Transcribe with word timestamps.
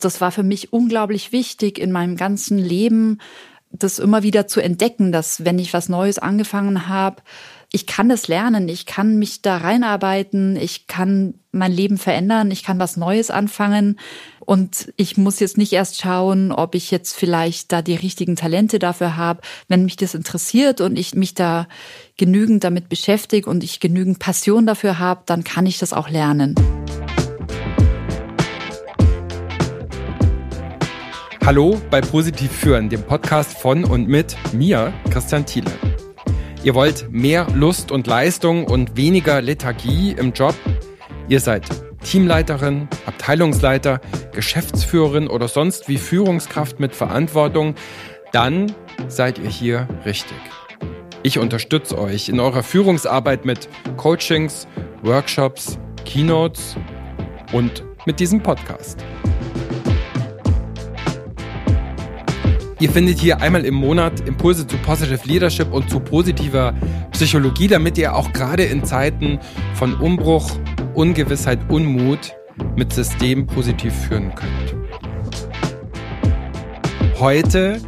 Das 0.00 0.20
war 0.20 0.30
für 0.30 0.42
mich 0.42 0.72
unglaublich 0.72 1.32
wichtig 1.32 1.78
in 1.78 1.92
meinem 1.92 2.16
ganzen 2.16 2.58
Leben, 2.58 3.18
das 3.70 3.98
immer 3.98 4.22
wieder 4.22 4.46
zu 4.46 4.60
entdecken, 4.60 5.12
dass 5.12 5.44
wenn 5.44 5.58
ich 5.58 5.72
was 5.72 5.88
Neues 5.88 6.18
angefangen 6.18 6.88
habe, 6.88 7.22
ich 7.72 7.86
kann 7.86 8.08
das 8.08 8.28
lernen, 8.28 8.68
ich 8.68 8.86
kann 8.86 9.18
mich 9.18 9.42
da 9.42 9.56
reinarbeiten, 9.56 10.56
ich 10.56 10.86
kann 10.86 11.34
mein 11.50 11.72
Leben 11.72 11.98
verändern, 11.98 12.50
ich 12.50 12.62
kann 12.62 12.78
was 12.78 12.96
Neues 12.96 13.30
anfangen 13.30 13.98
und 14.40 14.92
ich 14.96 15.16
muss 15.16 15.40
jetzt 15.40 15.58
nicht 15.58 15.72
erst 15.72 16.00
schauen, 16.00 16.52
ob 16.52 16.74
ich 16.74 16.90
jetzt 16.90 17.14
vielleicht 17.14 17.72
da 17.72 17.82
die 17.82 17.96
richtigen 17.96 18.36
Talente 18.36 18.78
dafür 18.78 19.16
habe. 19.16 19.40
Wenn 19.68 19.84
mich 19.84 19.96
das 19.96 20.14
interessiert 20.14 20.80
und 20.80 20.96
ich 20.96 21.14
mich 21.14 21.34
da 21.34 21.66
genügend 22.16 22.62
damit 22.62 22.88
beschäftige 22.88 23.50
und 23.50 23.64
ich 23.64 23.80
genügend 23.80 24.20
Passion 24.20 24.64
dafür 24.64 24.98
habe, 24.98 25.22
dann 25.26 25.42
kann 25.42 25.66
ich 25.66 25.78
das 25.78 25.92
auch 25.92 26.08
lernen. 26.08 26.54
Hallo 31.46 31.80
bei 31.92 32.00
Positiv 32.00 32.50
Führen, 32.50 32.88
dem 32.88 33.04
Podcast 33.04 33.56
von 33.56 33.84
und 33.84 34.08
mit 34.08 34.36
mir, 34.52 34.92
Christian 35.10 35.46
Thiele. 35.46 35.70
Ihr 36.64 36.74
wollt 36.74 37.06
mehr 37.12 37.46
Lust 37.54 37.92
und 37.92 38.08
Leistung 38.08 38.64
und 38.64 38.96
weniger 38.96 39.40
Lethargie 39.40 40.10
im 40.18 40.32
Job? 40.32 40.56
Ihr 41.28 41.38
seid 41.38 41.62
Teamleiterin, 42.02 42.88
Abteilungsleiter, 43.06 44.00
Geschäftsführerin 44.32 45.28
oder 45.28 45.46
sonst 45.46 45.88
wie 45.88 45.98
Führungskraft 45.98 46.80
mit 46.80 46.96
Verantwortung? 46.96 47.76
Dann 48.32 48.74
seid 49.06 49.38
ihr 49.38 49.48
hier 49.48 49.86
richtig. 50.04 50.38
Ich 51.22 51.38
unterstütze 51.38 51.96
euch 51.96 52.28
in 52.28 52.40
eurer 52.40 52.64
Führungsarbeit 52.64 53.44
mit 53.44 53.68
Coachings, 53.96 54.66
Workshops, 55.04 55.78
Keynotes 56.04 56.74
und 57.52 57.84
mit 58.04 58.18
diesem 58.18 58.42
Podcast. 58.42 59.04
Ihr 62.78 62.90
findet 62.90 63.18
hier 63.18 63.40
einmal 63.40 63.64
im 63.64 63.72
Monat 63.72 64.20
Impulse 64.28 64.66
zu 64.66 64.76
Positive 64.76 65.20
Leadership 65.24 65.72
und 65.72 65.88
zu 65.88 65.98
positiver 65.98 66.74
Psychologie, 67.10 67.68
damit 67.68 67.96
ihr 67.96 68.14
auch 68.14 68.34
gerade 68.34 68.64
in 68.64 68.84
Zeiten 68.84 69.40
von 69.72 69.94
Umbruch, 69.94 70.58
Ungewissheit, 70.92 71.58
Unmut 71.70 72.34
mit 72.76 72.92
System 72.92 73.46
positiv 73.46 73.94
führen 73.94 74.34
könnt. 74.34 74.76
Heute 77.18 77.80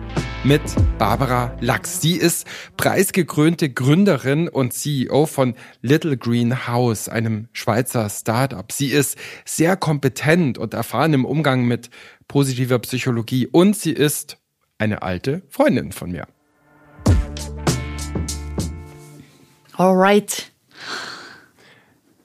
mit 0.43 0.63
Barbara 0.97 1.55
Lachs. 1.61 2.01
Sie 2.01 2.15
ist 2.15 2.47
preisgekrönte 2.79 3.69
Gründerin 3.69 4.49
und 4.49 4.73
CEO 4.73 5.27
von 5.27 5.55
Little 5.83 6.17
Green 6.17 6.67
House, 6.67 7.11
einem 7.11 7.49
Schweizer 7.53 8.09
Startup. 8.09 8.73
Sie 8.73 8.87
ist 8.87 9.19
sehr 9.45 9.77
kompetent 9.77 10.57
und 10.57 10.73
erfahren 10.73 11.13
im 11.13 11.27
Umgang 11.27 11.67
mit 11.67 11.91
positiver 12.27 12.79
Psychologie 12.79 13.47
und 13.47 13.77
sie 13.77 13.93
ist 13.93 14.38
eine 14.79 15.03
alte 15.03 15.43
Freundin 15.49 15.93
von 15.93 16.11
mir. 16.11 16.27
Alright. 19.75 20.51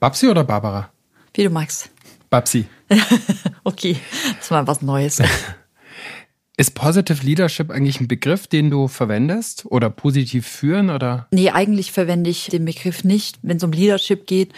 Babsi 0.00 0.28
oder 0.28 0.44
Barbara? 0.44 0.90
Wie 1.34 1.44
du 1.44 1.50
magst. 1.50 1.90
Babsi. 2.30 2.66
okay, 3.64 3.96
das 4.38 4.50
war 4.50 4.66
was 4.66 4.82
Neues. 4.82 5.20
Ist 6.56 6.76
Positive 6.76 7.24
Leadership 7.26 7.70
eigentlich 7.70 8.00
ein 8.00 8.06
Begriff, 8.06 8.46
den 8.46 8.70
du 8.70 8.86
verwendest 8.86 9.66
oder 9.66 9.90
positiv 9.90 10.46
führen 10.46 10.88
oder? 10.88 11.26
Nee, 11.32 11.50
eigentlich 11.50 11.90
verwende 11.90 12.30
ich 12.30 12.46
den 12.46 12.64
Begriff 12.64 13.02
nicht, 13.02 13.38
wenn 13.42 13.56
es 13.56 13.64
um 13.64 13.72
Leadership 13.72 14.28
geht. 14.28 14.52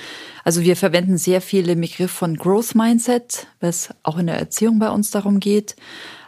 Also 0.44 0.60
wir 0.60 0.77
verwenden 0.77 1.16
sehr 1.16 1.41
viel 1.41 1.62
den 1.62 1.81
Begriff 1.81 2.10
von 2.10 2.36
Growth 2.36 2.75
Mindset, 2.75 3.47
was 3.60 3.94
auch 4.03 4.19
in 4.19 4.27
der 4.27 4.36
Erziehung 4.38 4.78
bei 4.78 4.91
uns 4.91 5.10
darum 5.10 5.41
geht 5.41 5.75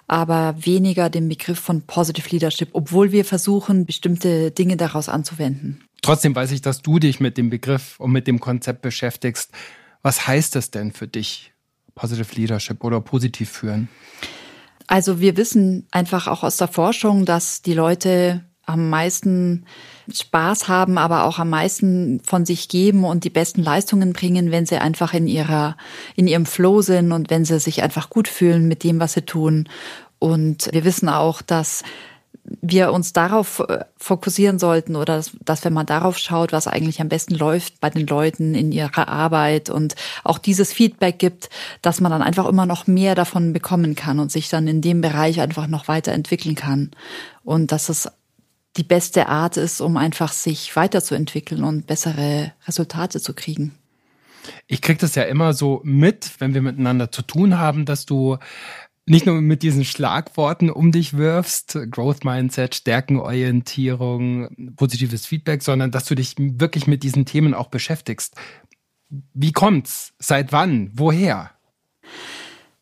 aber 0.09 0.57
weniger 0.59 1.11
den 1.11 1.29
Begriff 1.29 1.61
von 1.61 1.83
Positive 1.83 2.29
Leadership, 2.31 2.71
obwohl 2.73 3.13
wir 3.13 3.25
versuchen, 3.25 3.87
bestimmte 3.87 4.51
Dinge 4.51 4.77
daraus 4.77 5.09
anzuwenden. 5.09 5.85
Trotzdem 6.03 6.35
weiß 6.35 6.51
ich, 6.53 6.63
dass 6.63 6.83
du 6.83 6.99
dich 6.99 7.21
mit 7.21 7.37
dem 7.37 7.51
Begriff 7.51 8.01
und 8.01 8.13
mit 8.13 8.27
dem 8.27 8.41
Konzept 8.41 8.83
beschäftigst. 8.83 9.53
Was 10.03 10.27
heißt 10.27 10.55
das 10.55 10.71
denn 10.71 10.93
für 10.93 11.07
dich, 11.07 11.53
Positive 11.95 12.35
Leadership 12.35 12.83
oder 12.83 13.01
positiv 13.01 13.51
führen? 13.51 13.89
Also 14.87 15.21
wir 15.21 15.37
wissen 15.37 15.87
einfach 15.91 16.27
auch 16.27 16.43
aus 16.43 16.57
der 16.57 16.69
Forschung, 16.69 17.27
dass 17.27 17.61
die 17.61 17.75
Leute 17.75 18.45
am 18.65 18.89
meisten 18.89 19.67
Spaß 20.13 20.69
haben, 20.69 20.99
aber 20.99 21.25
auch 21.25 21.39
am 21.39 21.51
meisten 21.51 22.21
von 22.25 22.47
sich 22.47 22.69
geben 22.69 23.05
und 23.05 23.25
die 23.25 23.31
besten 23.31 23.63
Leistungen 23.63 24.13
bringen, 24.13 24.51
wenn 24.51 24.67
sie 24.67 24.79
einfach 24.79 25.15
in 25.15 25.27
ihrer, 25.27 25.77
in 26.17 26.27
ihrem 26.27 26.47
Flow 26.47 26.83
sind 26.83 27.13
und 27.13 27.31
wenn 27.31 27.45
sie 27.45 27.61
sich 27.61 27.83
einfach 27.83 28.11
gut 28.11 28.29
fühlen 28.29 28.69
mit 28.69 28.85
dem, 28.85 29.01
was 29.01 29.13
sie 29.15 29.23
tun. 29.23 29.69
Und 30.19 30.69
wir 30.73 30.85
wissen 30.85 31.09
auch, 31.09 31.43
dass 31.43 31.83
wir 32.61 32.93
uns 32.93 33.13
darauf 33.13 33.61
äh, 33.61 33.85
fokussieren 33.97 34.59
sollten 34.59 34.97
oder 34.97 35.17
dass, 35.17 35.33
dass, 35.45 35.65
wenn 35.65 35.73
man 35.73 35.87
darauf 35.87 36.19
schaut, 36.19 36.53
was 36.53 36.67
eigentlich 36.67 37.01
am 37.01 37.09
besten 37.09 37.35
läuft 37.35 37.81
bei 37.81 37.91
den 37.91 38.07
Leuten 38.07 38.55
in 38.55 38.73
ihrer 38.73 39.09
Arbeit 39.09 39.71
und 39.71 39.95
auch 40.25 40.39
dieses 40.39 40.73
Feedback 40.73 41.19
gibt, 41.19 41.51
dass 41.83 42.01
man 42.01 42.11
dann 42.11 42.23
einfach 42.23 42.47
immer 42.47 42.67
noch 42.67 42.87
mehr 42.87 43.15
davon 43.15 43.53
bekommen 43.53 43.95
kann 43.95 44.19
und 44.19 44.33
sich 44.33 44.49
dann 44.49 44.67
in 44.67 44.81
dem 44.81 45.01
Bereich 45.01 45.41
einfach 45.41 45.67
noch 45.67 45.89
weiterentwickeln 45.89 46.55
kann. 46.55 46.91
Und 47.45 47.73
dass 47.73 47.89
es 47.89 48.09
die 48.79 48.85
beste 48.85 49.29
Art 49.29 49.57
ist, 49.57 49.81
um 49.81 49.97
einfach 49.97 50.33
sich 50.33 50.75
weiterzuentwickeln 50.77 51.65
und 51.65 51.87
bessere 51.87 52.53
Resultate 52.67 53.21
zu 53.21 53.35
kriegen. 53.35 53.75
Ich 54.67 54.81
kriege 54.81 54.99
das 54.99 55.15
ja 55.15 55.25
immer 55.25 55.53
so 55.53 55.81
mit, 55.85 56.31
wenn 56.39 56.55
wir 56.55 56.63
miteinander 56.63 57.11
zu 57.11 57.23
tun 57.23 57.59
haben, 57.59 57.85
dass 57.85 58.07
du 58.07 58.39
nicht 59.05 59.27
nur 59.27 59.41
mit 59.41 59.63
diesen 59.63 59.85
Schlagworten 59.85 60.71
um 60.71 60.93
dich 60.93 61.17
wirfst, 61.17 61.79
Growth 61.91 62.25
Mindset, 62.25 62.75
Stärkenorientierung, 62.75 64.75
positives 64.77 65.27
Feedback, 65.27 65.63
sondern 65.63 65.91
dass 65.91 66.05
du 66.05 66.15
dich 66.15 66.35
wirklich 66.39 66.87
mit 66.87 67.03
diesen 67.03 67.25
Themen 67.25 67.55
auch 67.55 67.69
beschäftigst. 67.69 68.37
Wie 69.35 69.53
kommt's? 69.53 70.13
Seit 70.19 70.53
wann? 70.53 70.91
Woher? 70.95 71.51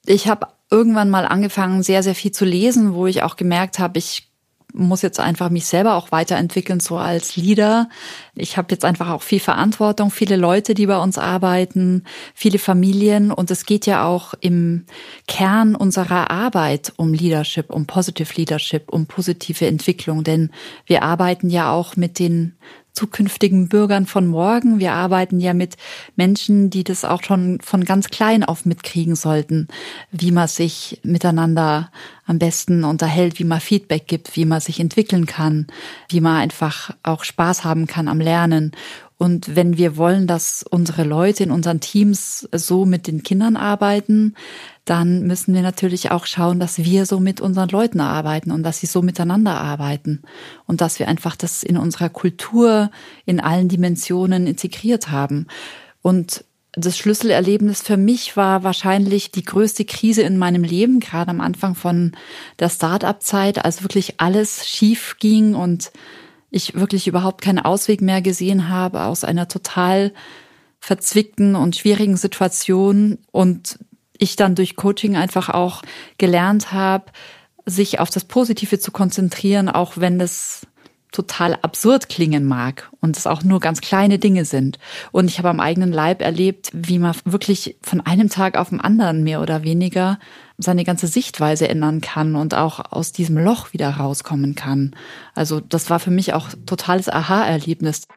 Ich 0.04 0.28
habe 0.28 0.48
irgendwann 0.70 1.10
mal 1.10 1.26
angefangen, 1.26 1.82
sehr, 1.82 2.02
sehr 2.02 2.16
viel 2.16 2.32
zu 2.32 2.44
lesen, 2.44 2.94
wo 2.94 3.06
ich 3.06 3.22
auch 3.22 3.36
gemerkt 3.36 3.78
habe, 3.78 3.98
ich 3.98 4.25
muss 4.76 5.02
jetzt 5.02 5.18
einfach 5.18 5.50
mich 5.50 5.66
selber 5.66 5.94
auch 5.94 6.12
weiterentwickeln, 6.12 6.80
so 6.80 6.96
als 6.96 7.36
Leader. 7.36 7.88
Ich 8.34 8.56
habe 8.56 8.68
jetzt 8.70 8.84
einfach 8.84 9.10
auch 9.10 9.22
viel 9.22 9.40
Verantwortung, 9.40 10.10
viele 10.10 10.36
Leute, 10.36 10.74
die 10.74 10.86
bei 10.86 10.98
uns 10.98 11.18
arbeiten, 11.18 12.04
viele 12.34 12.58
Familien 12.58 13.32
und 13.32 13.50
es 13.50 13.66
geht 13.66 13.86
ja 13.86 14.04
auch 14.04 14.34
im 14.40 14.84
Kern 15.26 15.74
unserer 15.74 16.30
Arbeit 16.30 16.92
um 16.96 17.12
Leadership, 17.12 17.70
um 17.70 17.86
Positive 17.86 18.32
Leadership, 18.36 18.92
um 18.92 19.06
positive 19.06 19.66
Entwicklung, 19.66 20.24
denn 20.24 20.50
wir 20.84 21.02
arbeiten 21.02 21.50
ja 21.50 21.72
auch 21.72 21.96
mit 21.96 22.18
den 22.18 22.56
zukünftigen 22.96 23.68
Bürgern 23.68 24.06
von 24.06 24.26
morgen. 24.26 24.80
Wir 24.80 24.92
arbeiten 24.92 25.38
ja 25.38 25.54
mit 25.54 25.76
Menschen, 26.16 26.70
die 26.70 26.82
das 26.82 27.04
auch 27.04 27.22
schon 27.22 27.60
von 27.60 27.84
ganz 27.84 28.08
klein 28.08 28.42
auf 28.42 28.64
mitkriegen 28.64 29.14
sollten, 29.14 29.68
wie 30.10 30.32
man 30.32 30.48
sich 30.48 31.00
miteinander 31.04 31.90
am 32.24 32.38
besten 32.38 32.84
unterhält, 32.84 33.38
wie 33.38 33.44
man 33.44 33.60
Feedback 33.60 34.08
gibt, 34.08 34.34
wie 34.34 34.46
man 34.46 34.60
sich 34.60 34.80
entwickeln 34.80 35.26
kann, 35.26 35.66
wie 36.08 36.20
man 36.20 36.36
einfach 36.36 36.90
auch 37.02 37.22
Spaß 37.22 37.64
haben 37.64 37.86
kann 37.86 38.08
am 38.08 38.20
Lernen. 38.20 38.72
Und 39.18 39.54
wenn 39.54 39.78
wir 39.78 39.96
wollen, 39.96 40.26
dass 40.26 40.62
unsere 40.62 41.04
Leute 41.04 41.44
in 41.44 41.50
unseren 41.50 41.80
Teams 41.80 42.48
so 42.52 42.84
mit 42.84 43.06
den 43.06 43.22
Kindern 43.22 43.56
arbeiten, 43.56 44.34
dann 44.86 45.26
müssen 45.26 45.52
wir 45.52 45.62
natürlich 45.62 46.12
auch 46.12 46.26
schauen, 46.26 46.60
dass 46.60 46.78
wir 46.78 47.06
so 47.06 47.18
mit 47.18 47.40
unseren 47.40 47.68
Leuten 47.68 48.00
arbeiten 48.00 48.52
und 48.52 48.62
dass 48.62 48.78
sie 48.78 48.86
so 48.86 49.02
miteinander 49.02 49.60
arbeiten 49.60 50.22
und 50.66 50.80
dass 50.80 51.00
wir 51.00 51.08
einfach 51.08 51.34
das 51.34 51.64
in 51.64 51.76
unserer 51.76 52.08
Kultur 52.08 52.90
in 53.26 53.40
allen 53.40 53.68
Dimensionen 53.68 54.46
integriert 54.46 55.10
haben. 55.10 55.48
Und 56.02 56.44
das 56.72 56.96
Schlüsselerlebnis 56.96 57.82
für 57.82 57.96
mich 57.96 58.36
war 58.36 58.62
wahrscheinlich 58.62 59.32
die 59.32 59.44
größte 59.44 59.84
Krise 59.84 60.22
in 60.22 60.38
meinem 60.38 60.62
Leben, 60.62 61.00
gerade 61.00 61.30
am 61.30 61.40
Anfang 61.40 61.74
von 61.74 62.12
der 62.60 62.68
Start-up-Zeit, 62.68 63.64
als 63.64 63.82
wirklich 63.82 64.20
alles 64.20 64.68
schief 64.68 65.16
ging 65.18 65.54
und 65.56 65.90
ich 66.50 66.74
wirklich 66.74 67.08
überhaupt 67.08 67.42
keinen 67.42 67.58
Ausweg 67.58 68.02
mehr 68.02 68.22
gesehen 68.22 68.68
habe 68.68 69.02
aus 69.02 69.24
einer 69.24 69.48
total 69.48 70.12
verzwickten 70.78 71.56
und 71.56 71.74
schwierigen 71.74 72.16
Situation 72.16 73.18
und 73.32 73.78
ich 74.18 74.36
dann 74.36 74.54
durch 74.54 74.76
Coaching 74.76 75.16
einfach 75.16 75.48
auch 75.48 75.82
gelernt 76.18 76.72
habe, 76.72 77.06
sich 77.64 77.98
auf 77.98 78.10
das 78.10 78.24
Positive 78.24 78.78
zu 78.78 78.92
konzentrieren, 78.92 79.68
auch 79.68 79.94
wenn 79.96 80.20
es 80.20 80.66
total 81.12 81.54
absurd 81.62 82.08
klingen 82.08 82.44
mag 82.44 82.90
und 83.00 83.16
es 83.16 83.26
auch 83.26 83.42
nur 83.42 83.58
ganz 83.58 83.80
kleine 83.80 84.18
Dinge 84.18 84.44
sind. 84.44 84.78
Und 85.12 85.30
ich 85.30 85.38
habe 85.38 85.48
am 85.48 85.60
eigenen 85.60 85.90
Leib 85.90 86.20
erlebt, 86.20 86.70
wie 86.74 86.98
man 86.98 87.16
wirklich 87.24 87.76
von 87.80 88.02
einem 88.02 88.28
Tag 88.28 88.58
auf 88.58 88.68
den 88.68 88.80
anderen 88.80 89.24
mehr 89.24 89.40
oder 89.40 89.62
weniger 89.62 90.18
seine 90.58 90.84
ganze 90.84 91.06
Sichtweise 91.06 91.68
ändern 91.68 92.00
kann 92.02 92.36
und 92.36 92.54
auch 92.54 92.92
aus 92.92 93.12
diesem 93.12 93.38
Loch 93.38 93.72
wieder 93.72 93.90
rauskommen 93.90 94.54
kann. 94.54 94.94
Also 95.34 95.60
das 95.60 95.88
war 95.88 96.00
für 96.00 96.10
mich 96.10 96.34
auch 96.34 96.50
totales 96.66 97.08
Aha-Erlebnis. 97.08 98.08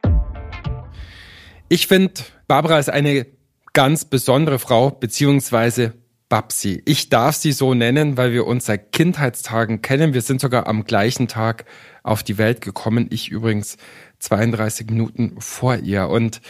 Ich 1.70 1.88
finde, 1.88 2.14
Barbara 2.48 2.80
ist 2.80 2.90
eine 2.90 3.28
ganz 3.74 4.06
besondere 4.06 4.60
Frau, 4.60 4.90
beziehungsweise 4.92 5.94
Babsi. 6.30 6.84
Ich 6.86 7.10
darf 7.10 7.36
sie 7.36 7.52
so 7.52 7.74
nennen, 7.74 8.16
weil 8.16 8.32
wir 8.32 8.46
uns 8.46 8.68
seit 8.68 8.92
Kindheitstagen 8.92 9.82
kennen. 9.82 10.14
Wir 10.14 10.22
sind 10.22 10.40
sogar 10.40 10.68
am 10.68 10.86
gleichen 10.86 11.28
Tag 11.28 11.66
auf 12.04 12.22
die 12.22 12.38
Welt 12.38 12.62
gekommen. 12.62 13.08
Ich 13.10 13.30
übrigens 13.30 13.78
32 14.20 14.92
Minuten 14.92 15.36
vor 15.40 15.78
ihr. 15.78 16.08
Und 16.08 16.42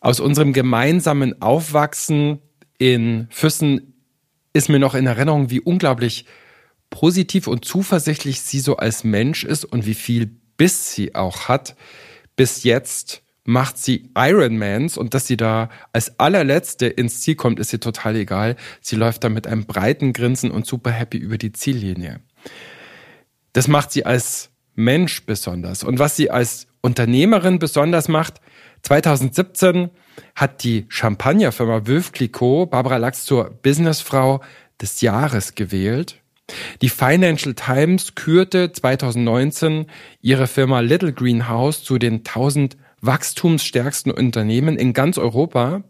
aus 0.00 0.18
unserem 0.18 0.52
gemeinsamen 0.52 1.40
Aufwachsen 1.40 2.40
in 2.78 3.28
Füssen 3.30 3.94
ist 4.52 4.68
mir 4.68 4.80
noch 4.80 4.96
in 4.96 5.06
Erinnerung, 5.06 5.50
wie 5.50 5.60
unglaublich 5.60 6.26
positiv 6.90 7.46
und 7.46 7.64
zuversichtlich 7.64 8.42
sie 8.42 8.58
so 8.58 8.76
als 8.76 9.04
Mensch 9.04 9.44
ist 9.44 9.64
und 9.64 9.86
wie 9.86 9.94
viel 9.94 10.26
Biss 10.56 10.94
sie 10.94 11.14
auch 11.14 11.48
hat. 11.48 11.76
Bis 12.34 12.64
jetzt 12.64 13.22
macht 13.44 13.78
sie 13.78 14.10
Ironmans 14.16 14.96
und 14.96 15.14
dass 15.14 15.26
sie 15.26 15.36
da 15.36 15.68
als 15.92 16.18
allerletzte 16.18 16.86
ins 16.86 17.20
Ziel 17.20 17.34
kommt, 17.34 17.58
ist 17.58 17.72
ihr 17.72 17.80
total 17.80 18.16
egal. 18.16 18.56
Sie 18.80 18.96
läuft 18.96 19.24
da 19.24 19.28
mit 19.28 19.46
einem 19.46 19.64
breiten 19.64 20.12
Grinsen 20.12 20.50
und 20.50 20.66
super 20.66 20.90
happy 20.90 21.18
über 21.18 21.38
die 21.38 21.52
Ziellinie. 21.52 22.20
Das 23.52 23.68
macht 23.68 23.92
sie 23.92 24.06
als 24.06 24.50
Mensch 24.74 25.26
besonders. 25.26 25.82
Und 25.84 25.98
was 25.98 26.16
sie 26.16 26.30
als 26.30 26.66
Unternehmerin 26.80 27.58
besonders 27.58 28.08
macht, 28.08 28.40
2017 28.82 29.90
hat 30.34 30.64
die 30.64 30.86
Champagnerfirma 30.88 31.86
Wölf 31.86 32.12
Clicquot 32.12 32.66
Barbara 32.66 32.96
Lachs 32.96 33.24
zur 33.24 33.50
Businessfrau 33.50 34.40
des 34.80 35.00
Jahres 35.00 35.54
gewählt. 35.54 36.18
Die 36.80 36.88
Financial 36.88 37.54
Times 37.54 38.14
kürte 38.14 38.72
2019 38.72 39.86
ihre 40.20 40.46
Firma 40.46 40.80
Little 40.80 41.12
Greenhouse 41.12 41.84
zu 41.84 41.98
den 41.98 42.18
1000 42.18 42.76
wachstumsstärksten 43.02 44.10
Unternehmen 44.10 44.78
in 44.78 44.92
ganz 44.94 45.18
Europa. 45.18 45.84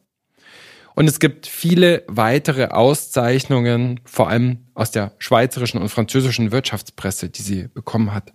Und 0.95 1.09
es 1.09 1.21
gibt 1.21 1.47
viele 1.47 2.03
weitere 2.07 2.67
Auszeichnungen, 2.67 4.01
vor 4.05 4.29
allem 4.29 4.67
aus 4.75 4.91
der 4.91 5.13
schweizerischen 5.19 5.81
und 5.81 5.89
französischen 5.89 6.53
Wirtschaftspresse, 6.53 7.31
die 7.31 7.43
sie 7.43 7.69
bekommen 7.69 8.13
hat. 8.13 8.33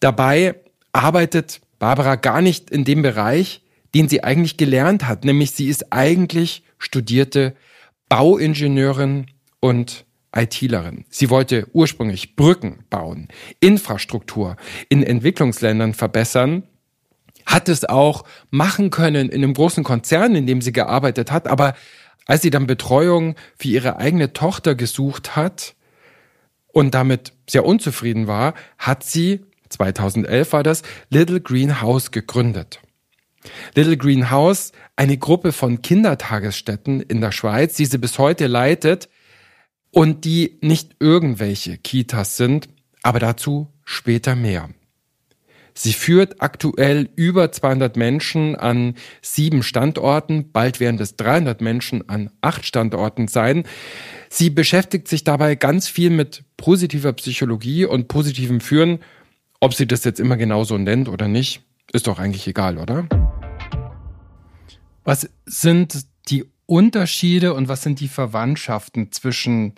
Dabei 0.00 0.56
arbeitet 0.92 1.60
Barbara 1.78 2.16
gar 2.16 2.40
nicht 2.40 2.70
in 2.70 2.84
dem 2.84 3.02
Bereich, 3.02 3.62
den 3.94 4.08
sie 4.08 4.24
eigentlich 4.24 4.56
gelernt 4.56 5.06
hat, 5.06 5.24
nämlich 5.24 5.52
sie 5.52 5.68
ist 5.68 5.92
eigentlich 5.92 6.64
studierte 6.78 7.54
Bauingenieurin 8.08 9.26
und 9.60 10.04
ITlerin. 10.34 11.04
Sie 11.08 11.30
wollte 11.30 11.66
ursprünglich 11.72 12.36
Brücken 12.36 12.84
bauen, 12.88 13.28
Infrastruktur 13.60 14.56
in 14.88 15.02
Entwicklungsländern 15.02 15.94
verbessern, 15.94 16.64
hat 17.50 17.68
es 17.68 17.84
auch 17.84 18.24
machen 18.50 18.90
können 18.90 19.28
in 19.28 19.42
einem 19.42 19.54
großen 19.54 19.84
Konzern, 19.84 20.34
in 20.34 20.46
dem 20.46 20.62
sie 20.62 20.72
gearbeitet 20.72 21.32
hat, 21.32 21.48
aber 21.48 21.74
als 22.26 22.42
sie 22.42 22.50
dann 22.50 22.66
Betreuung 22.66 23.34
für 23.58 23.68
ihre 23.68 23.96
eigene 23.96 24.32
Tochter 24.32 24.76
gesucht 24.76 25.34
hat 25.34 25.74
und 26.68 26.94
damit 26.94 27.32
sehr 27.48 27.64
unzufrieden 27.64 28.28
war, 28.28 28.54
hat 28.78 29.02
sie 29.02 29.40
2011 29.68 30.52
war 30.52 30.62
das, 30.62 30.82
Little 31.08 31.40
Green 31.40 31.80
House 31.80 32.10
gegründet. 32.10 32.80
Little 33.74 33.96
Green 33.96 34.30
House, 34.30 34.72
eine 34.96 35.16
Gruppe 35.16 35.52
von 35.52 35.82
Kindertagesstätten 35.82 37.00
in 37.00 37.20
der 37.20 37.32
Schweiz, 37.32 37.74
die 37.74 37.86
sie 37.86 37.98
bis 37.98 38.18
heute 38.18 38.46
leitet 38.46 39.08
und 39.90 40.24
die 40.24 40.58
nicht 40.60 40.96
irgendwelche 41.00 41.78
Kitas 41.78 42.36
sind, 42.36 42.68
aber 43.02 43.18
dazu 43.18 43.72
später 43.84 44.36
mehr. 44.36 44.68
Sie 45.82 45.92
führt 45.92 46.42
aktuell 46.42 47.08
über 47.16 47.52
200 47.52 47.96
Menschen 47.96 48.54
an 48.56 48.96
sieben 49.22 49.62
Standorten, 49.62 50.52
bald 50.52 50.80
werden 50.80 51.00
es 51.00 51.16
300 51.16 51.60
Menschen 51.60 52.08
an 52.08 52.30
acht 52.40 52.66
Standorten 52.66 53.28
sein. 53.28 53.64
Sie 54.28 54.50
beschäftigt 54.50 55.08
sich 55.08 55.24
dabei 55.24 55.54
ganz 55.54 55.88
viel 55.88 56.10
mit 56.10 56.44
positiver 56.56 57.12
Psychologie 57.14 57.86
und 57.86 58.08
positivem 58.08 58.60
Führen 58.60 58.98
ob 59.60 59.74
sie 59.74 59.86
das 59.86 60.04
jetzt 60.04 60.20
immer 60.20 60.38
genauso 60.38 60.78
nennt 60.78 61.08
oder 61.08 61.28
nicht, 61.28 61.62
ist 61.92 62.06
doch 62.06 62.18
eigentlich 62.18 62.48
egal, 62.48 62.78
oder? 62.78 63.06
Was 65.04 65.28
sind 65.44 66.06
die 66.28 66.46
Unterschiede 66.66 67.52
und 67.52 67.68
was 67.68 67.82
sind 67.82 68.00
die 68.00 68.08
Verwandtschaften 68.08 69.12
zwischen 69.12 69.74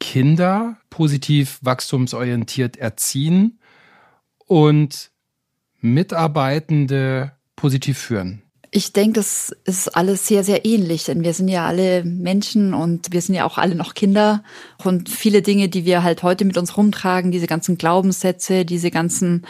Kinder 0.00 0.76
positiv 0.90 1.58
wachstumsorientiert 1.62 2.76
erziehen 2.76 3.60
und 4.46 5.10
Mitarbeitende 5.80 7.32
positiv 7.54 7.98
führen? 7.98 8.42
Ich 8.70 8.92
denke, 8.92 9.20
das 9.20 9.56
ist 9.64 9.96
alles 9.96 10.26
sehr, 10.26 10.44
sehr 10.44 10.64
ähnlich, 10.64 11.04
denn 11.04 11.22
wir 11.22 11.32
sind 11.32 11.48
ja 11.48 11.66
alle 11.66 12.04
Menschen 12.04 12.74
und 12.74 13.12
wir 13.12 13.22
sind 13.22 13.34
ja 13.34 13.44
auch 13.44 13.58
alle 13.58 13.74
noch 13.74 13.94
Kinder. 13.94 14.42
Und 14.84 15.08
viele 15.08 15.40
Dinge, 15.40 15.68
die 15.68 15.84
wir 15.84 16.02
halt 16.02 16.22
heute 16.22 16.44
mit 16.44 16.58
uns 16.58 16.76
rumtragen, 16.76 17.30
diese 17.30 17.46
ganzen 17.46 17.78
Glaubenssätze, 17.78 18.64
diese 18.64 18.90
ganzen, 18.90 19.46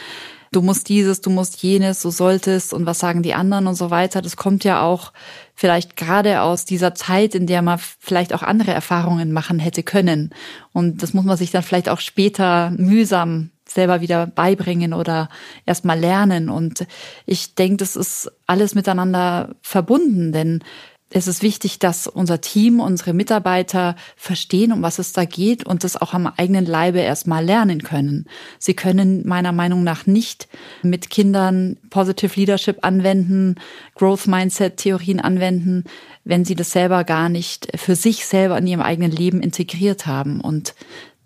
du 0.51 0.61
musst 0.61 0.87
dieses, 0.87 1.19
du 1.19 1.29
musst 1.29 1.61
jenes, 1.61 2.01
du 2.01 2.09
solltest 2.09 2.73
und 2.73 2.85
was 2.85 2.99
sagen 2.99 3.23
die 3.23 3.33
anderen 3.33 3.67
und 3.67 3.75
so 3.75 3.89
weiter, 3.89 4.21
das 4.21 4.37
kommt 4.37 4.63
ja 4.63 4.81
auch 4.81 5.11
vielleicht 5.55 5.97
gerade 5.97 6.41
aus 6.41 6.63
dieser 6.63 6.93
Zeit, 6.95 7.35
in 7.35 7.47
der 7.47 7.61
man 7.61 7.79
vielleicht 7.99 8.33
auch 8.33 8.43
andere 8.43 8.71
Erfahrungen 8.71 9.33
machen 9.33 9.59
hätte 9.59 9.83
können. 9.83 10.29
Und 10.71 11.01
das 11.01 11.13
muss 11.13 11.25
man 11.25 11.37
sich 11.37 11.51
dann 11.51 11.63
vielleicht 11.63 11.89
auch 11.89 11.99
später 11.99 12.69
mühsam 12.77 13.49
selber 13.67 14.01
wieder 14.01 14.27
beibringen 14.27 14.93
oder 14.93 15.29
erstmal 15.65 15.99
lernen. 15.99 16.49
Und 16.49 16.85
ich 17.25 17.55
denke, 17.55 17.77
das 17.77 17.95
ist 17.95 18.31
alles 18.45 18.75
miteinander 18.75 19.55
verbunden, 19.61 20.31
denn 20.31 20.63
es 21.09 21.27
ist 21.27 21.41
wichtig, 21.41 21.79
dass 21.79 22.05
unser 22.05 22.41
Team, 22.41 22.81
unsere 22.81 23.13
Mitarbeiter 23.13 23.95
verstehen, 24.17 24.73
um 24.73 24.81
was 24.81 24.99
es 24.99 25.13
da 25.13 25.23
geht 25.23 25.65
und 25.65 25.85
das 25.85 25.95
auch 25.95 26.13
am 26.13 26.27
eigenen 26.27 26.65
Leibe 26.65 26.99
erstmal 26.99 27.45
lernen 27.45 27.81
können. 27.81 28.25
Sie 28.59 28.73
können 28.73 29.25
meiner 29.25 29.53
Meinung 29.53 29.85
nach 29.85 30.05
nicht 30.05 30.49
mit 30.83 31.09
Kindern 31.09 31.77
Positive 31.89 32.37
Leadership 32.37 32.79
anwenden, 32.81 33.55
Growth 33.95 34.27
Mindset 34.27 34.77
Theorien 34.77 35.21
anwenden, 35.21 35.85
wenn 36.25 36.43
sie 36.43 36.55
das 36.55 36.71
selber 36.71 37.05
gar 37.05 37.29
nicht 37.29 37.69
für 37.79 37.95
sich 37.95 38.25
selber 38.25 38.57
in 38.57 38.67
ihrem 38.67 38.81
eigenen 38.81 39.11
Leben 39.11 39.41
integriert 39.41 40.07
haben. 40.07 40.41
Und 40.41 40.75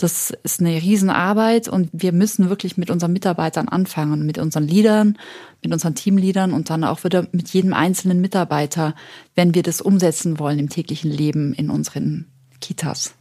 das 0.02 0.32
ist 0.44 0.60
eine 0.60 0.82
Riesenarbeit 0.82 1.68
und 1.68 1.90
wir 1.94 2.12
müssen 2.12 2.50
wirklich 2.50 2.78
mit 2.78 2.90
unseren 2.90 3.14
Mitarbeitern 3.14 3.68
anfangen, 3.68 4.26
mit 4.26 4.38
unseren 4.38 4.68
Leadern, 4.68 5.18
mit 5.62 5.72
unseren 5.72 5.96
Teamleadern 5.96 6.54
und 6.54 6.70
dann 6.70 6.84
auch 6.84 7.04
wieder 7.04 7.28
mit 7.32 7.50
jedem 7.50 7.74
einzelnen 7.74 8.22
Mitarbeiter, 8.22 8.96
wenn 9.36 9.54
wir 9.54 9.64
das 9.64 9.82
umsetzen 9.82 10.40
wollen 10.40 10.60
im 10.60 10.70
täglichen 10.70 11.12
Leben 11.12 11.54
in 11.54 11.70
unseren 11.70 12.28
Kitas. 12.60 13.14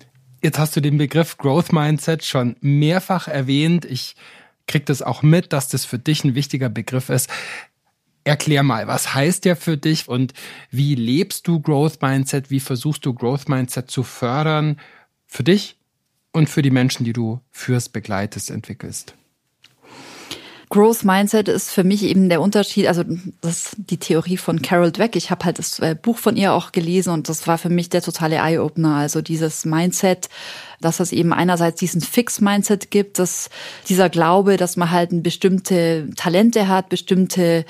Jetzt 0.42 0.58
hast 0.58 0.74
du 0.74 0.80
den 0.80 0.96
Begriff 0.96 1.36
Growth 1.36 1.72
Mindset 1.72 2.24
schon 2.24 2.56
mehrfach 2.60 3.28
erwähnt. 3.28 3.84
Ich 3.84 4.16
krieg 4.66 4.86
das 4.86 5.02
auch 5.02 5.22
mit, 5.22 5.52
dass 5.52 5.68
das 5.68 5.84
für 5.84 5.98
dich 5.98 6.24
ein 6.24 6.34
wichtiger 6.34 6.68
Begriff 6.68 7.10
ist. 7.10 7.28
Erklär 8.24 8.62
mal, 8.62 8.86
was 8.86 9.14
heißt 9.14 9.44
der 9.44 9.56
für 9.56 9.76
dich 9.76 10.08
und 10.08 10.32
wie 10.70 10.94
lebst 10.94 11.46
du 11.46 11.60
Growth 11.60 12.00
Mindset? 12.00 12.50
Wie 12.50 12.60
versuchst 12.60 13.04
du 13.04 13.12
Growth 13.12 13.48
Mindset 13.48 13.90
zu 13.90 14.02
fördern 14.02 14.78
für 15.26 15.42
dich 15.42 15.79
und 16.32 16.48
für 16.48 16.62
die 16.62 16.70
Menschen, 16.70 17.04
die 17.04 17.12
du 17.12 17.40
führst, 17.50 17.92
begleitest, 17.92 18.50
entwickelst? 18.50 19.14
Growth 20.70 21.02
Mindset 21.02 21.48
ist 21.48 21.72
für 21.72 21.82
mich 21.82 22.04
eben 22.04 22.28
der 22.28 22.40
Unterschied, 22.40 22.86
also 22.86 23.02
das 23.40 23.50
ist 23.50 23.76
die 23.76 23.96
Theorie 23.96 24.36
von 24.36 24.62
Carol 24.62 24.92
Dweck. 24.92 25.16
Ich 25.16 25.32
habe 25.32 25.44
halt 25.44 25.58
das 25.58 25.80
äh, 25.80 25.96
Buch 26.00 26.16
von 26.16 26.36
ihr 26.36 26.52
auch 26.52 26.70
gelesen 26.70 27.12
und 27.12 27.28
das 27.28 27.48
war 27.48 27.58
für 27.58 27.70
mich 27.70 27.88
der 27.88 28.02
totale 28.02 28.36
Eye-Opener. 28.36 28.94
Also 28.94 29.20
dieses 29.20 29.64
Mindset, 29.64 30.28
dass 30.80 31.00
es 31.00 31.10
eben 31.10 31.32
einerseits 31.32 31.80
diesen 31.80 32.00
Fix-Mindset 32.00 32.92
gibt, 32.92 33.18
dass 33.18 33.50
dieser 33.88 34.08
Glaube, 34.08 34.56
dass 34.56 34.76
man 34.76 34.92
halt 34.92 35.24
bestimmte 35.24 36.08
Talente 36.14 36.68
hat, 36.68 36.88
bestimmte 36.88 37.64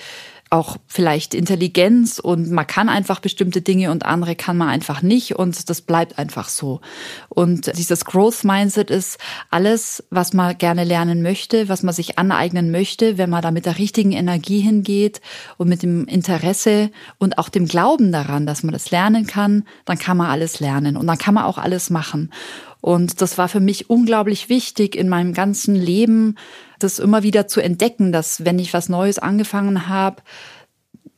auch 0.50 0.78
vielleicht 0.88 1.32
Intelligenz 1.32 2.18
und 2.18 2.50
man 2.50 2.66
kann 2.66 2.88
einfach 2.88 3.20
bestimmte 3.20 3.62
Dinge 3.62 3.92
und 3.92 4.04
andere 4.04 4.34
kann 4.34 4.56
man 4.56 4.68
einfach 4.68 5.00
nicht 5.00 5.36
und 5.36 5.70
das 5.70 5.80
bleibt 5.80 6.18
einfach 6.18 6.48
so. 6.48 6.80
Und 7.28 7.76
dieses 7.78 8.04
Growth 8.04 8.42
Mindset 8.42 8.90
ist 8.90 9.18
alles, 9.50 10.02
was 10.10 10.32
man 10.32 10.58
gerne 10.58 10.82
lernen 10.82 11.22
möchte, 11.22 11.68
was 11.68 11.84
man 11.84 11.94
sich 11.94 12.18
aneignen 12.18 12.72
möchte, 12.72 13.16
wenn 13.16 13.30
man 13.30 13.42
da 13.42 13.52
mit 13.52 13.64
der 13.64 13.78
richtigen 13.78 14.10
Energie 14.10 14.58
hingeht 14.60 15.20
und 15.56 15.68
mit 15.68 15.84
dem 15.84 16.06
Interesse 16.06 16.90
und 17.18 17.38
auch 17.38 17.48
dem 17.48 17.66
Glauben 17.66 18.10
daran, 18.10 18.44
dass 18.44 18.64
man 18.64 18.72
das 18.72 18.90
lernen 18.90 19.28
kann, 19.28 19.64
dann 19.84 19.98
kann 19.98 20.16
man 20.16 20.30
alles 20.30 20.58
lernen 20.58 20.96
und 20.96 21.06
dann 21.06 21.18
kann 21.18 21.34
man 21.34 21.44
auch 21.44 21.58
alles 21.58 21.90
machen. 21.90 22.32
Und 22.80 23.20
das 23.20 23.38
war 23.38 23.48
für 23.48 23.60
mich 23.60 23.90
unglaublich 23.90 24.48
wichtig 24.48 24.96
in 24.96 25.08
meinem 25.08 25.32
ganzen 25.34 25.74
Leben, 25.74 26.36
das 26.82 26.98
immer 26.98 27.22
wieder 27.22 27.46
zu 27.46 27.60
entdecken, 27.60 28.12
dass 28.12 28.44
wenn 28.44 28.58
ich 28.58 28.72
was 28.72 28.88
Neues 28.88 29.18
angefangen 29.18 29.88
habe, 29.88 30.22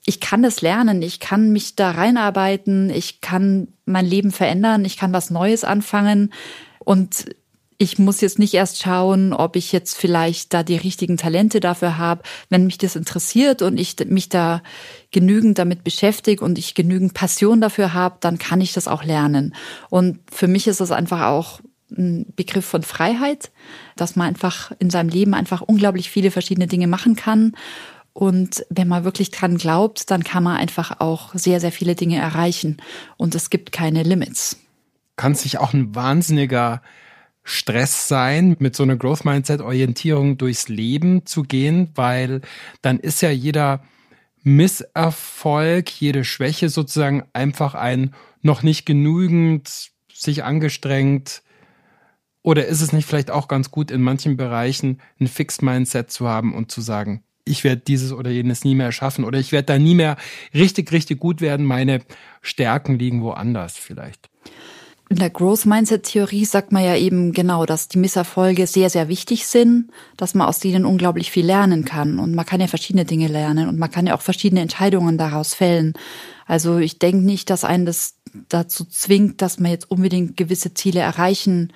ich 0.05 0.21
kann 0.21 0.43
das 0.43 0.61
lernen, 0.61 1.01
ich 1.03 1.21
kann 1.21 1.53
mich 1.53 1.77
da 1.77 1.93
reinarbeiten, 1.93 2.91
ich 2.91 3.21
kann 3.21 3.69
mein 3.85 4.07
Leben 4.07 4.33
verändern, 4.33 4.85
ich 4.85 4.97
kann 4.97 5.13
was 5.13 5.31
Neues 5.31 5.65
anfangen 5.65 6.33
und 6.81 7.27
ich 7.83 7.99
muss 7.99 8.21
jetzt 8.21 8.39
nicht 8.39 8.55
erst 8.55 8.81
schauen, 8.81 9.33
ob 9.33 9.57
ich 9.57 9.73
jetzt 9.73 9.97
vielleicht 9.97 10.55
da 10.55 10.63
die 10.63 10.77
richtigen 10.77 11.17
Talente 11.17 11.59
dafür 11.59 11.99
habe. 11.99 12.23
Wenn 12.49 12.67
mich 12.67 12.79
das 12.79 12.95
interessiert 12.95 13.61
und 13.61 13.77
ich 13.77 13.97
mich 14.07 14.29
da 14.29 14.63
genügend 15.11 15.59
damit 15.59 15.83
beschäftige 15.83 16.45
und 16.45 16.59
ich 16.59 16.75
genügend 16.75 17.13
Passion 17.13 17.61
dafür 17.61 17.93
habe, 17.93 18.19
dann 18.21 18.39
kann 18.39 18.61
ich 18.61 18.73
das 18.73 18.87
auch 18.87 19.03
lernen. 19.03 19.55
Und 19.91 20.21
für 20.31 20.47
mich 20.47 20.69
ist 20.69 20.81
das 20.81 20.93
einfach 20.93 21.23
auch 21.23 21.61
ein 21.91 22.33
Begriff 22.37 22.65
von 22.65 22.83
Freiheit, 22.83 23.51
dass 23.97 24.17
man 24.17 24.29
einfach 24.29 24.73
in 24.79 24.91
seinem 24.91 25.09
Leben 25.09 25.35
einfach 25.35 25.61
unglaublich 25.61 26.11
viele 26.11 26.31
verschiedene 26.31 26.67
Dinge 26.67 26.87
machen 26.87 27.17
kann. 27.17 27.53
Und 28.13 28.65
wenn 28.69 28.89
man 28.89 29.05
wirklich 29.05 29.31
dran 29.31 29.57
glaubt, 29.57 30.11
dann 30.11 30.23
kann 30.23 30.43
man 30.43 30.57
einfach 30.57 31.01
auch 31.01 31.35
sehr, 31.35 31.61
sehr 31.61 31.73
viele 31.73 31.95
Dinge 31.95 32.19
erreichen. 32.19 32.77
Und 33.17 33.35
es 33.35 33.49
gibt 33.49 33.73
keine 33.73 34.03
Limits. 34.03 34.59
Kann 35.17 35.35
sich 35.35 35.59
auch 35.59 35.73
ein 35.73 35.95
wahnsinniger 35.95 36.83
Stress 37.45 38.09
sein, 38.09 38.57
mit 38.61 38.77
so 38.77 38.83
einer 38.83 38.97
Growth 38.97 39.25
Mindset 39.25 39.61
Orientierung 39.61 40.39
durchs 40.39 40.69
Leben 40.69 41.27
zu 41.27 41.43
gehen, 41.43 41.91
weil 41.95 42.41
dann 42.83 42.99
ist 42.99 43.21
ja 43.21 43.31
jeder 43.31 43.83
Misserfolg, 44.43 45.91
jede 45.91 46.25
Schwäche 46.25 46.69
sozusagen 46.69 47.25
einfach 47.33 47.75
ein 47.75 48.15
noch 48.43 48.63
nicht 48.63 48.87
genügend 48.87 49.91
sich 50.13 50.45
angestrengt. 50.45 51.43
Oder 52.43 52.67
ist 52.67 52.81
es 52.81 52.93
nicht 52.93 53.07
vielleicht 53.07 53.31
auch 53.31 53.49
ganz 53.49 53.71
gut, 53.71 53.91
in 53.91 54.03
manchen 54.03 54.37
Bereichen 54.37 55.01
ein 55.21 55.29
Fixed 55.29 55.63
Mindset 55.63 56.11
zu 56.11 56.29
haben 56.29 56.55
und 56.55 56.73
zu 56.73 56.81
sagen, 56.81 57.23
ich 57.45 57.65
werde 57.65 57.83
dieses 57.83 58.13
oder 58.13 58.31
jenes 58.31 58.65
nie 58.65 58.75
mehr 58.75 58.93
schaffen 58.93 59.25
oder 59.25 59.39
ich 59.39 59.53
werde 59.53 59.67
da 59.67 59.79
nie 59.79 59.95
mehr 59.95 60.17
richtig, 60.55 60.93
richtig 60.93 61.19
gut 61.19 61.41
werden. 61.41 61.67
Meine 61.67 62.01
Stärken 62.41 62.99
liegen 62.99 63.23
woanders 63.23 63.77
vielleicht. 63.77 64.29
In 65.09 65.19
der 65.19 65.29
Growth 65.29 65.67
Mindset 65.67 66.05
Theorie 66.05 66.47
sagt 66.47 66.73
man 66.73 66.85
ja 66.85 66.97
eben 66.97 67.33
genau, 67.33 67.67
dass 67.67 67.87
die 67.87 67.99
Misserfolge 67.99 68.67
sehr, 68.67 68.89
sehr 68.89 69.09
wichtig 69.09 69.47
sind, 69.47 69.91
dass 70.17 70.35
man 70.35 70.49
aus 70.49 70.59
denen 70.59 70.87
unglaublich 70.87 71.31
viel 71.31 71.45
lernen 71.45 71.85
kann. 71.85 72.19
Und 72.19 72.35
man 72.35 72.47
kann 72.47 72.63
ja 72.63 72.67
verschiedene 72.67 73.05
Dinge 73.05 73.29
lernen 73.29 73.69
und 73.69 73.79
man 73.79 73.91
kann 73.91 74.07
ja 74.07 74.15
auch 74.15 74.23
verschiedene 74.23 74.63
Entscheidungen 74.63 75.19
daraus 75.19 75.53
fällen. 75.53 75.93
Also 76.47 76.79
ich 76.79 76.99
denke 76.99 77.27
nicht, 77.27 77.51
dass 77.51 77.63
einen 77.63 77.85
das 77.85 78.15
dazu 78.49 78.85
zwingt, 78.85 79.43
dass 79.43 79.59
man 79.59 79.71
jetzt 79.71 79.91
unbedingt 79.91 80.37
gewisse 80.37 80.75
Ziele 80.75 81.01
erreichen 81.01 81.73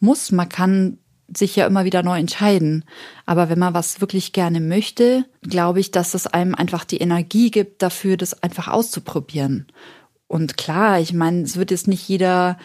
muss. 0.00 0.32
Man 0.32 0.48
kann 0.48 0.98
sich 1.36 1.56
ja 1.56 1.66
immer 1.66 1.84
wieder 1.84 2.02
neu 2.02 2.18
entscheiden. 2.18 2.84
Aber 3.26 3.48
wenn 3.48 3.58
man 3.58 3.74
was 3.74 4.00
wirklich 4.00 4.32
gerne 4.32 4.60
möchte, 4.60 5.24
glaube 5.42 5.80
ich, 5.80 5.90
dass 5.90 6.14
es 6.14 6.26
einem 6.26 6.54
einfach 6.54 6.84
die 6.84 6.98
Energie 6.98 7.50
gibt, 7.50 7.82
dafür 7.82 8.16
das 8.16 8.42
einfach 8.42 8.68
auszuprobieren. 8.68 9.66
Und 10.26 10.56
klar, 10.56 11.00
ich 11.00 11.12
meine, 11.12 11.42
es 11.42 11.56
wird 11.56 11.70
jetzt 11.70 11.88
nicht 11.88 12.08
jeder 12.08 12.58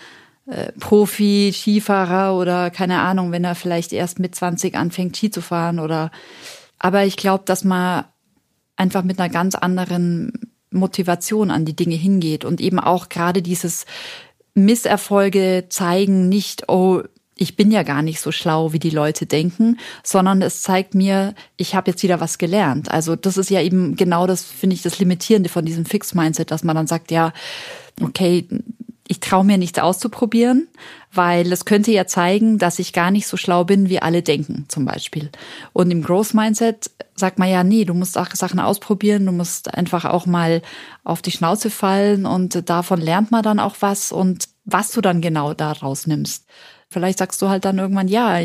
äh, 0.48 0.72
Profi, 0.74 1.52
Skifahrer 1.54 2.38
oder 2.38 2.70
keine 2.70 3.00
Ahnung, 3.00 3.32
wenn 3.32 3.44
er 3.44 3.56
vielleicht 3.56 3.94
erst 3.94 4.20
mit 4.20 4.36
20 4.36 4.76
anfängt, 4.76 5.18
Ski 5.18 5.32
zu 5.32 5.42
fahren 5.42 5.80
oder, 5.80 6.12
aber 6.78 7.06
ich 7.06 7.18
glaube, 7.18 7.44
dass 7.48 7.64
man 7.64 8.06
einfach 8.76 9.04
mit 9.04 9.20
einer 9.20 9.30
ganz 9.30 9.56
anderen 9.56 10.55
Motivation 10.76 11.52
an 11.52 11.66
die 11.66 11.76
Dinge 11.76 11.96
hingeht 11.96 12.46
und 12.46 12.62
eben 12.62 12.80
auch 12.80 13.10
gerade 13.10 13.42
dieses 13.42 13.86
Misserfolge 14.54 15.66
zeigen 15.70 16.30
nicht, 16.30 16.70
oh, 16.70 17.02
ich 17.38 17.58
bin 17.58 17.70
ja 17.70 17.84
gar 17.84 18.02
nicht 18.02 18.22
so 18.22 18.32
schlau, 18.32 18.72
wie 18.72 18.80
die 18.80 18.90
Leute 18.90 19.26
denken, 19.26 19.78
sondern 20.04 20.42
es 20.42 20.62
zeigt 20.62 20.96
mir, 20.96 21.36
ich 21.58 21.76
habe 21.76 21.92
jetzt 21.92 22.02
wieder 22.02 22.22
was 22.22 22.38
gelernt. 22.38 22.90
Also 22.90 23.16
das 23.18 23.38
ist 23.38 23.50
ja 23.50 23.62
eben 23.62 23.98
genau 23.98 24.26
das, 24.26 24.44
finde 24.44 24.76
ich, 24.76 24.82
das 24.82 25.00
Limitierende 25.00 25.50
von 25.50 25.66
diesem 25.66 25.86
Fix-Mindset, 25.86 26.50
dass 26.50 26.64
man 26.64 26.78
dann 26.78 26.88
sagt, 26.88 27.12
ja, 27.12 27.34
okay, 28.02 28.48
ich 29.08 29.20
traue 29.20 29.44
mir 29.44 29.58
nichts 29.58 29.78
auszuprobieren, 29.78 30.68
weil 31.14 31.52
es 31.52 31.66
könnte 31.66 31.92
ja 31.92 32.08
zeigen, 32.08 32.58
dass 32.58 32.80
ich 32.80 32.92
gar 32.92 33.12
nicht 33.12 33.28
so 33.28 33.38
schlau 33.38 33.64
bin, 33.64 33.88
wie 33.90 34.02
alle 34.02 34.24
denken, 34.24 34.66
zum 34.68 34.86
Beispiel. 34.86 35.30
Und 35.74 35.92
im 35.92 36.02
Growth 36.02 36.34
Mindset 36.34 36.90
sagt 37.16 37.38
man 37.38 37.50
ja, 37.50 37.64
nee, 37.64 37.86
du 37.86 37.94
musst 37.94 38.18
auch 38.18 38.30
Sachen 38.32 38.60
ausprobieren, 38.60 39.26
du 39.26 39.32
musst 39.32 39.74
einfach 39.74 40.06
auch 40.06 40.26
mal 40.26 40.62
auf 41.04 41.22
die 41.22 41.32
Schnauze 41.32 41.70
fallen 41.70 42.26
und 42.26 42.68
davon 42.68 43.00
lernt 43.00 43.32
man 43.32 43.44
dann 43.44 43.60
auch 43.60 43.76
was 43.80 44.12
und 44.12 44.50
was 44.66 44.92
du 44.92 45.02
dann 45.02 45.22
genau 45.22 45.54
daraus 45.54 46.08
nimmst. 46.08 46.46
Vielleicht 46.90 47.20
sagst 47.20 47.42
du 47.42 47.50
halt 47.50 47.66
dann 47.66 47.78
irgendwann, 47.78 48.08
ja, 48.08 48.40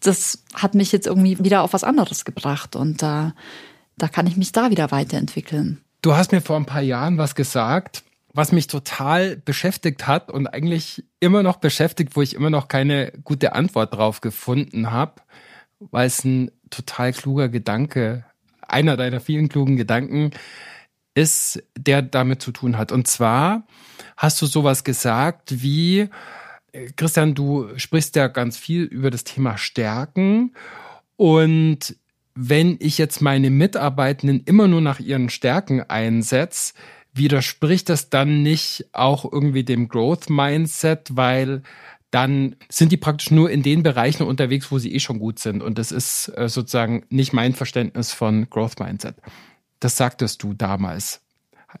das 0.00 0.44
hat 0.54 0.74
mich 0.74 0.92
jetzt 0.92 1.06
irgendwie 1.06 1.38
wieder 1.44 1.62
auf 1.62 1.74
was 1.74 1.84
anderes 1.84 2.24
gebracht 2.24 2.74
und 2.74 3.02
da, 3.02 3.34
da 3.98 4.08
kann 4.08 4.26
ich 4.26 4.38
mich 4.38 4.52
da 4.52 4.70
wieder 4.70 4.90
weiterentwickeln. 4.90 5.82
Du 6.00 6.14
hast 6.14 6.32
mir 6.32 6.40
vor 6.40 6.56
ein 6.56 6.64
paar 6.64 6.80
Jahren 6.80 7.18
was 7.18 7.34
gesagt, 7.34 8.02
was 8.32 8.52
mich 8.52 8.66
total 8.66 9.36
beschäftigt 9.36 10.06
hat 10.06 10.30
und 10.30 10.46
eigentlich 10.46 11.04
immer 11.18 11.42
noch 11.42 11.56
beschäftigt, 11.56 12.16
wo 12.16 12.22
ich 12.22 12.34
immer 12.34 12.50
noch 12.50 12.68
keine 12.68 13.12
gute 13.24 13.54
Antwort 13.54 13.94
drauf 13.94 14.20
gefunden 14.20 14.90
habe, 14.90 15.22
weil 15.78 16.06
es 16.06 16.24
ein 16.24 16.50
total 16.70 17.12
kluger 17.12 17.48
Gedanke, 17.48 18.24
einer 18.60 18.96
deiner 18.96 19.20
vielen 19.20 19.48
klugen 19.48 19.76
Gedanken 19.76 20.30
ist, 21.14 21.62
der 21.76 22.02
damit 22.02 22.40
zu 22.40 22.52
tun 22.52 22.78
hat. 22.78 22.92
Und 22.92 23.08
zwar 23.08 23.66
hast 24.16 24.40
du 24.40 24.46
sowas 24.46 24.84
gesagt 24.84 25.62
wie, 25.62 26.08
Christian, 26.96 27.34
du 27.34 27.68
sprichst 27.76 28.14
ja 28.14 28.28
ganz 28.28 28.56
viel 28.56 28.84
über 28.84 29.10
das 29.10 29.24
Thema 29.24 29.58
Stärken 29.58 30.54
und 31.16 31.96
wenn 32.36 32.76
ich 32.80 32.96
jetzt 32.96 33.20
meine 33.20 33.50
Mitarbeitenden 33.50 34.44
immer 34.44 34.68
nur 34.68 34.80
nach 34.80 35.00
ihren 35.00 35.30
Stärken 35.30 35.82
einsetze, 35.82 36.74
widerspricht 37.12 37.88
das 37.88 38.10
dann 38.10 38.42
nicht 38.42 38.86
auch 38.92 39.30
irgendwie 39.30 39.64
dem 39.64 39.88
Growth 39.88 40.30
Mindset, 40.30 41.08
weil 41.16 41.62
dann 42.10 42.56
sind 42.68 42.90
die 42.92 42.96
praktisch 42.96 43.30
nur 43.30 43.50
in 43.50 43.62
den 43.62 43.82
Bereichen 43.82 44.24
unterwegs, 44.24 44.70
wo 44.70 44.78
sie 44.78 44.92
eh 44.94 45.00
schon 45.00 45.18
gut 45.18 45.38
sind. 45.38 45.62
Und 45.62 45.78
das 45.78 45.92
ist 45.92 46.32
äh, 46.36 46.48
sozusagen 46.48 47.04
nicht 47.08 47.32
mein 47.32 47.54
Verständnis 47.54 48.12
von 48.12 48.50
Growth 48.50 48.80
Mindset. 48.80 49.16
Das 49.78 49.96
sagtest 49.96 50.42
du 50.42 50.52
damals. 50.52 51.22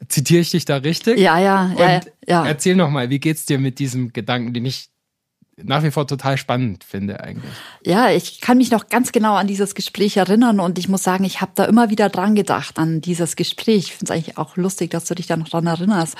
Zitiere 0.08 0.42
ich 0.42 0.50
dich 0.52 0.64
da 0.64 0.76
richtig? 0.76 1.18
Ja, 1.18 1.38
ja, 1.38 1.74
ja, 1.76 2.00
ja. 2.26 2.46
Erzähl 2.46 2.76
noch 2.76 2.90
mal, 2.90 3.10
wie 3.10 3.18
geht's 3.18 3.44
dir 3.44 3.58
mit 3.58 3.80
diesem 3.80 4.12
Gedanken, 4.12 4.54
den 4.54 4.64
ich 4.64 4.88
nach 5.64 5.82
wie 5.82 5.90
vor 5.90 6.06
total 6.06 6.36
spannend 6.36 6.84
finde 6.84 7.20
eigentlich. 7.20 7.52
Ja, 7.84 8.10
ich 8.10 8.40
kann 8.40 8.58
mich 8.58 8.70
noch 8.70 8.88
ganz 8.88 9.12
genau 9.12 9.34
an 9.34 9.46
dieses 9.46 9.74
Gespräch 9.74 10.16
erinnern 10.16 10.60
und 10.60 10.78
ich 10.78 10.88
muss 10.88 11.02
sagen, 11.02 11.24
ich 11.24 11.40
habe 11.40 11.52
da 11.54 11.64
immer 11.64 11.90
wieder 11.90 12.08
dran 12.08 12.34
gedacht 12.34 12.78
an 12.78 13.00
dieses 13.00 13.36
Gespräch. 13.36 13.84
Ich 13.84 13.92
finde 13.94 14.12
es 14.12 14.16
eigentlich 14.16 14.38
auch 14.38 14.56
lustig, 14.56 14.90
dass 14.90 15.04
du 15.04 15.14
dich 15.14 15.26
da 15.26 15.36
noch 15.36 15.48
dran 15.48 15.66
erinnerst, 15.66 16.16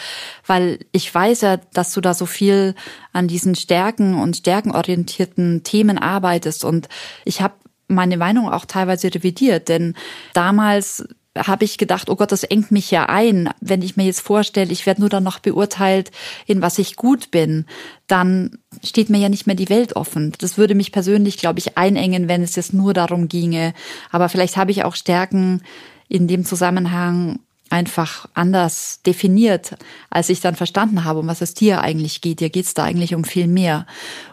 weil 0.47 0.79
ich 0.93 1.13
weiß 1.13 1.43
ja, 1.43 1.57
dass 1.73 1.93
du 1.93 2.01
da 2.01 2.15
so 2.15 2.27
viel 2.27 2.75
an 3.13 3.29
diesen 3.29 3.55
Stärken 3.55 4.15
und 4.15 4.37
stärkenorientierten 4.37 5.63
Themen 5.63 5.99
arbeitest 5.99 6.65
und 6.65 6.89
ich 7.25 7.41
habe 7.41 7.55
meine 7.89 8.17
Meinung 8.17 8.49
auch 8.49 8.65
teilweise 8.65 9.13
revidiert, 9.13 9.69
denn 9.69 9.95
damals 10.33 11.05
habe 11.39 11.65
ich 11.65 11.79
gedacht, 11.79 12.11
oh 12.11 12.17
Gott, 12.17 12.33
das 12.33 12.43
engt 12.43 12.71
mich 12.73 12.91
ja 12.91 13.07
ein. 13.09 13.51
Wenn 13.61 13.83
ich 13.83 13.97
mir 13.97 14.05
jetzt 14.05 14.21
vorstelle, 14.21 14.73
ich 14.73 14.87
werde 14.87 15.01
nur 15.01 15.11
dann 15.11 15.23
noch 15.23 15.39
beurteilt, 15.39 16.11
in 16.47 16.61
was 16.61 16.79
ich 16.79 16.97
gut 16.97 17.31
bin, 17.31 17.67
dann 18.09 18.59
steht 18.83 19.11
mir 19.11 19.19
ja 19.19 19.29
nicht 19.29 19.47
mehr 19.47 19.57
die 19.57 19.69
Welt 19.69 19.95
offen. 19.95 20.33
Das 20.39 20.59
würde 20.59 20.75
mich 20.75 20.91
persönlich, 20.91 21.39
glaube 21.39 21.61
ich, 21.61 21.79
einengen, 21.79 22.29
wenn 22.29 22.43
es 22.43 22.57
jetzt 22.57 22.75
nur 22.75 22.95
darum 22.95 23.29
ginge. 23.29 23.75
Aber 24.11 24.29
vielleicht 24.29 24.57
habe 24.57 24.73
ich 24.73 24.85
auch 24.85 24.97
Stärken 24.97 25.63
in 26.09 26.27
dem 26.27 26.45
Zusammenhang, 26.45 27.39
einfach 27.71 28.27
anders 28.35 29.01
definiert, 29.07 29.77
als 30.11 30.29
ich 30.29 30.41
dann 30.41 30.57
verstanden 30.57 31.05
habe, 31.05 31.21
um 31.21 31.29
was 31.29 31.41
es 31.41 31.55
dir 31.55 31.81
eigentlich 31.81 32.21
geht. 32.21 32.41
Dir 32.41 32.51
geht's 32.51 32.75
da 32.75 32.85
eigentlich 32.85 33.15
um 33.15 33.25
viel 33.25 33.47
mehr. 33.47 33.87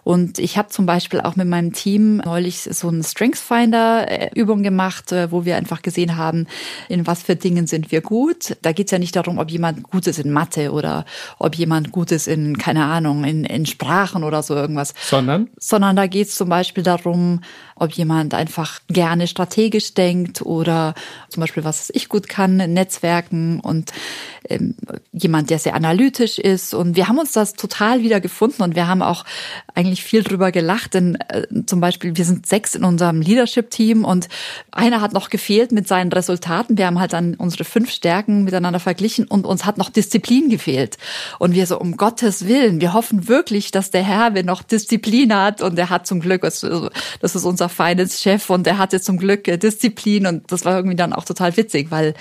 Und 0.03 0.39
ich 0.39 0.57
habe 0.57 0.69
zum 0.69 0.85
Beispiel 0.85 1.21
auch 1.21 1.35
mit 1.35 1.47
meinem 1.47 1.71
Team 1.71 2.17
neulich 2.17 2.61
so 2.61 2.87
eine 2.87 3.03
Strengths 3.03 3.41
Finder 3.41 4.35
Übung 4.35 4.63
gemacht, 4.63 5.11
äh, 5.11 5.31
wo 5.31 5.45
wir 5.45 5.55
einfach 5.55 5.81
gesehen 5.81 6.17
haben, 6.17 6.47
in 6.89 7.05
was 7.05 7.23
für 7.23 7.35
Dingen 7.35 7.67
sind 7.67 7.91
wir 7.91 8.01
gut. 8.01 8.57
Da 8.63 8.71
geht's 8.71 8.91
ja 8.91 8.99
nicht 8.99 9.15
darum, 9.15 9.37
ob 9.37 9.51
jemand 9.51 9.83
gut 9.83 10.07
ist 10.07 10.19
in 10.19 10.31
Mathe 10.31 10.71
oder 10.71 11.05
ob 11.37 11.55
jemand 11.55 11.91
gut 11.91 12.11
ist 12.11 12.27
in, 12.27 12.57
keine 12.57 12.85
Ahnung, 12.85 13.23
in, 13.23 13.45
in 13.45 13.65
Sprachen 13.65 14.23
oder 14.23 14.41
so 14.41 14.55
irgendwas. 14.55 14.93
Sondern? 14.99 15.49
Sondern 15.59 15.95
da 15.95 16.07
geht's 16.07 16.35
zum 16.35 16.49
Beispiel 16.49 16.83
darum, 16.83 17.41
ob 17.79 17.91
jemand 17.91 18.33
einfach 18.33 18.79
gerne 18.87 19.27
strategisch 19.27 19.93
denkt 19.93 20.41
oder 20.41 20.93
zum 21.29 21.41
Beispiel, 21.41 21.63
was 21.63 21.89
ich 21.93 22.09
gut 22.09 22.27
kann, 22.29 22.57
Netzwerken 22.57 23.59
und 23.59 23.91
ähm, 24.49 24.75
jemand, 25.11 25.49
der 25.49 25.59
sehr 25.59 25.75
analytisch 25.75 26.39
ist. 26.39 26.73
Und 26.73 26.95
wir 26.95 27.07
haben 27.07 27.19
uns 27.19 27.31
das 27.31 27.53
total 27.53 28.01
wieder 28.01 28.19
gefunden 28.19 28.63
und 28.63 28.75
wir 28.75 28.87
haben 28.87 29.01
auch 29.01 29.25
eigentlich 29.75 30.03
viel 30.03 30.23
drüber 30.23 30.51
gelacht, 30.51 30.93
denn 30.93 31.15
äh, 31.29 31.43
zum 31.65 31.79
Beispiel, 31.79 32.15
wir 32.15 32.25
sind 32.25 32.45
sechs 32.45 32.75
in 32.75 32.83
unserem 32.83 33.21
Leadership-Team 33.21 34.05
und 34.05 34.27
einer 34.71 35.01
hat 35.01 35.13
noch 35.13 35.29
gefehlt 35.29 35.71
mit 35.71 35.87
seinen 35.87 36.11
Resultaten. 36.11 36.77
Wir 36.77 36.87
haben 36.87 36.99
halt 36.99 37.13
dann 37.13 37.35
unsere 37.35 37.63
fünf 37.63 37.91
Stärken 37.91 38.43
miteinander 38.43 38.79
verglichen 38.79 39.27
und 39.27 39.45
uns 39.45 39.65
hat 39.65 39.77
noch 39.77 39.89
Disziplin 39.89 40.49
gefehlt. 40.49 40.97
Und 41.39 41.53
wir 41.53 41.65
so, 41.65 41.79
um 41.79 41.97
Gottes 41.97 42.47
Willen, 42.47 42.81
wir 42.81 42.93
hoffen 42.93 43.27
wirklich, 43.27 43.71
dass 43.71 43.91
der 43.91 44.03
Herr 44.03 44.27
noch 44.43 44.61
Disziplin 44.63 45.33
hat 45.33 45.61
und 45.61 45.77
er 45.79 45.89
hat 45.89 46.07
zum 46.07 46.19
Glück, 46.19 46.41
das 46.41 46.63
ist 46.63 47.43
unser 47.43 47.66
Finance-Chef 47.69 48.49
und 48.49 48.67
er 48.67 48.77
hatte 48.77 49.01
zum 49.01 49.17
Glück 49.17 49.43
Disziplin 49.45 50.27
und 50.27 50.51
das 50.51 50.65
war 50.65 50.75
irgendwie 50.75 50.95
dann 50.95 51.13
auch 51.13 51.25
total 51.25 51.55
witzig, 51.57 51.87
weil 51.89 52.13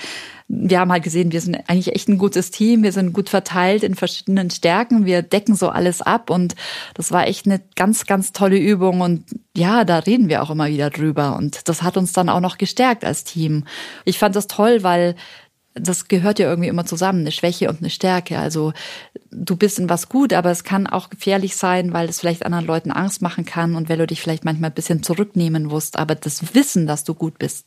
wir 0.49 0.79
haben 0.79 0.93
halt 0.93 1.03
gesehen, 1.03 1.33
wir 1.33 1.41
sind 1.41 1.57
eigentlich 1.69 1.95
echt 1.95 2.09
ein 2.09 2.19
gutes 2.19 2.53
Team, 2.53 2.85
wir 2.85 2.93
sind 2.93 3.13
gut 3.13 3.29
verteilt 3.29 3.83
in 3.83 3.97
verschiedenen 3.97 4.51
Stärken, 4.51 5.05
wir 5.05 5.23
decken 5.23 5.57
so 5.57 5.71
alles 5.71 6.03
ab 6.03 6.31
und 6.31 6.55
das 6.95 7.11
war 7.11 7.27
echt 7.27 7.47
eine 7.47 7.61
ganz, 7.75 8.07
ganz 8.07 8.33
tolle 8.33 8.59
Übung 8.59 9.01
und 9.01 9.25
ja, 9.57 9.85
da 9.85 9.99
reden 9.99 10.29
wir 10.29 10.43
auch 10.43 10.51
immer 10.51 10.69
wieder 10.69 10.91
drüber 10.91 11.37
und 11.37 11.69
das 11.69 11.83
hat 11.83 11.97
uns 11.97 12.13
dann 12.13 12.29
auch 12.29 12.41
noch 12.41 12.59
gestärkt 12.59 13.05
als 13.05 13.25
Team. 13.25 13.65
Ich 14.05 14.19
fand 14.19 14.37
das 14.37 14.47
toll, 14.47 14.83
weil 14.83 15.17
das 15.79 16.09
gehört 16.09 16.39
ja 16.39 16.49
irgendwie 16.49 16.69
immer 16.69 16.87
zusammen, 16.87 17.21
eine 17.21 17.33
Schwäche 17.33 17.69
und 17.69 17.81
eine 17.81 17.91
Stärke. 17.91 18.39
Also 18.39 18.73
du 19.31 19.57
bist 19.57 19.79
in 19.79 19.89
was 19.89 20.09
gut, 20.09 20.33
aber 20.33 20.51
es 20.51 20.65
kann 20.65 20.87
auch 20.87 21.11
gefährlich 21.11 21.57
sein, 21.57 21.93
weil 21.93 22.09
es 22.09 22.21
vielleicht 22.21 22.45
anderen 22.45 22.67
Leuten 22.67 22.91
Angst 22.91 23.23
machen 23.23 23.45
kann 23.45 23.75
und 23.75 23.89
weil 23.89 23.99
du 23.99 24.07
dich 24.07 24.21
vielleicht 24.21 24.45
manchmal 24.45 24.71
ein 24.71 24.75
bisschen 24.75 25.03
zurücknehmen 25.03 25.65
musst. 25.65 25.99
Aber 25.99 26.15
das 26.15 26.55
Wissen, 26.55 26.87
dass 26.87 27.05
du 27.05 27.15
gut 27.15 27.39
bist, 27.39 27.67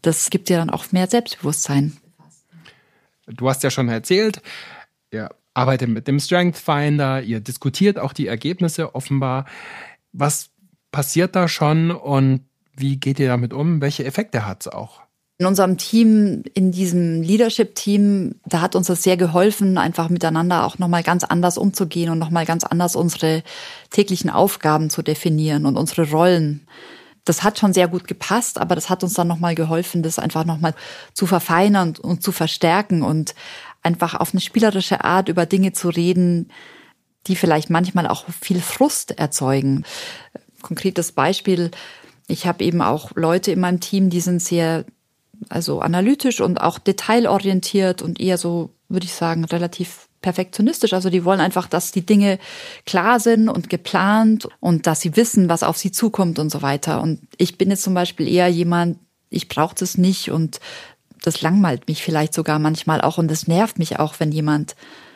das 0.00 0.30
gibt 0.30 0.48
dir 0.48 0.56
dann 0.56 0.70
auch 0.70 0.90
mehr 0.92 1.06
Selbstbewusstsein. 1.06 1.96
Du 3.26 3.48
hast 3.48 3.62
ja 3.62 3.70
schon 3.70 3.88
erzählt, 3.88 4.42
ihr 5.10 5.30
arbeitet 5.54 5.90
mit 5.90 6.08
dem 6.08 6.18
Strength 6.18 6.56
Finder, 6.56 7.22
ihr 7.22 7.40
diskutiert 7.40 7.98
auch 7.98 8.12
die 8.12 8.26
Ergebnisse 8.26 8.94
offenbar. 8.94 9.46
Was 10.12 10.50
passiert 10.90 11.36
da 11.36 11.48
schon 11.48 11.90
und 11.90 12.46
wie 12.74 12.98
geht 12.98 13.20
ihr 13.20 13.28
damit 13.28 13.52
um? 13.52 13.80
Welche 13.80 14.04
Effekte 14.04 14.46
hat 14.46 14.62
es 14.62 14.68
auch? 14.68 15.02
In 15.38 15.46
unserem 15.46 15.76
Team, 15.76 16.44
in 16.54 16.70
diesem 16.70 17.22
Leadership-Team, 17.22 18.36
da 18.46 18.60
hat 18.60 18.76
uns 18.76 18.86
das 18.86 19.02
sehr 19.02 19.16
geholfen, 19.16 19.78
einfach 19.78 20.08
miteinander 20.08 20.64
auch 20.64 20.78
nochmal 20.78 21.02
ganz 21.02 21.24
anders 21.24 21.58
umzugehen 21.58 22.10
und 22.10 22.18
nochmal 22.18 22.46
ganz 22.46 22.64
anders 22.64 22.94
unsere 22.94 23.42
täglichen 23.90 24.30
Aufgaben 24.30 24.90
zu 24.90 25.02
definieren 25.02 25.66
und 25.66 25.76
unsere 25.76 26.10
Rollen. 26.10 26.66
Das 27.24 27.42
hat 27.42 27.58
schon 27.58 27.72
sehr 27.72 27.88
gut 27.88 28.06
gepasst, 28.08 28.58
aber 28.58 28.74
das 28.74 28.90
hat 28.90 29.02
uns 29.02 29.14
dann 29.14 29.28
nochmal 29.28 29.54
geholfen, 29.54 30.02
das 30.02 30.18
einfach 30.18 30.44
nochmal 30.44 30.74
zu 31.14 31.26
verfeinern 31.26 31.94
und 32.00 32.22
zu 32.22 32.32
verstärken 32.32 33.02
und 33.02 33.34
einfach 33.82 34.14
auf 34.14 34.32
eine 34.32 34.40
spielerische 34.40 35.04
Art 35.04 35.28
über 35.28 35.46
Dinge 35.46 35.72
zu 35.72 35.88
reden, 35.88 36.50
die 37.26 37.36
vielleicht 37.36 37.70
manchmal 37.70 38.08
auch 38.08 38.24
viel 38.40 38.60
Frust 38.60 39.18
erzeugen. 39.18 39.84
Konkretes 40.62 41.12
Beispiel, 41.12 41.70
ich 42.26 42.46
habe 42.46 42.64
eben 42.64 42.82
auch 42.82 43.12
Leute 43.14 43.52
in 43.52 43.60
meinem 43.60 43.80
Team, 43.80 44.10
die 44.10 44.20
sind 44.20 44.42
sehr 44.42 44.84
also 45.48 45.80
analytisch 45.80 46.40
und 46.40 46.60
auch 46.60 46.78
detailorientiert 46.78 48.02
und 48.02 48.20
eher 48.20 48.38
so, 48.38 48.70
würde 48.88 49.06
ich 49.06 49.14
sagen, 49.14 49.44
relativ 49.44 50.08
perfektionistisch. 50.22 50.92
Also 50.92 51.10
die 51.10 51.24
wollen 51.24 51.40
einfach, 51.40 51.66
dass 51.66 51.92
die 51.92 52.06
Dinge 52.06 52.38
klar 52.86 53.20
sind 53.20 53.48
und 53.48 53.68
geplant 53.68 54.48
und 54.60 54.86
dass 54.86 55.00
sie 55.00 55.16
wissen, 55.16 55.48
was 55.48 55.62
auf 55.62 55.76
sie 55.76 55.92
zukommt 55.92 56.38
und 56.38 56.50
so 56.50 56.62
weiter. 56.62 57.02
Und 57.02 57.20
ich 57.36 57.58
bin 57.58 57.70
jetzt 57.70 57.82
zum 57.82 57.94
Beispiel 57.94 58.28
eher 58.28 58.48
jemand, 58.48 58.98
ich 59.28 59.48
brauche 59.48 59.74
das 59.74 59.98
nicht 59.98 60.30
und 60.30 60.60
das 61.22 61.42
langweilt 61.42 61.88
mich 61.88 62.02
vielleicht 62.02 62.34
sogar 62.34 62.58
manchmal 62.58 63.00
auch 63.00 63.18
und 63.18 63.30
das 63.30 63.46
nervt 63.46 63.78
mich 63.78 63.98
auch, 63.98 64.14
wenn 64.18 64.32
jemand 64.32 64.74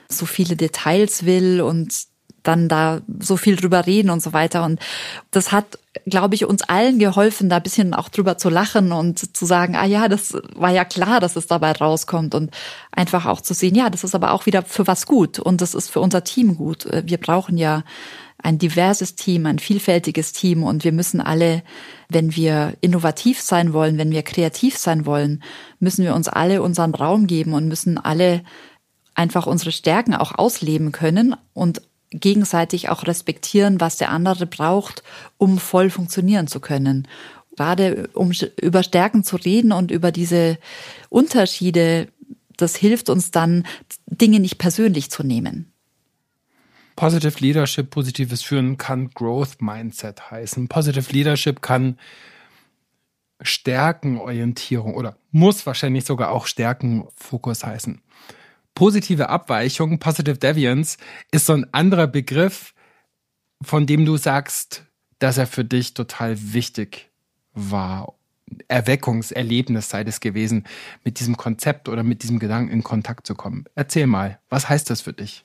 so 0.09 0.27
viele 0.27 0.57
Details 0.57 1.25
will 1.25 1.61
und 1.61 2.07
dann 2.43 2.69
da 2.69 3.01
so 3.19 3.37
viel 3.37 3.57
drüber 3.57 3.87
reden 3.87 4.11
und 4.11 4.23
so 4.23 4.33
weiter. 4.33 4.65
Und 4.65 4.81
das 5.31 5.51
hat, 5.51 5.79
glaube 6.09 6.37
ich, 6.37 6.45
uns 6.45 6.63
allen 6.63 7.01
geholfen, 7.01 7.49
da 7.49 7.57
ein 7.57 7.63
bisschen 7.63 7.93
auch 7.93 8.09
drüber 8.09 8.39
zu 8.39 8.49
lachen 8.49 8.93
und 8.93 9.37
zu 9.37 9.45
sagen, 9.45 9.75
ah 9.75 9.85
ja, 9.85 10.09
das 10.09 10.35
war 10.55 10.71
ja 10.71 10.85
klar, 10.85 11.19
dass 11.19 11.35
es 11.35 11.49
dabei 11.49 11.73
rauskommt 11.73 12.35
und 12.35 12.53
einfach 12.93 13.27
auch 13.27 13.41
zu 13.41 13.55
sehen, 13.55 13.75
ja, 13.75 13.91
das 13.91 14.05
ist 14.05 14.15
aber 14.15 14.31
auch 14.31 14.47
wieder 14.47 14.63
für 14.63 14.87
was 14.87 15.07
gut 15.07 15.41
und 15.41 15.61
das 15.61 15.75
ist 15.75 15.91
für 15.91 16.01
unser 16.01 16.23
Team 16.23 16.57
gut. 16.57 16.87
Wir 17.05 17.19
brauchen 17.19 17.59
ja 17.59 17.83
ein 18.41 18.59
diverses 18.59 19.17
Team, 19.17 19.47
ein 19.47 19.59
vielfältiges 19.59 20.33
Team 20.33 20.63
und 20.63 20.85
wir 20.85 20.93
müssen 20.93 21.21
alle, 21.21 21.65
wenn 22.09 22.37
wir 22.37 22.75
innovativ 22.81 23.41
sein 23.41 23.73
wollen, 23.73 23.99
wenn 23.99 24.13
wir 24.13 24.23
kreativ 24.23 24.79
sein 24.79 25.07
wollen, 25.07 25.43
müssen 25.81 26.05
wir 26.05 26.15
uns 26.15 26.29
alle 26.29 26.63
unseren 26.63 26.95
Raum 26.95 27.27
geben 27.27 27.53
und 27.53 27.67
müssen 27.67 27.99
alle 27.99 28.43
einfach 29.17 29.47
unsere 29.47 29.73
Stärken 29.73 30.15
auch 30.15 30.39
ausleben 30.39 30.93
können 30.93 31.35
und 31.53 31.83
gegenseitig 32.11 32.89
auch 32.89 33.07
respektieren, 33.07 33.81
was 33.81 33.97
der 33.97 34.11
andere 34.11 34.47
braucht, 34.47 35.03
um 35.39 35.59
voll 35.59 35.91
funktionieren 35.91 36.47
zu 36.47 36.61
können. 36.61 37.09
Gerade 37.57 38.11
um 38.13 38.33
über 38.61 38.83
Stärken 38.83 39.25
zu 39.25 39.37
reden 39.37 39.73
und 39.73 39.91
über 39.91 40.13
diese 40.13 40.59
Unterschiede, 41.09 42.09
das 42.57 42.77
hilft 42.77 43.09
uns 43.09 43.31
dann, 43.31 43.67
Dinge 44.07 44.41
nicht 44.41 44.59
persönlich 44.59 45.11
zu 45.11 45.23
nehmen. 45.23 45.73
Positive 46.97 47.39
Leadership, 47.41 47.91
positives 47.91 48.43
Führen 48.43 48.79
kann 48.79 49.11
Growth 49.11 49.61
Mindset 49.61 50.31
heißen. 50.31 50.69
Positive 50.69 51.13
Leadership 51.13 51.61
kann 51.61 51.99
Stärkenorientierung 53.43 54.95
oder 54.95 55.19
muss 55.31 55.67
wahrscheinlich 55.67 56.07
sogar 56.07 56.31
auch 56.31 56.47
Stärkenfokus 56.47 57.65
heißen 57.65 58.01
positive 58.77 59.29
Abweichung, 59.29 59.99
Positive 59.99 60.39
Deviance, 60.39 60.99
ist 61.33 61.47
so 61.47 61.55
ein 61.55 61.67
anderer 61.75 62.07
Begriff, 62.07 62.75
von 63.61 63.87
dem 63.87 64.05
du 64.05 64.17
sagst, 64.17 64.85
dass 65.19 65.39
er 65.39 65.49
für 65.49 65.65
dich 65.65 65.95
total 65.95 66.37
wichtig 66.53 67.11
war. 67.53 68.15
Erweckungserlebnis 68.69 69.89
sei 69.89 70.03
es 70.03 70.21
gewesen, 70.21 70.65
mit 71.03 71.19
diesem 71.19 71.37
Konzept 71.37 71.89
oder 71.89 72.05
mit 72.05 72.23
diesem 72.23 72.39
Gedanken 72.39 72.71
in 72.71 72.85
Kontakt 72.85 73.27
zu 73.27 73.35
kommen. 73.35 73.65
Erzähl 73.75 74.07
mal, 74.07 74.39
was 74.51 74.69
heißt 74.69 74.89
das 74.91 75.01
für 75.01 75.13
dich? 75.13 75.45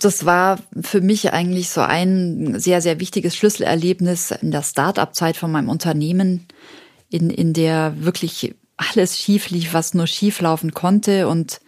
Das 0.00 0.24
war 0.24 0.58
für 0.80 1.00
mich 1.00 1.32
eigentlich 1.32 1.68
so 1.68 1.80
ein 1.82 2.58
sehr, 2.58 2.80
sehr 2.80 2.98
wichtiges 2.98 3.36
Schlüsselerlebnis 3.36 4.30
in 4.30 4.50
der 4.50 4.62
Start-up-Zeit 4.62 5.36
von 5.36 5.52
meinem 5.52 5.68
Unternehmen, 5.68 6.46
in, 7.10 7.30
in 7.30 7.52
der 7.52 7.94
wirklich 7.98 8.54
alles 8.78 9.18
schief 9.18 9.50
lief, 9.50 9.74
was 9.74 9.92
nur 9.92 10.06
schief 10.06 10.40
laufen 10.40 10.72
konnte 10.72 11.28
und 11.28 11.60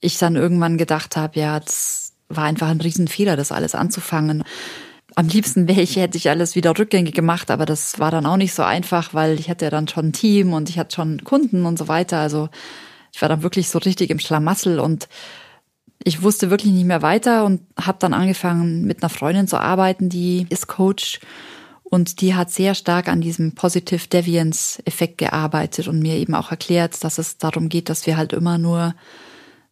ich 0.00 0.18
dann 0.18 0.36
irgendwann 0.36 0.78
gedacht 0.78 1.16
habe, 1.16 1.38
ja, 1.38 1.60
das 1.60 2.12
war 2.28 2.44
einfach 2.44 2.68
ein 2.68 2.80
Riesenfehler, 2.80 3.36
das 3.36 3.52
alles 3.52 3.74
anzufangen. 3.74 4.44
Am 5.14 5.28
liebsten 5.28 5.68
wäre 5.68 5.80
ich, 5.80 5.96
hätte 5.96 6.18
ich 6.18 6.28
alles 6.30 6.54
wieder 6.54 6.78
rückgängig 6.78 7.14
gemacht, 7.14 7.50
aber 7.50 7.66
das 7.66 7.98
war 7.98 8.10
dann 8.10 8.26
auch 8.26 8.36
nicht 8.36 8.54
so 8.54 8.62
einfach, 8.62 9.14
weil 9.14 9.38
ich 9.40 9.48
hatte 9.48 9.66
ja 9.66 9.70
dann 9.70 9.88
schon 9.88 10.06
ein 10.06 10.12
Team 10.12 10.52
und 10.52 10.68
ich 10.68 10.78
hatte 10.78 10.94
schon 10.94 11.24
Kunden 11.24 11.66
und 11.66 11.78
so 11.78 11.88
weiter. 11.88 12.18
Also 12.18 12.48
ich 13.12 13.22
war 13.22 13.28
dann 13.28 13.42
wirklich 13.42 13.68
so 13.68 13.78
richtig 13.78 14.10
im 14.10 14.18
Schlamassel 14.18 14.78
und 14.78 15.08
ich 16.04 16.22
wusste 16.22 16.50
wirklich 16.50 16.72
nicht 16.72 16.84
mehr 16.84 17.02
weiter 17.02 17.44
und 17.44 17.62
habe 17.80 17.98
dann 17.98 18.14
angefangen, 18.14 18.84
mit 18.84 19.02
einer 19.02 19.10
Freundin 19.10 19.48
zu 19.48 19.58
arbeiten, 19.58 20.08
die 20.08 20.46
ist 20.50 20.66
Coach 20.68 21.20
und 21.88 22.20
die 22.20 22.34
hat 22.34 22.50
sehr 22.50 22.74
stark 22.74 23.08
an 23.08 23.20
diesem 23.20 23.52
Positive 23.52 24.08
Deviance 24.08 24.82
Effekt 24.84 25.18
gearbeitet 25.18 25.86
und 25.86 26.00
mir 26.00 26.14
eben 26.16 26.34
auch 26.34 26.50
erklärt, 26.50 27.02
dass 27.04 27.18
es 27.18 27.38
darum 27.38 27.68
geht, 27.68 27.88
dass 27.88 28.06
wir 28.06 28.16
halt 28.16 28.32
immer 28.32 28.58
nur 28.58 28.94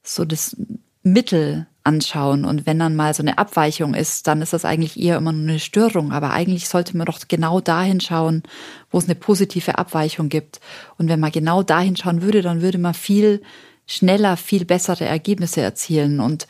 so 0.03 0.24
das 0.24 0.57
Mittel 1.03 1.66
anschauen. 1.83 2.44
Und 2.44 2.66
wenn 2.66 2.79
dann 2.79 2.94
mal 2.94 3.12
so 3.14 3.22
eine 3.22 3.37
Abweichung 3.38 3.94
ist, 3.94 4.27
dann 4.29 4.42
ist 4.42 4.53
das 4.53 4.64
eigentlich 4.64 4.98
eher 4.98 5.16
immer 5.16 5.33
nur 5.33 5.42
eine 5.42 5.59
Störung. 5.59 6.12
Aber 6.12 6.31
eigentlich 6.31 6.68
sollte 6.68 6.96
man 6.96 7.07
doch 7.07 7.18
genau 7.27 7.61
dahin 7.61 8.00
schauen, 8.00 8.44
wo 8.90 8.98
es 8.98 9.05
eine 9.05 9.16
positive 9.16 9.77
Abweichung 9.77 10.29
gibt. 10.29 10.61
Und 10.98 11.09
wenn 11.09 11.20
man 11.20 11.33
genau 11.33 11.62
dahin 11.62 11.96
schauen 11.96 12.22
würde, 12.22 12.42
dann 12.42 12.62
würde 12.62 12.79
man 12.79 12.94
viel 12.94 13.42
schneller, 13.87 14.37
viel 14.37 14.64
bessere 14.64 15.05
Ergebnisse 15.05 15.61
erzielen. 15.61 16.20
Und 16.20 16.46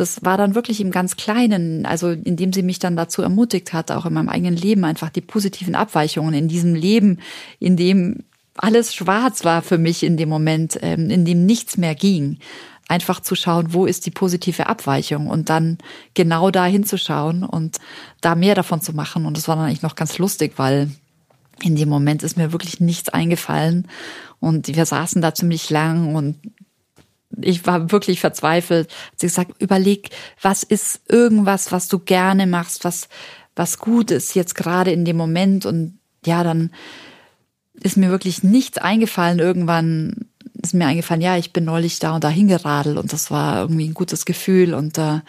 das 0.00 0.24
war 0.24 0.38
dann 0.38 0.54
wirklich 0.54 0.80
im 0.80 0.90
ganz 0.90 1.16
Kleinen, 1.16 1.84
also 1.84 2.10
indem 2.10 2.52
sie 2.52 2.62
mich 2.62 2.78
dann 2.78 2.96
dazu 2.96 3.20
ermutigt 3.20 3.72
hat, 3.72 3.90
auch 3.90 4.06
in 4.06 4.14
meinem 4.14 4.30
eigenen 4.30 4.56
Leben 4.56 4.84
einfach 4.84 5.10
die 5.10 5.20
positiven 5.20 5.74
Abweichungen 5.74 6.32
in 6.32 6.48
diesem 6.48 6.74
Leben, 6.74 7.18
in 7.58 7.76
dem 7.76 8.24
alles 8.56 8.94
schwarz 8.94 9.44
war 9.44 9.62
für 9.62 9.78
mich 9.78 10.02
in 10.02 10.16
dem 10.16 10.28
Moment, 10.28 10.78
ähm, 10.82 11.10
in 11.10 11.24
dem 11.24 11.44
nichts 11.44 11.76
mehr 11.76 11.94
ging. 11.94 12.38
Einfach 12.88 13.20
zu 13.20 13.34
schauen, 13.34 13.72
wo 13.72 13.86
ist 13.86 14.06
die 14.06 14.10
positive 14.10 14.66
Abweichung 14.66 15.28
und 15.28 15.50
dann 15.50 15.78
genau 16.14 16.50
da 16.50 16.64
hinzuschauen 16.64 17.44
und 17.44 17.76
da 18.20 18.34
mehr 18.34 18.54
davon 18.54 18.80
zu 18.80 18.92
machen. 18.92 19.26
Und 19.26 19.36
das 19.36 19.46
war 19.46 19.56
dann 19.56 19.66
eigentlich 19.66 19.82
noch 19.82 19.94
ganz 19.94 20.18
lustig, 20.18 20.54
weil 20.56 20.90
in 21.62 21.76
dem 21.76 21.90
Moment 21.90 22.22
ist 22.22 22.36
mir 22.36 22.52
wirklich 22.52 22.80
nichts 22.80 23.10
eingefallen 23.10 23.86
und 24.40 24.74
wir 24.74 24.86
saßen 24.86 25.20
da 25.20 25.34
ziemlich 25.34 25.68
lang 25.68 26.14
und 26.14 26.36
ich 27.40 27.66
war 27.66 27.92
wirklich 27.92 28.20
verzweifelt. 28.20 28.92
Sie 29.16 29.26
gesagt, 29.26 29.60
überleg, 29.60 30.10
was 30.42 30.62
ist 30.62 31.00
irgendwas, 31.08 31.72
was 31.72 31.88
du 31.88 31.98
gerne 31.98 32.46
machst, 32.46 32.84
was, 32.84 33.08
was 33.56 33.78
gut 33.78 34.10
ist 34.10 34.34
jetzt 34.34 34.54
gerade 34.54 34.92
in 34.92 35.04
dem 35.04 35.16
Moment. 35.16 35.66
Und 35.66 35.98
ja, 36.24 36.42
dann 36.42 36.70
ist 37.74 37.96
mir 37.96 38.10
wirklich 38.10 38.42
nichts 38.42 38.78
eingefallen. 38.78 39.38
Irgendwann 39.38 40.26
ist 40.62 40.74
mir 40.74 40.86
eingefallen, 40.86 41.22
ja, 41.22 41.36
ich 41.36 41.52
bin 41.52 41.64
neulich 41.64 41.98
da 41.98 42.14
und 42.14 42.24
da 42.24 42.28
hingeradelt 42.28 42.98
und 42.98 43.12
das 43.12 43.30
war 43.30 43.62
irgendwie 43.62 43.88
ein 43.88 43.94
gutes 43.94 44.24
Gefühl 44.24 44.74
und 44.74 44.98
da, 44.98 45.22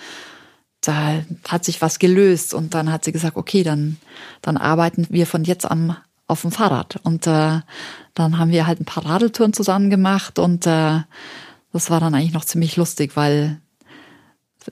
da 0.81 1.21
hat 1.47 1.63
sich 1.63 1.81
was 1.81 1.99
gelöst 1.99 2.53
und 2.53 2.73
dann 2.73 2.91
hat 2.91 3.05
sie 3.05 3.11
gesagt, 3.11 3.37
okay, 3.37 3.63
dann, 3.63 3.97
dann 4.41 4.57
arbeiten 4.57 5.07
wir 5.09 5.27
von 5.27 5.43
jetzt 5.43 5.65
an 5.65 5.95
auf 6.27 6.41
dem 6.41 6.51
Fahrrad 6.51 6.99
und 7.03 7.27
äh, 7.27 7.59
dann 8.13 8.37
haben 8.37 8.51
wir 8.51 8.67
halt 8.67 8.81
ein 8.81 8.85
paar 8.85 9.05
Radeltouren 9.05 9.53
zusammen 9.53 9.89
gemacht 9.89 10.39
und 10.39 10.67
äh, 10.67 10.99
das 11.71 11.89
war 11.89 11.99
dann 11.99 12.13
eigentlich 12.13 12.33
noch 12.33 12.45
ziemlich 12.45 12.77
lustig, 12.77 13.15
weil 13.15 13.61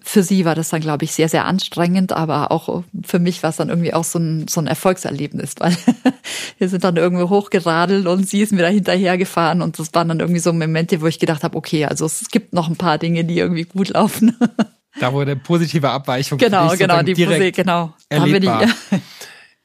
für 0.03 0.21
sie 0.21 0.45
war 0.45 0.53
das 0.53 0.69
dann, 0.69 0.81
glaube 0.81 1.05
ich, 1.05 1.13
sehr, 1.13 1.29
sehr 1.29 1.45
anstrengend, 1.45 2.13
aber 2.13 2.51
auch 2.51 2.83
für 3.03 3.19
mich 3.19 3.41
war 3.41 3.49
es 3.49 3.55
dann 3.55 3.69
irgendwie 3.69 3.93
auch 3.93 4.03
so 4.03 4.19
ein, 4.19 4.47
so 4.47 4.61
ein 4.61 4.67
Erfolgserlebnis, 4.67 5.55
weil 5.57 5.75
wir 6.59 6.69
sind 6.69 6.83
dann 6.83 6.95
irgendwo 6.95 7.29
hochgeradelt 7.29 8.05
und 8.05 8.29
sie 8.29 8.41
ist 8.41 8.51
mir 8.51 8.61
da 8.61 8.67
hinterher 8.67 9.17
gefahren 9.17 9.61
und 9.61 9.79
das 9.79 9.93
waren 9.93 10.09
dann 10.09 10.19
irgendwie 10.19 10.41
so 10.41 10.53
Momente, 10.53 11.01
wo 11.01 11.07
ich 11.07 11.19
gedacht 11.19 11.43
habe, 11.43 11.57
okay, 11.57 11.85
also 11.85 12.05
es 12.05 12.29
gibt 12.29 12.53
noch 12.53 12.69
ein 12.69 12.75
paar 12.75 12.97
Dinge, 12.99 13.25
die 13.25 13.39
irgendwie 13.39 13.63
gut 13.63 13.89
laufen. 13.89 14.35
Da 14.99 15.13
wurde 15.13 15.35
positive 15.35 15.87
Abweichung. 15.91 16.39
Genau, 16.39 16.75
genau, 16.75 17.03
die 17.03 17.13
direkt 17.13 17.55
genau. 17.55 17.93
Erlebbar. 18.09 18.65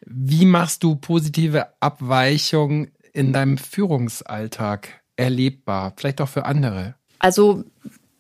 Wie 0.05 0.45
machst 0.45 0.85
du 0.85 0.97
positive 0.97 1.67
Abweichung 1.81 2.89
in 3.15 3.33
deinem 3.33 3.57
Führungsalltag 3.57 5.01
erlebbar? 5.17 5.95
Vielleicht 5.97 6.21
auch 6.21 6.29
für 6.29 6.45
andere? 6.45 6.95
Also 7.25 7.65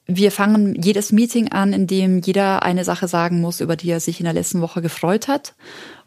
wir 0.06 0.32
fangen 0.32 0.80
jedes 0.80 1.12
Meeting 1.12 1.52
an, 1.52 1.74
in 1.74 1.86
dem 1.86 2.20
jeder 2.20 2.62
eine 2.62 2.84
Sache 2.84 3.06
sagen 3.06 3.42
muss, 3.42 3.60
über 3.60 3.76
die 3.76 3.90
er 3.90 4.00
sich 4.00 4.18
in 4.18 4.24
der 4.24 4.32
letzten 4.32 4.62
Woche 4.62 4.80
gefreut 4.80 5.28
hat. 5.28 5.54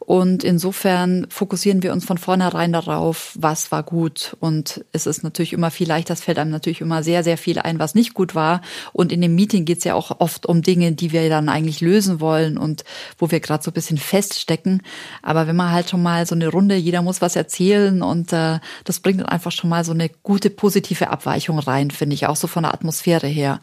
Und 0.08 0.46
insofern 0.46 1.28
fokussieren 1.30 1.84
wir 1.84 1.92
uns 1.92 2.06
von 2.06 2.18
vornherein 2.18 2.72
darauf, 2.72 3.34
was 3.38 3.74
war 3.74 3.84
gut. 3.84 4.38
Und 4.40 4.86
es 4.94 5.06
ist 5.06 5.22
natürlich 5.22 5.52
immer 5.52 5.70
viel 5.70 5.86
leichter, 5.86 6.14
es 6.14 6.24
fällt 6.24 6.40
einem 6.40 6.50
natürlich 6.50 6.80
immer 6.80 7.04
sehr, 7.04 7.26
sehr 7.26 7.38
viel 7.38 7.60
ein, 7.60 7.78
was 7.78 7.94
nicht 7.94 8.14
gut 8.14 8.34
war. 8.34 8.62
Und 8.94 9.12
in 9.12 9.20
dem 9.20 9.36
Meeting 9.36 9.66
geht 9.66 9.80
es 9.80 9.84
ja 9.84 9.96
auch 9.96 10.22
oft 10.22 10.46
um 10.46 10.62
Dinge, 10.62 10.94
die 10.94 11.12
wir 11.12 11.28
dann 11.28 11.50
eigentlich 11.50 11.82
lösen 11.82 12.22
wollen 12.22 12.58
und 12.58 12.86
wo 13.18 13.32
wir 13.32 13.42
gerade 13.42 13.62
so 13.62 13.70
ein 13.70 13.74
bisschen 13.74 13.98
feststecken. 13.98 14.82
Aber 15.24 15.46
wenn 15.46 15.58
man 15.58 15.74
halt 15.74 15.90
schon 15.90 16.04
mal 16.04 16.26
so 16.26 16.36
eine 16.36 16.48
Runde, 16.48 16.78
jeder 16.78 17.02
muss 17.02 17.22
was 17.22 17.36
erzählen 17.36 18.02
und 18.02 18.32
äh, 18.32 18.60
das 18.86 19.02
bringt 19.02 19.20
dann 19.20 19.28
einfach 19.28 19.52
schon 19.52 19.70
mal 19.70 19.84
so 19.84 19.92
eine 19.92 20.08
gute 20.24 20.50
positive 20.50 21.10
Abweichung 21.10 21.60
rein, 21.60 21.92
finde 21.92 22.14
ich, 22.14 22.28
auch 22.28 22.38
so 22.38 22.48
von 22.48 22.64
der 22.64 22.74
Atmosphäre 22.74 23.28
her. 23.28 23.60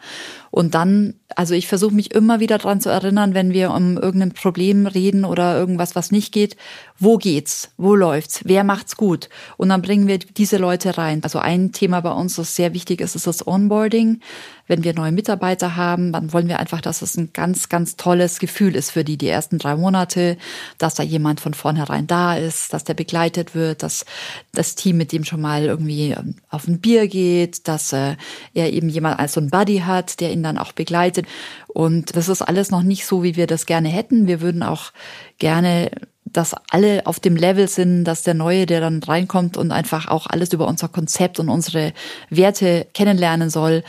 Und 0.55 0.77
dann, 0.77 1.15
also 1.35 1.53
ich 1.53 1.67
versuche 1.67 1.97
mich 1.97 2.15
immer 2.15 2.39
wieder 2.39 2.59
dran 2.59 2.81
zu 2.81 2.89
erinnern, 2.89 3.35
wenn 3.35 3.53
wir 3.53 3.73
um 3.73 3.97
irgendein 3.97 4.31
Problem 4.31 4.87
reden 4.87 5.25
oder 5.25 5.59
irgendwas, 5.59 5.97
was 5.97 6.13
nicht 6.13 6.31
geht, 6.31 6.57
wo 6.99 7.17
geht's, 7.19 7.71
wo 7.77 7.97
läuft's, 7.97 8.43
wer 8.45 8.63
macht's 8.63 8.97
gut. 8.97 9.29
Und 9.57 9.71
dann 9.71 9.83
bringen 9.83 10.07
wir 10.07 10.19
diese 10.19 10.59
Leute 10.59 10.97
rein. 10.97 11.25
Also 11.25 11.41
ein 11.41 11.73
Thema 11.73 12.01
bei 12.01 12.13
uns, 12.13 12.37
das 12.37 12.55
sehr 12.55 12.73
wichtig 12.73 13.01
ist, 13.01 13.17
ist 13.17 13.27
das 13.27 13.47
Onboarding. 13.47 14.21
Wenn 14.69 14.85
wir 14.85 14.95
neue 14.95 15.11
Mitarbeiter 15.11 15.77
haben, 15.77 16.13
dann 16.13 16.33
wollen 16.33 16.49
wir 16.49 16.61
einfach, 16.61 16.81
dass 16.81 17.03
es 17.03 17.17
ein 17.17 17.31
ganz, 17.33 17.69
ganz 17.69 17.97
tolles 17.97 18.39
Gefühl 18.39 18.77
ist 18.77 18.93
für 18.93 19.05
die, 19.05 19.19
die 19.19 19.29
ersten 19.29 19.59
drei 19.59 19.75
Monate, 19.77 20.39
dass 20.79 20.95
da 20.95 21.03
jemand 21.03 21.41
von 21.41 21.53
vornherein 21.53 22.07
da 22.07 22.37
ist, 22.37 22.73
dass 22.73 22.85
der 22.85 22.95
begleitet 22.95 23.57
wird, 23.57 23.83
dass 23.83 24.07
das 24.53 24.77
Team 24.77 24.97
mit 24.97 25.11
dem 25.11 25.25
schon 25.25 25.41
mal 25.41 25.65
irgendwie 25.65 26.13
ähm, 26.13 26.37
auf 26.49 26.69
ein 26.69 26.81
Bier 26.81 27.09
geht, 27.09 27.67
dass 27.67 27.93
äh, 27.93 28.15
er 28.55 28.73
eben 28.73 28.89
jemand 28.89 29.19
als 29.19 29.33
so 29.33 29.41
ein 29.41 29.51
Buddy 29.51 29.79
hat, 29.81 30.21
der 30.21 30.33
ihn 30.33 30.45
dann 30.45 30.59
auch 30.59 30.73
begleitet. 30.73 31.27
Und 31.67 32.17
das 32.17 32.29
ist 32.29 32.41
alles 32.41 32.71
noch 32.71 32.85
nicht 32.85 33.05
so, 33.05 33.25
wie 33.25 33.35
wir 33.35 33.49
das 33.49 33.67
gerne 33.67 33.89
hätten. 33.89 34.29
Wir 34.29 34.41
würden 34.41 34.63
auch 34.63 34.93
gerne 35.39 35.91
dass 36.35 36.55
alle 36.71 37.07
auf 37.07 37.21
dem 37.21 37.37
Level 37.37 37.69
sind, 37.69 38.05
dass 38.05 38.23
der 38.23 38.35
Neue, 38.35 38.67
der 38.67 38.81
dann 38.81 39.03
reinkommt 39.03 39.57
und 39.57 39.73
einfach 39.73 40.09
auch 40.09 40.27
alles 40.27 40.53
über 40.53 40.67
unser 40.67 40.89
Konzept 40.89 41.41
und 41.41 41.49
unsere 41.49 41.93
Werte 42.29 42.87
kennenlernen 42.93 43.49
soll, 43.49 43.83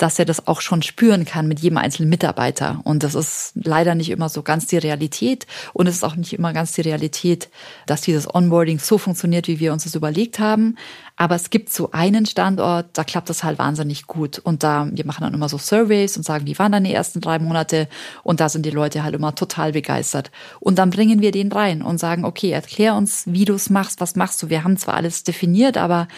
dass 0.00 0.18
er 0.18 0.24
das 0.24 0.46
auch 0.46 0.62
schon 0.62 0.80
spüren 0.80 1.26
kann 1.26 1.46
mit 1.46 1.60
jedem 1.60 1.76
einzelnen 1.76 2.08
Mitarbeiter. 2.08 2.80
Und 2.84 3.02
das 3.02 3.14
ist 3.14 3.52
leider 3.54 3.94
nicht 3.94 4.08
immer 4.08 4.30
so 4.30 4.42
ganz 4.42 4.66
die 4.66 4.78
Realität. 4.78 5.46
Und 5.74 5.88
es 5.88 5.96
ist 5.96 6.04
auch 6.04 6.16
nicht 6.16 6.32
immer 6.32 6.54
ganz 6.54 6.72
die 6.72 6.80
Realität, 6.80 7.50
dass 7.84 8.00
dieses 8.00 8.34
Onboarding 8.34 8.78
so 8.78 8.96
funktioniert, 8.96 9.46
wie 9.46 9.60
wir 9.60 9.74
uns 9.74 9.84
das 9.84 9.94
überlegt 9.94 10.38
haben. 10.38 10.76
Aber 11.16 11.34
es 11.34 11.50
gibt 11.50 11.70
so 11.70 11.90
einen 11.90 12.24
Standort, 12.24 12.86
da 12.94 13.04
klappt 13.04 13.28
das 13.28 13.44
halt 13.44 13.58
wahnsinnig 13.58 14.06
gut. 14.06 14.38
Und 14.38 14.62
da, 14.62 14.88
wir 14.90 15.04
machen 15.04 15.20
dann 15.20 15.34
immer 15.34 15.50
so 15.50 15.58
Surveys 15.58 16.16
und 16.16 16.22
sagen, 16.22 16.46
wie 16.46 16.58
waren 16.58 16.72
dann 16.72 16.84
die 16.84 16.94
ersten 16.94 17.20
drei 17.20 17.38
Monate? 17.38 17.86
Und 18.22 18.40
da 18.40 18.48
sind 18.48 18.64
die 18.64 18.70
Leute 18.70 19.02
halt 19.02 19.14
immer 19.14 19.34
total 19.34 19.72
begeistert. 19.72 20.30
Und 20.60 20.78
dann 20.78 20.88
bringen 20.88 21.20
wir 21.20 21.30
den 21.30 21.52
rein 21.52 21.82
und 21.82 21.98
sagen, 22.00 22.24
okay, 22.24 22.52
erklär 22.52 22.94
uns, 22.94 23.24
wie 23.26 23.44
du 23.44 23.52
es 23.52 23.68
machst, 23.68 24.00
was 24.00 24.16
machst 24.16 24.42
du? 24.42 24.48
Wir 24.48 24.64
haben 24.64 24.78
zwar 24.78 24.94
alles 24.94 25.24
definiert, 25.24 25.76
aber 25.76 26.08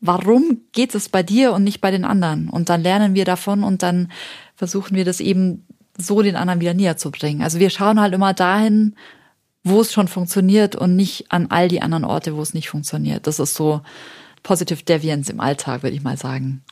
warum 0.00 0.62
geht 0.72 0.94
es 0.94 1.08
bei 1.08 1.22
dir 1.22 1.52
und 1.52 1.64
nicht 1.64 1.80
bei 1.80 1.90
den 1.90 2.04
anderen? 2.04 2.48
Und 2.48 2.68
dann 2.68 2.82
lernen 2.82 3.14
wir 3.14 3.24
davon 3.24 3.64
und 3.64 3.82
dann 3.82 4.10
versuchen 4.54 4.96
wir 4.96 5.04
das 5.04 5.20
eben 5.20 5.66
so 5.96 6.22
den 6.22 6.36
anderen 6.36 6.60
wieder 6.60 6.74
näher 6.74 6.96
zu 6.96 7.10
bringen. 7.10 7.42
Also 7.42 7.58
wir 7.58 7.70
schauen 7.70 8.00
halt 8.00 8.14
immer 8.14 8.34
dahin, 8.34 8.94
wo 9.64 9.80
es 9.80 9.92
schon 9.92 10.08
funktioniert 10.08 10.76
und 10.76 10.96
nicht 10.96 11.30
an 11.32 11.46
all 11.50 11.68
die 11.68 11.82
anderen 11.82 12.04
Orte, 12.04 12.36
wo 12.36 12.42
es 12.42 12.54
nicht 12.54 12.70
funktioniert. 12.70 13.26
Das 13.26 13.38
ist 13.38 13.54
so 13.54 13.82
Positive 14.42 14.82
Deviance 14.84 15.30
im 15.30 15.40
Alltag, 15.40 15.82
würde 15.82 15.96
ich 15.96 16.02
mal 16.02 16.16
sagen. 16.16 16.62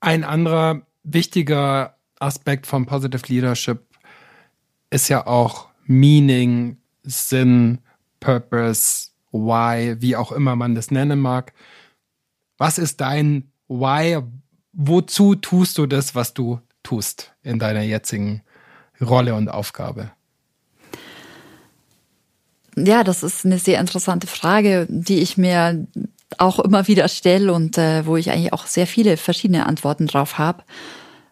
Ein 0.00 0.24
anderer 0.24 0.82
wichtiger 1.02 1.96
Aspekt 2.18 2.66
von 2.66 2.86
Positive 2.86 3.22
Leadership 3.28 3.82
ist 4.90 5.08
ja 5.08 5.26
auch 5.26 5.68
Meaning, 5.86 6.76
Sinn, 7.02 7.78
Purpose, 8.20 9.09
Why, 9.32 9.96
wie 10.00 10.16
auch 10.16 10.32
immer 10.32 10.56
man 10.56 10.74
das 10.74 10.90
nennen 10.90 11.20
mag. 11.20 11.52
Was 12.58 12.78
ist 12.78 13.00
dein 13.00 13.52
Why? 13.68 14.18
Wozu 14.72 15.34
tust 15.34 15.78
du 15.78 15.86
das, 15.86 16.14
was 16.14 16.34
du 16.34 16.60
tust 16.82 17.32
in 17.42 17.58
deiner 17.58 17.82
jetzigen 17.82 18.42
Rolle 19.00 19.34
und 19.34 19.48
Aufgabe? 19.48 20.10
Ja, 22.76 23.04
das 23.04 23.22
ist 23.22 23.44
eine 23.44 23.58
sehr 23.58 23.80
interessante 23.80 24.26
Frage, 24.26 24.86
die 24.88 25.18
ich 25.18 25.36
mir 25.36 25.86
auch 26.38 26.58
immer 26.60 26.86
wieder 26.86 27.08
stelle 27.08 27.52
und 27.52 27.76
äh, 27.78 28.06
wo 28.06 28.16
ich 28.16 28.30
eigentlich 28.30 28.52
auch 28.52 28.66
sehr 28.66 28.86
viele 28.86 29.16
verschiedene 29.16 29.66
Antworten 29.66 30.06
drauf 30.06 30.38
habe. 30.38 30.62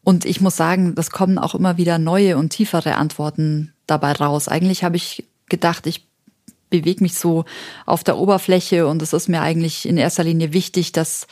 Und 0.02 0.24
ich 0.24 0.40
muss 0.40 0.56
sagen, 0.56 0.94
das 0.94 1.10
kommen 1.10 1.38
auch 1.38 1.54
immer 1.54 1.76
wieder 1.76 1.98
neue 1.98 2.36
und 2.36 2.50
tiefere 2.50 2.96
Antworten 2.96 3.72
dabei 3.86 4.12
raus. 4.12 4.48
Eigentlich 4.48 4.82
habe 4.82 4.96
ich 4.96 5.24
gedacht, 5.48 5.86
ich 5.86 6.07
bewege 6.70 7.02
mich 7.02 7.14
so 7.14 7.44
auf 7.86 8.04
der 8.04 8.18
Oberfläche 8.18 8.86
und 8.86 9.02
es 9.02 9.12
ist 9.12 9.28
mir 9.28 9.40
eigentlich 9.40 9.86
in 9.86 9.96
erster 9.96 10.24
Linie 10.24 10.52
wichtig, 10.52 10.92
dass, 10.92 11.26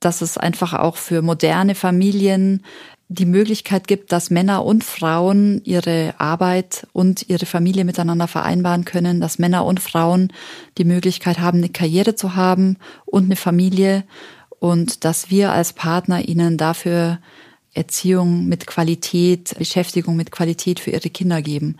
dass 0.00 0.22
es 0.22 0.38
einfach 0.38 0.74
auch 0.74 0.96
für 0.96 1.22
moderne 1.22 1.74
Familien 1.74 2.62
die 3.08 3.26
Möglichkeit 3.26 3.86
gibt, 3.86 4.10
dass 4.10 4.30
Männer 4.30 4.64
und 4.64 4.82
Frauen 4.82 5.60
ihre 5.64 6.14
Arbeit 6.18 6.88
und 6.92 7.28
ihre 7.28 7.46
Familie 7.46 7.84
miteinander 7.84 8.26
vereinbaren 8.26 8.84
können, 8.84 9.20
dass 9.20 9.38
Männer 9.38 9.64
und 9.64 9.78
Frauen 9.78 10.32
die 10.76 10.84
Möglichkeit 10.84 11.38
haben, 11.38 11.58
eine 11.58 11.68
Karriere 11.68 12.16
zu 12.16 12.34
haben 12.34 12.78
und 13.04 13.26
eine 13.26 13.36
Familie 13.36 14.04
und 14.58 15.04
dass 15.04 15.30
wir 15.30 15.52
als 15.52 15.72
Partner 15.72 16.26
ihnen 16.28 16.56
dafür 16.56 17.18
Erziehung 17.74 18.46
mit 18.46 18.66
Qualität, 18.66 19.54
Beschäftigung 19.56 20.16
mit 20.16 20.32
Qualität 20.32 20.80
für 20.80 20.90
ihre 20.90 21.10
Kinder 21.10 21.42
geben. 21.42 21.76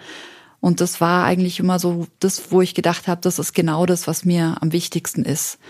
Und 0.66 0.80
das 0.80 1.00
war 1.00 1.22
eigentlich 1.24 1.60
immer 1.60 1.78
so 1.78 2.08
das, 2.18 2.50
wo 2.50 2.60
ich 2.60 2.74
gedacht 2.74 3.06
habe, 3.06 3.20
das 3.20 3.38
ist 3.38 3.52
genau 3.52 3.86
das, 3.86 4.08
was 4.08 4.24
mir 4.24 4.56
am 4.60 4.72
wichtigsten 4.72 5.22
ist. 5.22 5.60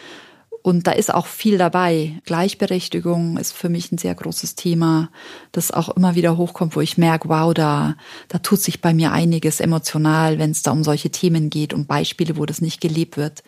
Und 0.63 0.87
da 0.87 0.93
ist 0.93 1.13
auch 1.13 1.27
viel 1.27 1.59
dabei. 1.59 2.19
Gleichberechtigung 2.25 3.37
ist 3.37 3.53
für 3.53 3.69
mich 3.69 3.93
ein 3.93 3.99
sehr 3.99 4.15
großes 4.15 4.55
Thema, 4.55 5.11
das 5.53 5.71
auch 5.71 5.91
immer 5.91 6.15
wieder 6.15 6.39
hochkommt, 6.39 6.77
wo 6.77 6.81
ich 6.81 6.97
merke, 6.97 7.29
wow, 7.29 7.53
da, 7.53 7.97
da 8.29 8.39
tut 8.39 8.63
sich 8.63 8.81
bei 8.81 8.95
mir 8.95 9.13
einiges 9.13 9.61
emotional, 9.61 10.39
wenn 10.39 10.53
es 10.53 10.63
da 10.63 10.71
um 10.71 10.83
solche 10.83 11.11
Themen 11.11 11.51
geht, 11.51 11.75
um 11.75 11.85
Beispiele, 11.85 12.39
wo 12.39 12.47
das 12.47 12.63
nicht 12.63 12.81
gelebt 12.81 13.19
wird. 13.19 13.45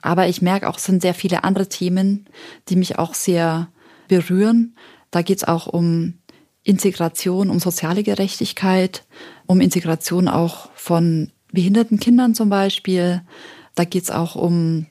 Aber 0.00 0.28
ich 0.28 0.42
merke 0.42 0.68
auch, 0.68 0.78
es 0.78 0.84
sind 0.84 1.02
sehr 1.02 1.14
viele 1.14 1.42
andere 1.42 1.68
Themen, 1.68 2.26
die 2.68 2.76
mich 2.76 3.00
auch 3.00 3.14
sehr 3.14 3.66
berühren. 4.06 4.76
Da 5.10 5.22
geht 5.22 5.38
es 5.38 5.44
auch 5.44 5.66
um 5.66 6.14
Integration, 6.62 7.50
um 7.50 7.58
soziale 7.58 8.04
Gerechtigkeit, 8.04 9.04
um 9.46 9.60
Integration 9.60 10.28
auch 10.28 10.70
von 10.74 11.30
behinderten 11.52 12.00
Kindern 12.00 12.34
zum 12.34 12.48
Beispiel. 12.48 13.22
Da 13.74 13.84
geht 13.84 14.04
es 14.04 14.10
auch 14.10 14.36
um 14.36 14.86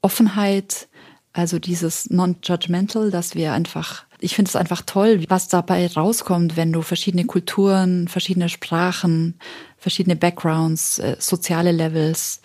Offenheit, 0.00 0.88
also 1.32 1.58
dieses 1.58 2.10
Non-Judgmental, 2.10 3.10
dass 3.10 3.34
wir 3.34 3.52
einfach, 3.52 4.04
ich 4.18 4.34
finde 4.34 4.48
es 4.48 4.56
einfach 4.56 4.82
toll, 4.82 5.24
was 5.28 5.48
dabei 5.48 5.86
rauskommt, 5.86 6.56
wenn 6.56 6.72
du 6.72 6.82
verschiedene 6.82 7.24
Kulturen, 7.24 8.08
verschiedene 8.08 8.48
Sprachen, 8.48 9.38
verschiedene 9.78 10.16
Backgrounds, 10.16 10.98
äh, 10.98 11.16
soziale 11.18 11.72
Levels 11.72 12.40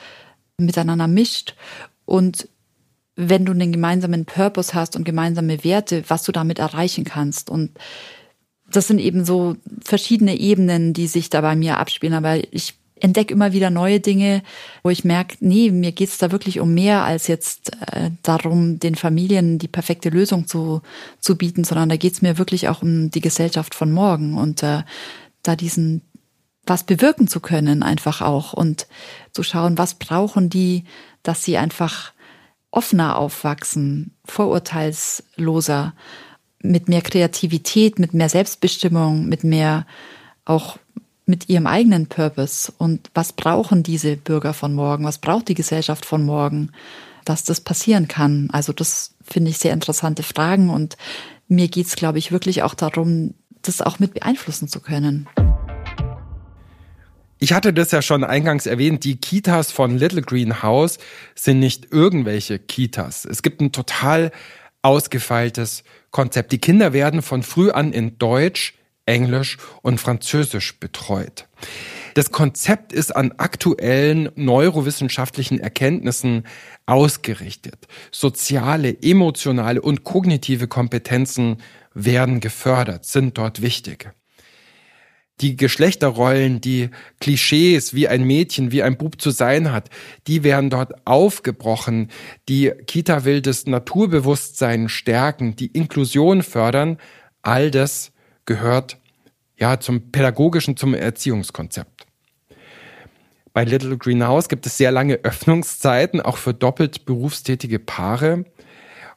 miteinander 0.58 1.08
mischt 1.08 1.56
und 2.06 2.47
wenn 3.17 3.45
du 3.45 3.52
einen 3.52 3.71
gemeinsamen 3.71 4.26
Purpose 4.26 4.73
hast 4.73 4.95
und 4.95 5.04
gemeinsame 5.04 5.63
Werte, 5.63 6.04
was 6.08 6.23
du 6.23 6.32
damit 6.32 6.60
erreichen 6.60 7.04
kannst. 7.04 7.50
Und 7.50 7.71
das 8.72 8.88
sind 8.88 9.00
eben 9.00 9.26
so 9.26 9.56
verschiedene 9.84 10.38
Ebenen, 10.38 10.94
die 10.94 11.08
sich 11.08 11.30
da 11.30 11.42
bei 11.42 11.56
mir 11.56 11.78
abspielen. 11.78 12.14
Aber 12.14 12.36
ich 12.54 12.74
entdecke 13.00 13.34
immer 13.34 13.54
wieder 13.54 13.70
neue 13.70 14.00
Dinge, 14.00 14.44
wo 14.84 14.90
ich 14.90 15.04
merke, 15.04 15.38
nee, 15.40 15.72
mir 15.72 15.92
geht's 15.92 16.18
da 16.18 16.32
wirklich 16.32 16.60
um 16.60 16.74
mehr 16.74 17.04
als 17.04 17.28
jetzt 17.28 17.72
äh, 17.92 18.12
darum, 18.24 18.80
den 18.80 18.96
Familien 18.96 19.60
die 19.60 19.68
perfekte 19.68 20.10
Lösung 20.10 20.48
zu, 20.48 20.82
zu 21.20 21.38
bieten, 21.38 21.64
sondern 21.64 21.90
da 21.90 21.96
geht's 21.96 22.22
mir 22.22 22.38
wirklich 22.38 22.70
auch 22.70 22.82
um 22.82 23.12
die 23.12 23.22
Gesellschaft 23.22 23.76
von 23.76 23.92
morgen 23.92 24.38
und 24.38 24.64
äh, 24.64 24.84
da 25.44 25.56
diesen 25.56 26.02
was 26.66 26.84
bewirken 26.84 27.30
zu 27.30 27.40
können 27.40 27.82
einfach 27.82 28.22
auch 28.22 28.52
und 28.52 28.88
zu 29.32 29.42
schauen, 29.42 29.78
was 29.78 29.96
brauchen 29.96 30.50
die, 30.50 30.84
dass 31.24 31.44
sie 31.44 31.56
einfach 31.58 32.12
offener 32.72 33.18
aufwachsen, 33.18 34.16
vorurteilsloser 34.26 35.94
mit 36.62 36.89
mehr 36.89 37.02
Kreativität, 37.02 38.00
mit 38.00 38.13
mehr 38.13 38.30
Selbstbestimmung, 38.30 39.28
mit 39.28 39.43
mehr 39.43 39.86
auch 40.46 40.78
mit 41.26 41.50
ihrem 41.50 41.67
eigenen 41.67 42.08
Purpose 42.08 42.72
und 42.78 43.10
was 43.13 43.34
brauchen 43.34 43.84
diese 43.84 44.15
Bürger 44.15 44.54
von 44.54 44.74
morgen, 44.74 45.04
was 45.04 45.17
braucht 45.17 45.50
die 45.50 45.56
Gesellschaft 45.56 46.06
von 46.06 46.24
morgen, 46.24 46.72
dass 47.26 47.43
das 47.43 47.60
passieren 47.60 48.08
kann. 48.08 48.50
Also 48.54 48.72
das 48.72 49.13
finde 49.22 49.52
ich 49.52 49.58
sehr 49.58 49.74
interessante 49.74 50.24
Fragen 50.24 50.70
und 50.70 50.96
mir 51.50 51.67
geht's, 51.67 51.98
glaube 51.98 52.17
ich, 52.17 52.32
wirklich 52.32 52.63
auch 52.63 52.74
darum, 52.74 53.34
das 53.62 53.82
auch 53.82 54.00
mit 54.00 54.13
beeinflussen 54.13 54.70
zu 54.70 54.80
können. 54.80 55.28
Ich 57.39 57.54
hatte 57.54 57.74
das 57.74 57.91
ja 57.91 58.02
schon 58.02 58.24
eingangs 58.24 58.65
erwähnt, 58.65 59.04
die 59.04 59.17
Kitas 59.17 59.72
von 59.72 59.98
Little 59.98 60.22
Green 60.22 60.63
House 60.63 60.98
sind 61.36 61.60
nicht 61.60 61.91
irgendwelche 61.91 62.58
Kitas. 62.58 63.26
Es 63.26 63.43
gibt 63.43 63.62
ein 63.62 63.72
total 63.72 64.32
ausgefeiltes 64.82 65.84
Konzept. 66.12 66.52
Die 66.52 66.60
Kinder 66.60 66.93
werden 66.93 67.22
von 67.22 67.43
früh 67.43 67.72
an 67.72 67.93
in 67.93 68.17
Deutsch, 68.17 68.74
Englisch 69.06 69.58
und 69.82 70.00
Französisch 70.00 70.80
betreut. 70.80 71.48
Das 72.13 72.32
Konzept 72.32 72.93
ist 72.93 73.15
an 73.15 73.34
aktuellen 73.38 74.30
neurowissenschaftlichen 74.36 75.60
Erkenntnissen 75.60 76.46
ausgerichtet. 76.88 77.88
Soziale, 78.12 78.98
emotionale 79.02 79.82
und 79.82 80.04
kognitive 80.04 80.67
Kompetenzen 80.67 81.58
werden 81.93 82.39
gefördert, 82.39 83.06
sind 83.06 83.38
dort 83.38 83.62
wichtig. 83.62 84.12
Die 85.41 85.56
Geschlechterrollen, 85.56 86.62
die 86.62 86.89
Klischees, 87.19 87.93
wie 87.93 88.08
ein 88.08 88.23
Mädchen, 88.23 88.71
wie 88.71 88.82
ein 88.82 88.97
Bub 88.97 89.21
zu 89.21 89.30
sein 89.30 89.71
hat, 89.71 89.89
die 90.26 90.43
werden 90.43 90.69
dort 90.71 90.93
aufgebrochen. 91.06 92.10
Die 92.50 92.71
Kita 92.88 93.23
will 93.23 93.41
das 93.41 93.67
Naturbewusstsein 93.67 94.89
stärken, 94.89 95.56
die 95.56 95.67
Inklusion 95.67 96.41
fördern. 96.41 96.97
All 97.43 97.69
das 97.69 98.12
gehört 98.45 98.97
ja 99.58 99.80
zum 99.80 100.12
pädagogischen, 100.12 100.76
zum 100.76 100.93
Erziehungskonzept. 100.93 102.08
Bei 103.54 103.63
Little 103.63 103.97
Green 103.97 104.26
House 104.26 104.50
gibt 104.50 104.65
es 104.67 104.78
sehr 104.78 104.91
lange 104.91 105.15
Öffnungszeiten, 105.23 106.21
auch 106.21 106.38
für 106.38 106.54
doppelt 106.54 107.06
berufstätige 107.06 107.80
Paare. 107.80 108.45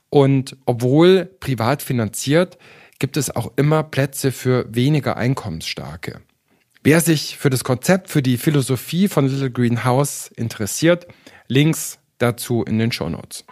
Und 0.09 0.57
obwohl 0.65 1.27
privat 1.41 1.83
finanziert, 1.83 2.57
gibt 3.01 3.17
es 3.17 3.35
auch 3.35 3.51
immer 3.57 3.83
Plätze 3.83 4.31
für 4.31 4.73
weniger 4.73 5.17
Einkommensstarke. 5.17 6.21
Wer 6.85 7.01
sich 7.01 7.37
für 7.37 7.51
das 7.51 7.65
Konzept, 7.65 8.09
für 8.09 8.23
die 8.23 8.39
Philosophie 8.39 9.09
von 9.09 9.27
Little 9.27 9.51
Green 9.51 9.83
House 9.85 10.31
interessiert, 10.37 11.09
Links 11.49 11.99
dazu 12.19 12.63
in 12.63 12.79
den 12.79 12.93
Show 12.93 13.09
Notes. 13.09 13.45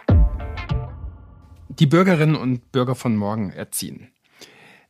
Die 1.67 1.85
Bürgerinnen 1.85 2.37
und 2.37 2.71
Bürger 2.71 2.95
von 2.95 3.17
morgen 3.17 3.51
erziehen 3.51 4.09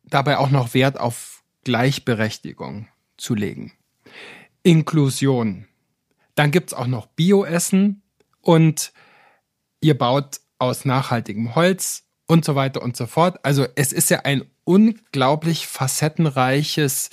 dabei 0.09 0.37
auch 0.37 0.49
noch 0.49 0.73
Wert 0.73 0.99
auf 0.99 1.43
Gleichberechtigung 1.63 2.87
zu 3.17 3.35
legen. 3.35 3.73
Inklusion. 4.63 5.67
Dann 6.35 6.51
gibt's 6.51 6.73
auch 6.73 6.87
noch 6.87 7.07
Bioessen 7.07 8.01
und 8.41 8.93
ihr 9.81 9.97
baut 9.97 10.39
aus 10.57 10.85
nachhaltigem 10.85 11.55
Holz 11.55 12.05
und 12.29 12.45
so 12.45 12.55
weiter 12.55 12.81
und 12.83 12.95
so 12.95 13.07
fort. 13.07 13.39
Also 13.43 13.65
es 13.75 13.91
ist 13.91 14.09
ja 14.09 14.19
ein 14.19 14.45
unglaublich 14.63 15.67
facettenreiches 15.67 17.09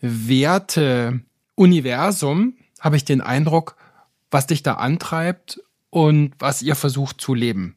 Werte-Universum, 0.00 2.54
habe 2.80 2.96
ich 2.96 3.04
den 3.04 3.20
Eindruck, 3.20 3.76
was 4.30 4.46
dich 4.46 4.62
da 4.62 4.74
antreibt 4.74 5.60
und 5.90 6.34
was 6.38 6.62
ihr 6.62 6.76
versucht 6.76 7.20
zu 7.20 7.34
leben 7.34 7.74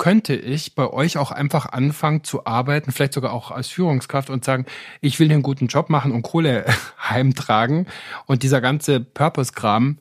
könnte 0.00 0.34
ich 0.34 0.74
bei 0.74 0.88
euch 0.88 1.18
auch 1.18 1.30
einfach 1.30 1.66
anfangen 1.66 2.24
zu 2.24 2.46
arbeiten, 2.46 2.90
vielleicht 2.90 3.12
sogar 3.12 3.34
auch 3.34 3.50
als 3.50 3.68
Führungskraft 3.68 4.30
und 4.30 4.46
sagen, 4.46 4.64
ich 5.02 5.20
will 5.20 5.30
einen 5.30 5.42
guten 5.42 5.66
Job 5.66 5.90
machen 5.90 6.12
und 6.12 6.22
Kohle 6.22 6.64
heimtragen 7.10 7.86
und 8.24 8.42
dieser 8.42 8.62
ganze 8.62 9.00
Purpose-Kram, 9.00 9.98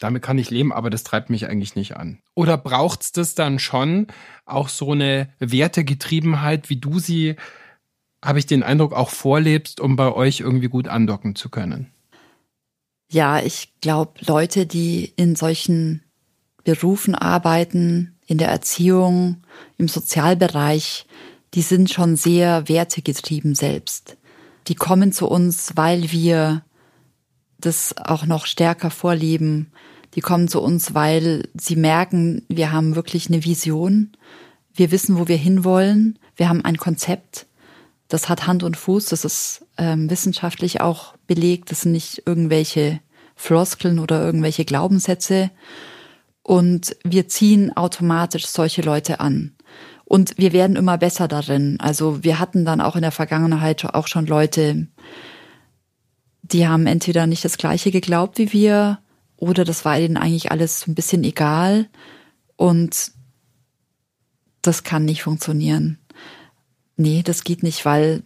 damit 0.00 0.22
kann 0.22 0.38
ich 0.38 0.50
leben, 0.50 0.72
aber 0.72 0.90
das 0.90 1.02
treibt 1.02 1.30
mich 1.30 1.46
eigentlich 1.46 1.74
nicht 1.74 1.96
an. 1.96 2.18
Oder 2.34 2.56
braucht's 2.56 3.12
das 3.12 3.34
dann 3.34 3.58
schon 3.58 4.06
auch 4.46 4.68
so 4.68 4.92
eine 4.92 5.28
Wertegetriebenheit, 5.38 6.70
wie 6.70 6.76
du 6.76 6.98
sie, 6.98 7.36
habe 8.24 8.38
ich 8.38 8.46
den 8.46 8.62
Eindruck, 8.62 8.92
auch 8.92 9.10
vorlebst, 9.10 9.80
um 9.80 9.96
bei 9.96 10.12
euch 10.12 10.40
irgendwie 10.40 10.68
gut 10.68 10.88
andocken 10.88 11.34
zu 11.34 11.48
können? 11.48 11.92
Ja, 13.10 13.40
ich 13.40 13.72
glaube, 13.80 14.12
Leute, 14.26 14.66
die 14.66 15.12
in 15.16 15.34
solchen 15.34 16.02
Berufen 16.64 17.14
arbeiten, 17.14 18.16
in 18.26 18.38
der 18.38 18.48
Erziehung, 18.48 19.38
im 19.78 19.88
Sozialbereich, 19.88 21.06
die 21.54 21.62
sind 21.62 21.90
schon 21.90 22.16
sehr 22.16 22.68
wertegetrieben 22.68 23.54
selbst. 23.54 24.16
Die 24.66 24.74
kommen 24.74 25.12
zu 25.12 25.26
uns, 25.28 25.72
weil 25.76 26.12
wir 26.12 26.62
das 27.58 27.94
auch 27.96 28.26
noch 28.26 28.46
stärker 28.46 28.90
vorleben. 28.90 29.72
Die 30.14 30.20
kommen 30.20 30.48
zu 30.48 30.60
uns, 30.62 30.94
weil 30.94 31.48
sie 31.58 31.76
merken, 31.76 32.42
wir 32.48 32.72
haben 32.72 32.96
wirklich 32.96 33.28
eine 33.28 33.44
Vision. 33.44 34.12
Wir 34.74 34.90
wissen, 34.90 35.18
wo 35.18 35.28
wir 35.28 35.36
hinwollen. 35.36 36.18
Wir 36.36 36.48
haben 36.48 36.64
ein 36.64 36.78
Konzept. 36.78 37.46
Das 38.08 38.28
hat 38.28 38.46
Hand 38.46 38.62
und 38.62 38.76
Fuß. 38.76 39.06
Das 39.06 39.24
ist 39.24 39.66
ähm, 39.76 40.08
wissenschaftlich 40.08 40.80
auch 40.80 41.14
belegt. 41.26 41.70
Das 41.70 41.82
sind 41.82 41.92
nicht 41.92 42.22
irgendwelche 42.26 43.00
Floskeln 43.34 43.98
oder 43.98 44.22
irgendwelche 44.24 44.64
Glaubenssätze. 44.64 45.50
Und 46.42 46.96
wir 47.04 47.28
ziehen 47.28 47.76
automatisch 47.76 48.46
solche 48.46 48.82
Leute 48.82 49.20
an. 49.20 49.54
Und 50.06 50.38
wir 50.38 50.54
werden 50.54 50.76
immer 50.76 50.96
besser 50.96 51.28
darin. 51.28 51.78
Also 51.80 52.24
wir 52.24 52.38
hatten 52.38 52.64
dann 52.64 52.80
auch 52.80 52.96
in 52.96 53.02
der 53.02 53.12
Vergangenheit 53.12 53.84
auch 53.84 54.06
schon 54.06 54.26
Leute, 54.26 54.86
die 56.52 56.66
haben 56.66 56.86
entweder 56.86 57.26
nicht 57.26 57.44
das 57.44 57.58
Gleiche 57.58 57.90
geglaubt 57.90 58.38
wie 58.38 58.50
wir 58.52 59.00
oder 59.36 59.64
das 59.64 59.84
war 59.84 59.98
ihnen 59.98 60.16
eigentlich 60.16 60.50
alles 60.50 60.86
ein 60.86 60.94
bisschen 60.94 61.24
egal. 61.24 61.88
Und 62.56 63.12
das 64.62 64.82
kann 64.82 65.04
nicht 65.04 65.22
funktionieren. 65.22 65.98
Nee, 66.96 67.22
das 67.22 67.44
geht 67.44 67.62
nicht, 67.62 67.84
weil 67.84 68.24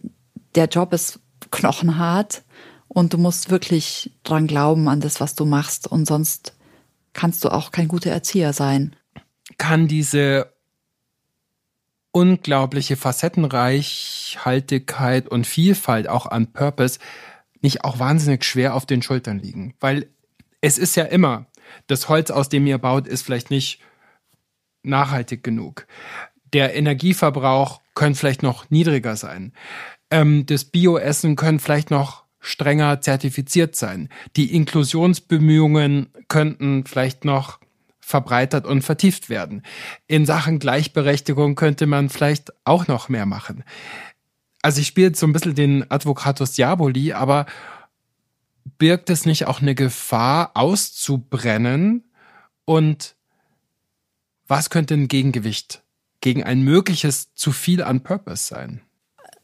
der 0.55 0.65
Job 0.65 0.93
ist 0.93 1.19
knochenhart 1.51 2.41
und 2.87 3.13
du 3.13 3.19
musst 3.19 3.51
wirklich 3.51 4.11
dran 4.23 4.47
glauben 4.47 4.89
an 4.89 5.01
das, 5.01 5.21
was 5.21 5.35
du 5.35 5.45
machst 5.45 5.85
und 5.87 6.07
sonst 6.07 6.55
kannst 7.13 7.43
du 7.43 7.49
auch 7.49 7.69
kein 7.71 7.87
guter 7.87 8.09
Erzieher 8.09 8.53
sein. 8.53 8.95
Kann 9.59 9.87
diese 9.87 10.51
unglaubliche 12.11 12.95
Facettenreichhaltigkeit 12.95 15.29
und 15.29 15.45
Vielfalt 15.45 16.09
auch 16.09 16.25
an 16.25 16.51
Purpose 16.53 16.97
nicht 17.63 17.83
auch 17.83 17.99
wahnsinnig 17.99 18.43
schwer 18.43 18.75
auf 18.75 18.85
den 18.85 19.01
Schultern 19.01 19.39
liegen? 19.39 19.73
Weil 19.79 20.07
es 20.61 20.77
ist 20.77 20.95
ja 20.95 21.05
immer, 21.05 21.47
das 21.87 22.09
Holz, 22.09 22.31
aus 22.31 22.49
dem 22.49 22.67
ihr 22.67 22.77
baut, 22.77 23.07
ist 23.07 23.23
vielleicht 23.23 23.49
nicht 23.49 23.79
nachhaltig 24.83 25.43
genug. 25.43 25.87
Der 26.53 26.75
Energieverbrauch 26.75 27.81
könnte 27.95 28.19
vielleicht 28.19 28.43
noch 28.43 28.69
niedriger 28.69 29.15
sein. 29.15 29.53
Ähm, 30.11 30.45
das 30.45 30.65
Bioessen 30.65 31.35
können 31.35 31.59
vielleicht 31.59 31.89
noch 31.89 32.23
strenger 32.39 33.01
zertifiziert 33.01 33.75
sein. 33.75 34.09
Die 34.35 34.53
Inklusionsbemühungen 34.53 36.09
könnten 36.27 36.85
vielleicht 36.85 37.25
noch 37.25 37.59
verbreitert 38.01 38.65
und 38.65 38.81
vertieft 38.83 39.29
werden. 39.29 39.63
In 40.07 40.25
Sachen 40.25 40.59
Gleichberechtigung 40.59 41.55
könnte 41.55 41.87
man 41.87 42.09
vielleicht 42.09 42.51
auch 42.65 42.87
noch 42.87 43.07
mehr 43.07 43.25
machen. 43.25 43.63
Also 44.63 44.79
ich 44.79 44.87
spiele 44.87 45.07
jetzt 45.07 45.19
so 45.19 45.27
ein 45.27 45.33
bisschen 45.33 45.55
den 45.55 45.91
Advocatus 45.91 46.53
Diaboli, 46.53 47.11
aber 47.13 47.45
birgt 48.77 49.09
es 49.09 49.25
nicht 49.25 49.45
auch 49.45 49.61
eine 49.61 49.75
Gefahr, 49.75 50.51
auszubrennen? 50.55 52.09
Und 52.63 53.15
was 54.47 54.69
könnte 54.69 54.93
ein 54.93 55.09
Gegengewicht 55.09 55.83
gegen 56.21 56.43
ein 56.43 56.61
mögliches 56.61 57.33
zu 57.35 57.51
viel 57.51 57.83
an 57.83 58.03
Purpose 58.03 58.45
sein? 58.45 58.81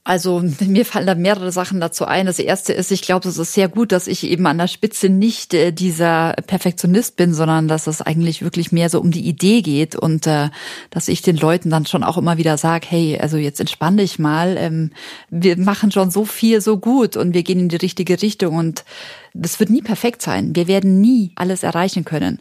Also 0.04 0.42
mir 0.66 0.86
fallen 0.86 1.08
da 1.08 1.16
mehrere 1.16 1.52
Sachen 1.52 1.80
dazu 1.80 2.06
ein. 2.06 2.26
Das 2.26 2.40
erste 2.40 2.74
ist, 2.74 2.92
ich 2.92 3.02
glaube, 3.02 3.28
es 3.28 3.38
ist 3.38 3.54
sehr 3.54 3.68
gut, 3.68 3.92
dass 3.92 4.08
ich 4.08 4.24
eben 4.24 4.48
an 4.48 4.58
der 4.58 4.68
Spitze 4.68 5.10
nicht 5.10 5.54
äh, 5.54 5.72
dieser 5.72 6.34
Perfektionist 6.48 7.16
bin, 7.16 7.34
sondern 7.34 7.68
dass 7.68 7.88
es 7.88 8.02
eigentlich 8.02 8.42
wirklich 8.42 8.72
mehr 8.72 8.90
so 8.90 9.00
um 9.00 9.12
die 9.12 9.28
Idee 9.28 9.62
geht 9.62 9.96
und 9.96 10.26
äh, 10.28 10.50
dass 10.90 11.08
ich 11.08 11.22
den 11.22 11.38
Leuten 11.38 11.70
dann 11.70 11.86
schon 11.86 12.04
auch 12.04 12.18
immer 12.18 12.38
wieder 12.38 12.58
sage, 12.58 12.88
hey, 12.90 13.20
also 13.20 13.38
jetzt 13.38 13.60
entspann 13.60 13.98
dich 13.98 14.20
mal, 14.20 14.56
ähm, 14.58 14.92
wir 15.30 15.58
machen 15.58 15.92
schon 15.92 16.12
so 16.12 16.26
viel 16.26 16.62
so 16.62 16.78
gut 16.78 17.18
und 17.18 17.34
wir 17.34 17.44
gehen 17.44 17.60
in 17.60 17.70
die 17.70 17.76
richtige 17.76 18.22
Richtung 18.22 18.56
und 18.56 18.86
das 19.34 19.60
wird 19.60 19.70
nie 19.70 19.82
perfekt 19.82 20.22
sein. 20.22 20.56
Wir 20.56 20.68
werden 20.68 21.02
nie 21.02 21.32
alles 21.36 21.64
erreichen 21.64 22.06
können. 22.06 22.40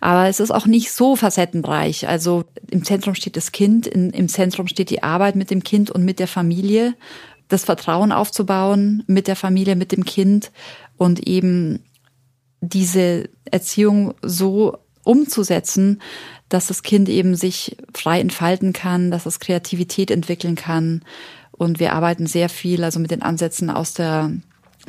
Aber 0.00 0.28
es 0.28 0.40
ist 0.40 0.50
auch 0.50 0.66
nicht 0.66 0.92
so 0.92 1.16
facettenreich. 1.16 2.08
Also 2.08 2.44
im 2.70 2.84
Zentrum 2.84 3.14
steht 3.14 3.36
das 3.36 3.52
Kind, 3.52 3.86
in, 3.86 4.10
im 4.10 4.28
Zentrum 4.28 4.68
steht 4.68 4.90
die 4.90 5.02
Arbeit 5.02 5.36
mit 5.36 5.50
dem 5.50 5.62
Kind 5.62 5.90
und 5.90 6.04
mit 6.04 6.18
der 6.18 6.28
Familie, 6.28 6.94
das 7.48 7.64
Vertrauen 7.64 8.12
aufzubauen 8.12 9.02
mit 9.06 9.26
der 9.26 9.36
Familie, 9.36 9.74
mit 9.74 9.92
dem 9.92 10.04
Kind 10.04 10.52
und 10.96 11.26
eben 11.26 11.82
diese 12.60 13.28
Erziehung 13.50 14.14
so 14.22 14.78
umzusetzen, 15.04 16.02
dass 16.48 16.66
das 16.66 16.82
Kind 16.82 17.08
eben 17.08 17.34
sich 17.34 17.76
frei 17.94 18.20
entfalten 18.20 18.72
kann, 18.72 19.10
dass 19.10 19.26
es 19.26 19.40
Kreativität 19.40 20.10
entwickeln 20.10 20.54
kann. 20.54 21.02
Und 21.52 21.80
wir 21.80 21.92
arbeiten 21.92 22.26
sehr 22.26 22.48
viel, 22.48 22.84
also 22.84 23.00
mit 23.00 23.10
den 23.10 23.22
Ansätzen 23.22 23.70
aus 23.70 23.94
der 23.94 24.32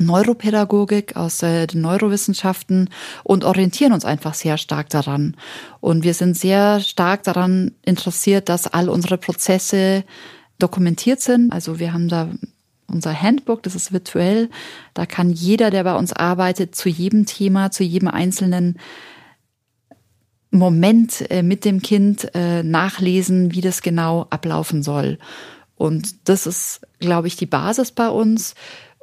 Neuropädagogik, 0.00 1.16
aus 1.16 1.42
äh, 1.42 1.66
den 1.66 1.82
Neurowissenschaften 1.82 2.90
und 3.22 3.44
orientieren 3.44 3.92
uns 3.92 4.04
einfach 4.04 4.34
sehr 4.34 4.58
stark 4.58 4.88
daran. 4.88 5.36
Und 5.80 6.04
wir 6.04 6.14
sind 6.14 6.36
sehr 6.36 6.80
stark 6.80 7.22
daran 7.22 7.72
interessiert, 7.84 8.48
dass 8.48 8.66
all 8.66 8.88
unsere 8.88 9.18
Prozesse 9.18 10.04
dokumentiert 10.58 11.20
sind. 11.20 11.52
Also 11.52 11.78
wir 11.78 11.92
haben 11.92 12.08
da 12.08 12.28
unser 12.86 13.14
Handbook, 13.14 13.62
das 13.62 13.74
ist 13.74 13.92
virtuell. 13.92 14.50
Da 14.94 15.06
kann 15.06 15.30
jeder, 15.30 15.70
der 15.70 15.84
bei 15.84 15.94
uns 15.94 16.12
arbeitet, 16.12 16.74
zu 16.74 16.88
jedem 16.88 17.26
Thema, 17.26 17.70
zu 17.70 17.84
jedem 17.84 18.08
einzelnen 18.08 18.78
Moment 20.50 21.30
äh, 21.30 21.42
mit 21.42 21.64
dem 21.64 21.80
Kind 21.80 22.34
äh, 22.34 22.62
nachlesen, 22.62 23.52
wie 23.52 23.60
das 23.60 23.82
genau 23.82 24.26
ablaufen 24.30 24.82
soll. 24.82 25.18
Und 25.76 26.28
das 26.28 26.46
ist, 26.46 26.80
glaube 26.98 27.28
ich, 27.28 27.36
die 27.36 27.46
Basis 27.46 27.92
bei 27.92 28.08
uns. 28.08 28.54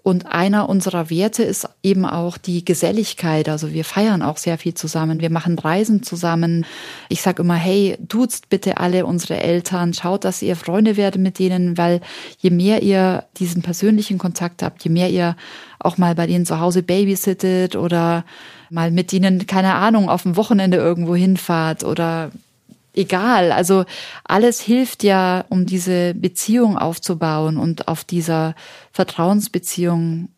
Und 0.08 0.26
einer 0.26 0.70
unserer 0.70 1.10
Werte 1.10 1.44
ist 1.44 1.68
eben 1.84 2.06
auch 2.06 2.38
die 2.38 2.64
Geselligkeit. 2.64 3.50
Also 3.50 3.74
wir 3.74 3.84
feiern 3.84 4.22
auch 4.22 4.38
sehr 4.38 4.58
viel 4.58 4.74
zusammen. 4.74 5.20
Wir 5.20 5.30
machen 5.30 5.60
Reisen 5.60 6.02
zusammen. 6.02 6.66
Ich 7.10 7.22
sage 7.22 7.44
immer, 7.44 7.56
hey, 7.56 7.98
duzt 8.00 8.48
bitte 8.48 8.78
alle 8.78 9.06
unsere 9.06 9.42
Eltern. 9.42 9.94
Schaut, 9.94 10.24
dass 10.24 10.42
ihr 10.42 10.56
Freunde 10.56 10.96
werdet 10.96 11.22
mit 11.22 11.40
denen, 11.40 11.78
weil 11.78 12.00
je 12.40 12.52
mehr 12.52 12.84
ihr 12.84 13.26
diesen 13.38 13.64
persönlichen 13.64 14.18
Kontakt 14.18 14.64
habt, 14.64 14.82
je 14.86 14.90
mehr 14.92 15.10
ihr 15.10 15.36
auch 15.78 15.98
mal 15.98 16.16
bei 16.16 16.26
denen 16.26 16.46
zu 16.46 16.62
Hause 16.62 16.84
babysittet 16.84 17.76
oder 17.76 18.24
mal 18.70 18.92
mit 18.92 19.12
ihnen, 19.12 19.46
keine 19.46 19.74
Ahnung, 19.74 20.10
auf 20.10 20.24
dem 20.24 20.38
Wochenende 20.38 20.78
irgendwo 20.78 21.18
hinfahrt 21.18 21.84
oder 21.84 22.32
egal. 22.98 23.52
Also 23.52 23.86
alles 24.24 24.60
hilft 24.60 25.04
ja, 25.04 25.46
um 25.50 25.66
diese 25.66 26.14
Beziehung 26.14 26.78
aufzubauen 26.78 27.58
und 27.58 27.88
auf 27.88 28.04
dieser 28.04 28.56
Vertrauensbeziehung 28.92 30.30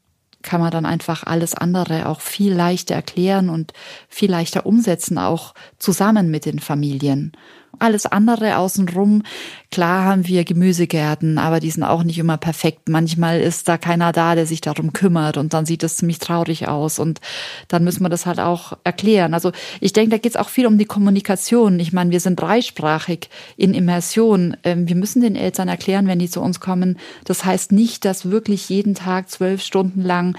kann 0.42 0.62
man 0.62 0.72
dann 0.72 0.86
einfach 0.86 1.24
alles 1.24 1.54
andere 1.54 2.08
auch 2.08 2.22
viel 2.22 2.54
leichter 2.54 2.96
erklären 2.96 3.50
und 3.50 3.74
viel 4.08 4.32
leichter 4.32 4.66
umsetzen, 4.66 5.18
auch 5.18 5.54
zusammen 5.78 6.32
mit 6.32 6.46
den 6.46 6.60
Familien. 6.60 7.34
Alles 7.80 8.06
andere 8.06 8.58
außenrum, 8.58 9.24
klar 9.72 10.06
haben 10.06 10.28
wir 10.28 10.44
Gemüsegärten, 10.44 11.38
aber 11.38 11.60
die 11.60 11.72
sind 11.72 11.84
auch 11.84 12.04
nicht 12.04 12.18
immer 12.18 12.38
perfekt. 12.38 12.90
Manchmal 12.90 13.40
ist 13.40 13.68
da 13.68 13.78
keiner 13.78 14.12
da, 14.12 14.36
der 14.36 14.46
sich 14.46 14.62
darum 14.62 14.94
kümmert 14.94 15.38
und 15.38 15.54
dann 15.54 15.66
sieht 15.66 15.84
es 15.84 15.98
ziemlich 15.98 16.20
traurig 16.20 16.68
aus 16.68 17.00
und 17.00 17.22
dann 17.68 17.84
müssen 17.84 18.04
wir 18.04 18.10
das 18.10 18.26
halt 18.26 18.40
auch 18.40 18.74
erklären. 18.84 19.34
Also 19.34 19.52
ich 19.80 19.94
denke, 19.94 20.12
da 20.12 20.18
geht 20.18 20.34
es 20.34 20.38
auch 20.38 20.50
viel 20.50 20.68
um 20.68 20.78
die 20.78 20.86
Kommunikation. 20.86 21.80
Ich 21.80 21.94
meine, 21.94 22.12
wir 22.12 22.20
sind 22.20 22.40
dreisprachig 22.40 23.30
in 23.58 23.74
Immersion. 23.74 24.58
Ähm, 24.64 24.88
wir 24.88 24.96
müssen 24.96 25.22
den 25.22 25.36
Eltern 25.36 25.68
erklären, 25.68 26.08
wenn 26.08 26.20
die 26.20 26.30
zu 26.30 26.42
uns 26.42 26.60
kommen. 26.60 26.98
Das 27.26 27.46
heißt 27.46 27.72
nicht, 27.72 28.06
dass 28.06 28.30
wirklich 28.30 28.70
jeden 28.70 28.96
Tag 28.96 29.30
zwölf 29.30 29.62
Stunden 29.62 30.02
lang 30.02 30.38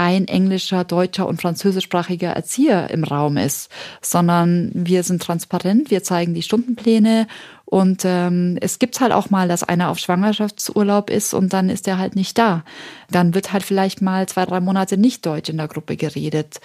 ein 0.00 0.28
englischer, 0.28 0.84
deutscher 0.84 1.28
und 1.28 1.42
französischsprachiger 1.42 2.30
Erzieher 2.30 2.88
im 2.88 3.04
Raum 3.04 3.36
ist, 3.36 3.70
sondern 4.00 4.70
wir 4.72 5.02
sind 5.02 5.22
transparent, 5.22 5.90
wir 5.90 6.02
zeigen 6.02 6.32
die 6.32 6.40
Stundenpläne 6.40 7.26
und 7.66 8.04
ähm, 8.06 8.56
es 8.62 8.78
gibt 8.78 8.98
halt 9.02 9.12
auch 9.12 9.28
mal, 9.28 9.46
dass 9.46 9.62
einer 9.62 9.90
auf 9.90 9.98
Schwangerschaftsurlaub 9.98 11.10
ist 11.10 11.34
und 11.34 11.52
dann 11.52 11.68
ist 11.68 11.86
er 11.86 11.98
halt 11.98 12.16
nicht 12.16 12.38
da. 12.38 12.64
Dann 13.10 13.34
wird 13.34 13.52
halt 13.52 13.62
vielleicht 13.62 14.00
mal 14.00 14.26
zwei, 14.26 14.46
drei 14.46 14.60
Monate 14.60 14.96
nicht 14.96 15.26
Deutsch 15.26 15.50
in 15.50 15.58
der 15.58 15.68
Gruppe 15.68 15.98
geredet. 15.98 16.62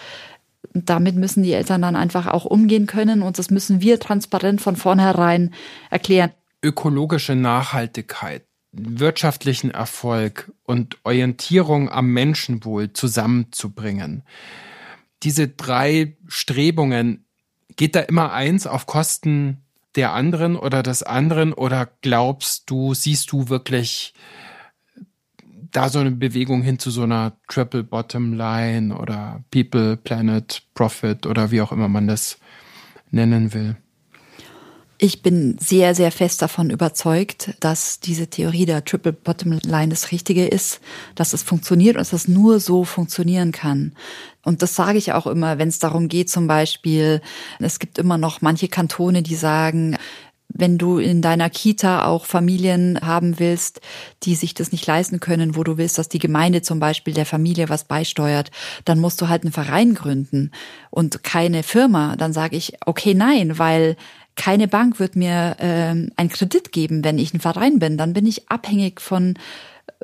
Damit 0.74 1.18
müssen 1.18 1.44
die 1.44 1.52
Eltern 1.52 1.82
dann 1.82 1.98
einfach 1.98 2.28
auch 2.28 2.46
umgehen 2.46 2.88
können 2.88 3.22
und 3.22 3.38
das 3.38 3.50
müssen 3.52 3.82
wir 3.82 4.00
transparent 4.00 4.62
von 4.62 4.78
vornherein 4.78 5.54
erklären. 5.90 6.32
Ökologische 6.64 7.36
Nachhaltigkeit 7.36 8.46
wirtschaftlichen 8.76 9.72
Erfolg 9.72 10.52
und 10.64 10.98
Orientierung 11.04 11.90
am 11.90 12.08
Menschenwohl 12.08 12.94
zusammenzubringen. 12.94 14.24
Diese 15.24 15.48
drei 15.48 16.18
Strebungen, 16.28 17.26
geht 17.76 17.96
da 17.96 18.02
immer 18.02 18.32
eins 18.32 18.68
auf 18.68 18.86
Kosten 18.86 19.62
der 19.96 20.14
anderen 20.14 20.56
oder 20.56 20.84
des 20.84 21.04
anderen 21.04 21.54
oder 21.54 21.90
glaubst 22.02 22.70
du, 22.70 22.94
siehst 22.94 23.32
du 23.32 23.50
wirklich 23.50 24.14
da 25.72 25.90
so 25.90 26.00
eine 26.00 26.12
Bewegung 26.12 26.62
hin 26.62 26.80
zu 26.80 26.90
so 26.90 27.04
einer 27.04 27.34
Triple 27.48 27.84
Bottom 27.84 28.34
Line 28.34 28.98
oder 28.98 29.44
People, 29.52 29.98
Planet, 29.98 30.64
Profit 30.74 31.26
oder 31.26 31.52
wie 31.52 31.62
auch 31.62 31.72
immer 31.72 31.88
man 31.88 32.08
das 32.08 32.38
nennen 33.12 33.54
will? 33.54 33.76
Ich 34.98 35.22
bin 35.22 35.58
sehr, 35.60 35.94
sehr 35.94 36.10
fest 36.10 36.42
davon 36.42 36.70
überzeugt, 36.70 37.54
dass 37.60 38.00
diese 38.00 38.28
Theorie 38.28 38.66
der 38.66 38.86
Triple 38.86 39.12
Bottom 39.12 39.60
Line 39.64 39.90
das 39.90 40.14
Richtige 40.14 40.48
ist, 40.48 40.80
dass 41.16 41.34
es 41.34 41.44
funktioniert 41.44 41.98
und 41.98 42.00
dass 42.00 42.14
es 42.14 42.30
nur 42.30 42.62
so 42.62 42.86
funktionieren 42.86 43.52
kann. 43.52 43.92
Und 44.46 44.62
das 44.62 44.76
sage 44.76 44.98
ich 44.98 45.12
auch 45.12 45.28
immer, 45.28 45.58
wenn 45.58 45.68
es 45.68 45.80
darum 45.80 46.08
geht, 46.08 46.30
zum 46.30 46.48
Beispiel, 46.48 47.22
es 47.60 47.80
gibt 47.80 47.98
immer 47.98 48.18
noch 48.18 48.42
manche 48.42 48.70
Kantone, 48.70 49.22
die 49.22 49.36
sagen, 49.36 49.98
wenn 50.48 50.78
du 50.78 51.00
in 51.00 51.22
deiner 51.22 51.50
Kita 51.50 52.06
auch 52.06 52.26
Familien 52.26 52.98
haben 53.02 53.40
willst, 53.40 53.82
die 54.24 54.36
sich 54.36 54.54
das 54.54 54.72
nicht 54.72 54.88
leisten 54.88 55.20
können, 55.20 55.58
wo 55.58 55.66
du 55.66 55.78
willst, 55.78 55.98
dass 55.98 56.08
die 56.08 56.20
Gemeinde 56.20 56.62
zum 56.62 56.80
Beispiel 56.80 57.14
der 57.14 57.26
Familie 57.26 57.68
was 57.68 57.84
beisteuert, 57.84 58.52
dann 58.86 59.00
musst 59.00 59.22
du 59.22 59.28
halt 59.28 59.44
einen 59.44 59.52
Verein 59.52 59.94
gründen 59.96 60.52
und 60.90 61.24
keine 61.24 61.64
Firma. 61.64 62.16
Dann 62.16 62.32
sage 62.32 62.56
ich, 62.56 62.78
okay, 62.86 63.14
nein, 63.14 63.60
weil 63.60 63.98
keine 64.36 64.68
Bank 64.68 65.00
wird 65.00 65.16
mir 65.16 65.56
ähm, 65.60 66.12
einen 66.16 66.30
Kredit 66.30 66.72
geben, 66.72 67.04
wenn 67.04 67.18
ich 67.18 67.34
ein 67.34 67.40
Verein 67.40 67.80
bin. 67.80 67.98
Dann 67.98 68.14
bin 68.14 68.26
ich 68.26 68.50
abhängig 68.50 69.02
von 69.02 69.36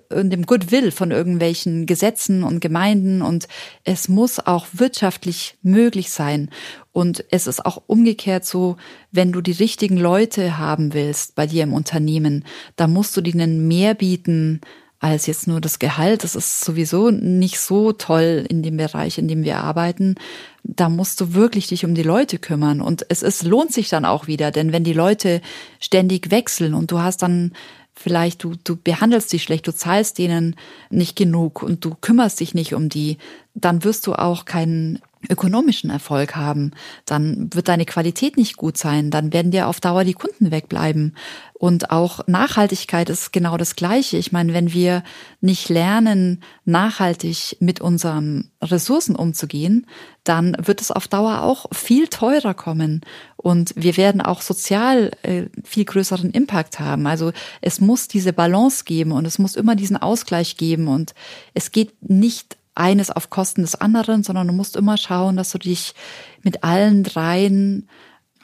äh, 0.09 0.23
dem 0.23 0.45
Goodwill 0.45 0.91
von 0.91 1.11
irgendwelchen 1.11 1.85
Gesetzen 1.85 2.43
und 2.43 2.59
Gemeinden 2.59 3.21
und 3.21 3.47
es 3.83 4.07
muss 4.07 4.39
auch 4.39 4.67
wirtschaftlich 4.73 5.57
möglich 5.61 6.11
sein. 6.11 6.49
Und 6.91 7.23
es 7.31 7.47
ist 7.47 7.65
auch 7.65 7.83
umgekehrt 7.87 8.45
so, 8.45 8.77
wenn 9.11 9.31
du 9.31 9.41
die 9.41 9.51
richtigen 9.51 9.97
Leute 9.97 10.57
haben 10.57 10.93
willst 10.93 11.35
bei 11.35 11.47
dir 11.47 11.63
im 11.63 11.73
Unternehmen, 11.73 12.45
da 12.75 12.87
musst 12.87 13.15
du 13.15 13.21
denen 13.21 13.67
mehr 13.67 13.93
bieten 13.95 14.61
als 15.01 15.25
jetzt 15.25 15.47
nur 15.47 15.59
das 15.59 15.79
Gehalt. 15.79 16.23
Das 16.23 16.35
ist 16.35 16.63
sowieso 16.63 17.09
nicht 17.09 17.59
so 17.59 17.91
toll 17.91 18.45
in 18.47 18.61
dem 18.61 18.77
Bereich, 18.77 19.17
in 19.17 19.27
dem 19.27 19.43
wir 19.43 19.57
arbeiten. 19.57 20.15
Da 20.63 20.89
musst 20.89 21.19
du 21.19 21.33
wirklich 21.33 21.67
dich 21.67 21.83
um 21.83 21.95
die 21.95 22.03
Leute 22.03 22.37
kümmern. 22.37 22.81
Und 22.81 23.05
es 23.09 23.23
ist, 23.23 23.43
lohnt 23.43 23.73
sich 23.73 23.89
dann 23.89 24.05
auch 24.05 24.27
wieder, 24.27 24.51
denn 24.51 24.71
wenn 24.71 24.83
die 24.83 24.93
Leute 24.93 25.41
ständig 25.79 26.29
wechseln 26.29 26.75
und 26.75 26.91
du 26.91 26.99
hast 26.99 27.23
dann 27.23 27.53
vielleicht, 27.95 28.43
du, 28.43 28.53
du 28.63 28.75
behandelst 28.77 29.31
sie 29.31 29.39
schlecht, 29.39 29.67
du 29.67 29.73
zahlst 29.73 30.19
denen 30.19 30.55
nicht 30.91 31.15
genug 31.15 31.63
und 31.63 31.83
du 31.83 31.95
kümmerst 31.99 32.39
dich 32.39 32.53
nicht 32.53 32.75
um 32.75 32.87
die, 32.87 33.17
dann 33.55 33.83
wirst 33.83 34.05
du 34.05 34.13
auch 34.13 34.45
keinen 34.45 34.99
ökonomischen 35.29 35.89
Erfolg 35.89 36.35
haben, 36.35 36.71
dann 37.05 37.49
wird 37.53 37.67
deine 37.67 37.85
Qualität 37.85 38.37
nicht 38.37 38.57
gut 38.57 38.77
sein, 38.77 39.11
dann 39.11 39.33
werden 39.33 39.51
dir 39.51 39.67
auf 39.67 39.79
Dauer 39.79 40.03
die 40.03 40.13
Kunden 40.13 40.51
wegbleiben. 40.51 41.15
Und 41.53 41.91
auch 41.91 42.25
Nachhaltigkeit 42.27 43.07
ist 43.07 43.31
genau 43.31 43.55
das 43.55 43.75
Gleiche. 43.75 44.17
Ich 44.17 44.31
meine, 44.31 44.53
wenn 44.53 44.73
wir 44.73 45.03
nicht 45.41 45.69
lernen, 45.69 46.41
nachhaltig 46.65 47.57
mit 47.59 47.79
unseren 47.81 48.49
Ressourcen 48.63 49.15
umzugehen, 49.15 49.85
dann 50.23 50.57
wird 50.59 50.81
es 50.81 50.89
auf 50.89 51.07
Dauer 51.07 51.43
auch 51.43 51.67
viel 51.71 52.07
teurer 52.07 52.55
kommen. 52.55 53.01
Und 53.37 53.73
wir 53.75 53.95
werden 53.95 54.21
auch 54.21 54.41
sozial 54.41 55.11
äh, 55.21 55.45
viel 55.63 55.85
größeren 55.85 56.31
Impact 56.31 56.79
haben. 56.79 57.05
Also 57.05 57.31
es 57.61 57.79
muss 57.79 58.07
diese 58.07 58.33
Balance 58.33 58.83
geben 58.83 59.11
und 59.11 59.25
es 59.25 59.37
muss 59.37 59.55
immer 59.55 59.75
diesen 59.75 59.97
Ausgleich 59.97 60.57
geben. 60.57 60.87
Und 60.87 61.13
es 61.53 61.71
geht 61.71 61.93
nicht 62.01 62.57
eines 62.75 63.11
auf 63.11 63.29
Kosten 63.29 63.61
des 63.61 63.75
anderen, 63.75 64.23
sondern 64.23 64.47
du 64.47 64.53
musst 64.53 64.75
immer 64.75 64.97
schauen, 64.97 65.35
dass 65.35 65.51
du 65.51 65.57
dich 65.57 65.93
mit 66.41 66.63
allen 66.63 67.03
dreien 67.03 67.89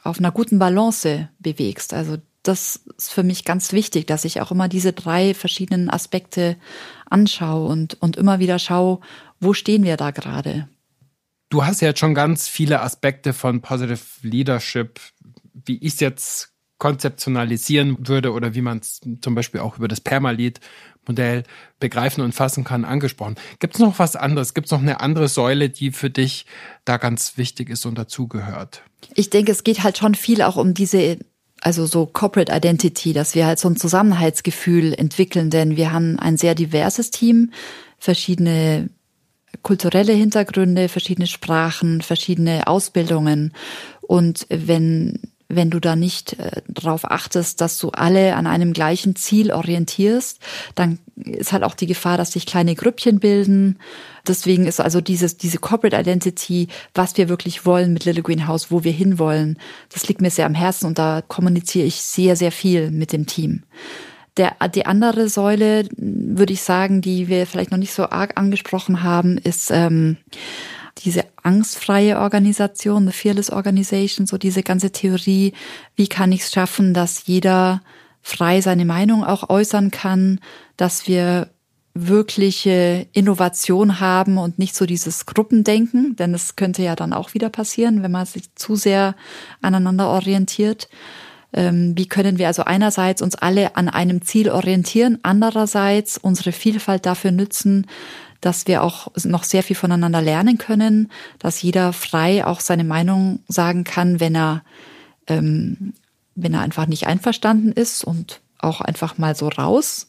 auf 0.04 0.20
einer 0.20 0.32
guten 0.32 0.60
Balance 0.60 1.30
bewegst. 1.40 1.94
Also 1.94 2.18
das 2.44 2.82
ist 2.98 3.12
für 3.12 3.24
mich 3.24 3.46
ganz 3.46 3.74
wichtig, 3.74 4.08
dass 4.08 4.26
ich 4.26 4.42
auch 4.42 4.52
immer 4.52 4.68
diese 4.68 4.94
drei 4.94 5.34
verschiedenen 5.34 5.90
Aspekte 5.90 6.56
anschaue 7.10 7.68
und, 7.68 8.02
und 8.02 8.16
immer 8.16 8.40
wieder 8.40 8.60
schaue, 8.60 9.00
wo 9.40 9.54
stehen 9.54 9.84
wir 9.84 9.98
da 9.98 10.12
gerade. 10.12 10.68
Du 11.50 11.66
hast 11.66 11.82
ja 11.82 11.90
jetzt 11.90 12.00
schon 12.00 12.14
ganz 12.14 12.48
viele 12.48 12.82
Aspekte 12.82 13.34
von 13.34 13.62
Positive 13.62 14.00
Leadership, 14.22 15.00
wie 15.54 15.78
ich 15.78 15.94
es 15.94 16.00
jetzt 16.00 16.54
konzeptionalisieren 16.78 18.08
würde 18.08 18.32
oder 18.32 18.54
wie 18.54 18.62
man 18.62 18.80
es 18.80 19.02
zum 19.22 19.36
Beispiel 19.36 19.62
auch 19.62 19.78
über 19.78 19.88
das 19.88 20.02
Permalit 20.02 20.60
Modell 21.08 21.44
begreifen 21.80 22.22
und 22.22 22.34
fassen 22.34 22.64
kann, 22.64 22.86
angesprochen. 22.86 23.36
Gibt 23.60 23.76
es 23.76 23.80
noch 23.80 23.98
was 23.98 24.16
anderes? 24.16 24.54
Gibt 24.54 24.68
es 24.68 24.72
noch 24.72 24.82
eine 24.82 25.00
andere 25.00 25.28
Säule, 25.28 25.70
die 25.70 25.92
für 25.92 26.10
dich 26.10 26.46
da 26.86 26.98
ganz 26.98 27.38
wichtig 27.38 27.70
ist 27.70 27.86
und 27.86 27.98
dazugehört? 27.98 28.84
Ich 29.16 29.30
denke, 29.30 29.52
es 29.52 29.64
geht 29.64 29.84
halt 29.84 29.98
schon 29.98 30.16
viel 30.16 30.42
auch 30.42 30.58
um 30.58 30.74
diese 30.74 31.18
also 31.62 31.88
so 31.88 32.06
Corporate 32.06 32.54
Identity, 32.56 33.14
dass 33.14 33.34
wir 33.34 33.48
halt 33.48 33.58
so 33.58 33.68
ein 33.68 33.76
Zusammenhaltsgefühl 33.76 34.94
entwickeln, 34.94 35.50
denn 35.50 35.76
wir 35.76 35.92
haben 35.92 36.20
ein 36.20 36.38
sehr 36.38 36.54
diverses 36.54 37.10
Team, 37.10 37.52
verschiedene 37.98 38.90
kulturelle 39.64 40.14
Hintergründe, 40.14 40.88
verschiedene 40.88 41.26
Sprachen, 41.26 42.02
verschiedene 42.02 42.68
Ausbildungen. 42.68 43.54
Und 44.02 44.46
wenn 44.50 45.20
wenn 45.50 45.70
du 45.70 45.80
da 45.80 45.96
nicht 45.96 46.34
äh, 46.40 46.62
darauf 46.68 47.10
achtest, 47.10 47.62
dass 47.62 47.78
du 47.80 47.90
alle 47.90 48.36
an 48.36 48.48
einem 48.48 48.74
gleichen 48.74 49.16
Ziel 49.16 49.52
orientierst, 49.52 50.40
dann 50.76 51.00
ist 51.16 51.54
halt 51.54 51.64
auch 51.64 51.74
die 51.74 51.88
Gefahr, 51.88 52.18
dass 52.18 52.34
sich 52.34 52.46
kleine 52.46 52.76
Grüppchen 52.76 53.20
bilden. 53.20 53.80
Deswegen 54.28 54.68
ist 54.68 54.80
also 54.80 55.00
dieses, 55.00 55.38
diese 55.38 55.58
Corporate 55.58 55.98
Identity, 55.98 56.68
was 56.94 57.18
wir 57.18 57.30
wirklich 57.30 57.66
wollen 57.66 57.94
mit 57.94 58.06
Little 58.06 58.24
Greenhouse, 58.24 58.72
wo 58.72 58.84
wir 58.84 58.92
hinwollen, 58.92 59.58
das 59.94 60.08
liegt 60.08 60.22
mir 60.22 60.32
sehr 60.32 60.46
am 60.46 60.56
Herzen 60.56 60.86
und 60.86 61.00
da 61.00 61.22
kommuniziere 61.26 61.86
ich 61.86 62.02
sehr, 62.02 62.36
sehr 62.36 62.52
viel 62.52 62.92
mit 62.92 63.14
dem 63.14 63.26
Team. 63.26 63.64
Der, 64.36 64.56
die 64.76 64.86
andere 64.86 65.30
Säule, 65.30 65.88
würde 65.98 66.54
ich 66.54 66.62
sagen, 66.62 67.02
die 67.02 67.28
wir 67.28 67.48
vielleicht 67.48 67.72
noch 67.72 67.80
nicht 67.80 67.94
so 67.94 68.10
arg 68.10 68.38
angesprochen 68.38 69.02
haben, 69.02 69.40
ist 69.40 69.72
ähm, 69.72 70.18
diese 71.04 71.26
angstfreie 71.44 72.20
Organisation, 72.20 73.08
the 73.08 73.14
Fearless 73.14 73.50
Organization, 73.50 74.28
so 74.28 74.38
diese 74.38 74.64
ganze 74.64 74.92
Theorie, 74.92 75.54
wie 75.96 76.08
kann 76.08 76.32
ich 76.32 76.42
es 76.42 76.52
schaffen, 76.52 76.94
dass 76.94 77.28
jeder 77.28 77.82
frei 78.22 78.62
seine 78.62 78.86
Meinung 78.86 79.24
auch 79.24 79.50
äußern 79.50 79.92
kann, 79.92 80.40
dass 80.76 81.08
wir 81.08 81.50
wirkliche 81.94 83.08
Innovation 83.14 84.00
haben 84.00 84.38
und 84.38 84.60
nicht 84.60 84.76
so 84.76 84.86
dieses 84.86 85.26
Gruppendenken, 85.26 86.16
denn 86.16 86.34
es 86.34 86.56
könnte 86.56 86.84
ja 86.84 86.96
dann 86.96 87.14
auch 87.14 87.34
wieder 87.34 87.50
passieren, 87.50 88.04
wenn 88.04 88.12
man 88.12 88.26
sich 88.26 88.54
zu 88.56 88.76
sehr 88.76 89.16
aneinander 89.62 90.10
orientiert. 90.10 90.90
Ähm, 91.54 91.94
wie 91.96 92.08
können 92.08 92.38
wir 92.38 92.48
also 92.48 92.64
einerseits 92.64 93.22
uns 93.22 93.36
alle 93.36 93.76
an 93.78 93.90
einem 93.90 94.22
Ziel 94.22 94.50
orientieren, 94.50 95.20
andererseits 95.24 96.18
unsere 96.18 96.52
Vielfalt 96.52 97.06
dafür 97.06 97.32
nützen, 97.32 97.88
dass 98.42 98.68
wir 98.68 98.84
auch 98.84 99.08
noch 99.24 99.44
sehr 99.44 99.64
viel 99.64 99.76
voneinander 99.76 100.22
lernen 100.22 100.58
können, 100.58 101.12
dass 101.40 101.62
jeder 101.62 101.94
frei 101.94 102.46
auch 102.46 102.60
seine 102.60 102.84
Meinung 102.84 103.40
sagen 103.48 103.84
kann, 103.84 104.20
wenn 104.20 104.36
er, 104.36 104.64
ähm, 105.28 105.94
wenn 106.36 106.54
er 106.54 106.62
einfach 106.62 106.88
nicht 106.88 107.08
einverstanden 107.08 107.72
ist 107.72 108.04
und 108.04 108.42
auch 108.60 108.82
einfach 108.82 109.18
mal 109.18 109.36
so 109.36 109.48
raus. 109.48 110.08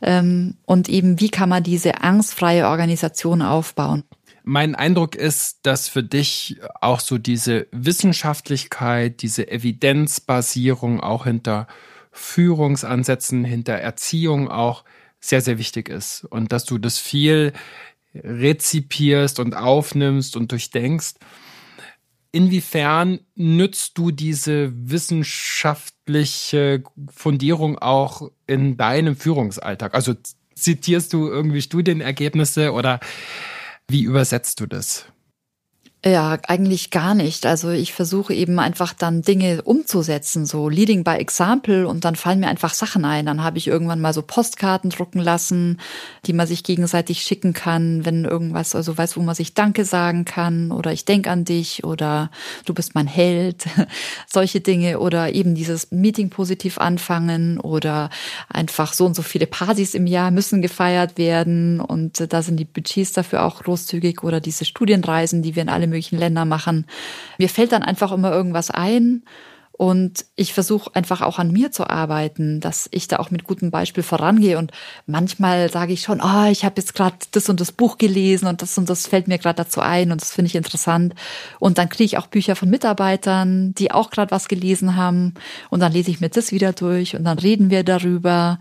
Ähm, 0.00 0.54
und 0.64 0.88
eben, 0.88 1.20
wie 1.20 1.30
kann 1.30 1.48
man 1.48 1.62
diese 1.62 2.02
angstfreie 2.02 2.66
Organisation 2.68 3.42
aufbauen? 3.42 4.04
Mein 4.44 4.74
Eindruck 4.74 5.14
ist, 5.14 5.60
dass 5.62 5.88
für 5.88 6.02
dich 6.02 6.58
auch 6.80 6.98
so 6.98 7.16
diese 7.16 7.68
Wissenschaftlichkeit, 7.70 9.22
diese 9.22 9.48
Evidenzbasierung 9.48 11.00
auch 11.00 11.24
hinter 11.24 11.68
Führungsansätzen, 12.10 13.44
hinter 13.44 13.74
Erziehung 13.74 14.50
auch 14.50 14.84
sehr, 15.24 15.40
sehr 15.40 15.58
wichtig 15.58 15.88
ist 15.88 16.24
und 16.24 16.52
dass 16.52 16.64
du 16.64 16.78
das 16.78 16.98
viel 16.98 17.52
rezipierst 18.14 19.40
und 19.40 19.54
aufnimmst 19.54 20.36
und 20.36 20.52
durchdenkst. 20.52 21.14
Inwiefern 22.32 23.20
nützt 23.34 23.96
du 23.98 24.10
diese 24.10 24.72
wissenschaftliche 24.74 26.82
Fundierung 27.10 27.78
auch 27.78 28.30
in 28.46 28.76
deinem 28.76 29.16
Führungsalltag? 29.16 29.94
Also 29.94 30.14
zitierst 30.54 31.12
du 31.12 31.28
irgendwie 31.28 31.62
Studienergebnisse 31.62 32.72
oder 32.72 33.00
wie 33.88 34.02
übersetzt 34.02 34.60
du 34.60 34.66
das? 34.66 35.06
Ja, 36.04 36.36
eigentlich 36.48 36.90
gar 36.90 37.14
nicht. 37.14 37.46
Also 37.46 37.70
ich 37.70 37.92
versuche 37.92 38.34
eben 38.34 38.58
einfach 38.58 38.92
dann 38.92 39.22
Dinge 39.22 39.62
umzusetzen, 39.62 40.46
so 40.46 40.68
Leading 40.68 41.04
by 41.04 41.12
Example 41.12 41.86
und 41.86 42.04
dann 42.04 42.16
fallen 42.16 42.40
mir 42.40 42.48
einfach 42.48 42.74
Sachen 42.74 43.04
ein. 43.04 43.26
Dann 43.26 43.44
habe 43.44 43.58
ich 43.58 43.68
irgendwann 43.68 44.00
mal 44.00 44.12
so 44.12 44.20
Postkarten 44.22 44.90
drucken 44.90 45.20
lassen, 45.20 45.78
die 46.26 46.32
man 46.32 46.48
sich 46.48 46.64
gegenseitig 46.64 47.22
schicken 47.22 47.52
kann, 47.52 48.04
wenn 48.04 48.24
irgendwas, 48.24 48.74
also 48.74 48.98
weiß, 48.98 49.16
wo 49.16 49.20
man 49.20 49.36
sich 49.36 49.54
Danke 49.54 49.84
sagen 49.84 50.24
kann 50.24 50.72
oder 50.72 50.92
ich 50.92 51.04
denk 51.04 51.28
an 51.28 51.44
dich 51.44 51.84
oder 51.84 52.32
du 52.64 52.74
bist 52.74 52.96
mein 52.96 53.06
Held, 53.06 53.66
solche 54.26 54.60
Dinge 54.60 54.98
oder 54.98 55.32
eben 55.32 55.54
dieses 55.54 55.92
Meeting 55.92 56.30
positiv 56.30 56.78
anfangen 56.78 57.60
oder 57.60 58.10
einfach 58.48 58.92
so 58.92 59.06
und 59.06 59.14
so 59.14 59.22
viele 59.22 59.46
Partys 59.46 59.94
im 59.94 60.08
Jahr 60.08 60.32
müssen 60.32 60.62
gefeiert 60.62 61.16
werden 61.16 61.78
und 61.78 62.32
da 62.32 62.42
sind 62.42 62.56
die 62.56 62.64
Budgets 62.64 63.12
dafür 63.12 63.44
auch 63.44 63.62
großzügig 63.62 64.24
oder 64.24 64.40
diese 64.40 64.64
Studienreisen, 64.64 65.42
die 65.42 65.54
wir 65.54 65.62
in 65.62 65.68
alle 65.68 65.91
möglichen 65.92 66.18
Länder 66.18 66.44
machen. 66.44 66.86
Mir 67.38 67.48
fällt 67.48 67.72
dann 67.72 67.82
einfach 67.82 68.12
immer 68.12 68.32
irgendwas 68.32 68.70
ein. 68.70 69.22
Und 69.82 70.26
ich 70.36 70.52
versuche 70.52 70.94
einfach 70.94 71.22
auch 71.22 71.38
an 71.38 71.50
mir 71.50 71.72
zu 71.72 71.88
arbeiten, 71.88 72.60
dass 72.60 72.88
ich 72.92 73.08
da 73.08 73.18
auch 73.18 73.30
mit 73.30 73.44
gutem 73.44 73.70
Beispiel 73.70 74.02
vorangehe. 74.04 74.58
Und 74.58 74.70
manchmal 75.06 75.70
sage 75.70 75.92
ich 75.92 76.02
schon, 76.02 76.20
oh, 76.20 76.48
ich 76.50 76.64
habe 76.64 76.74
jetzt 76.76 76.94
gerade 76.94 77.16
das 77.32 77.48
und 77.48 77.60
das 77.60 77.72
Buch 77.72 77.98
gelesen 77.98 78.46
und 78.46 78.62
das 78.62 78.76
und 78.78 78.88
das 78.88 79.06
fällt 79.06 79.26
mir 79.28 79.38
gerade 79.38 79.56
dazu 79.56 79.80
ein 79.80 80.12
und 80.12 80.20
das 80.20 80.32
finde 80.32 80.50
ich 80.50 80.54
interessant. 80.54 81.14
Und 81.58 81.78
dann 81.78 81.88
kriege 81.88 82.04
ich 82.04 82.18
auch 82.18 82.26
Bücher 82.28 82.54
von 82.54 82.70
Mitarbeitern, 82.70 83.74
die 83.74 83.90
auch 83.90 84.10
gerade 84.10 84.30
was 84.30 84.46
gelesen 84.46 84.94
haben. 84.94 85.34
Und 85.70 85.80
dann 85.80 85.90
lese 85.90 86.12
ich 86.12 86.20
mir 86.20 86.28
das 86.28 86.52
wieder 86.52 86.72
durch 86.72 87.16
und 87.16 87.24
dann 87.24 87.38
reden 87.38 87.70
wir 87.70 87.82
darüber. 87.82 88.60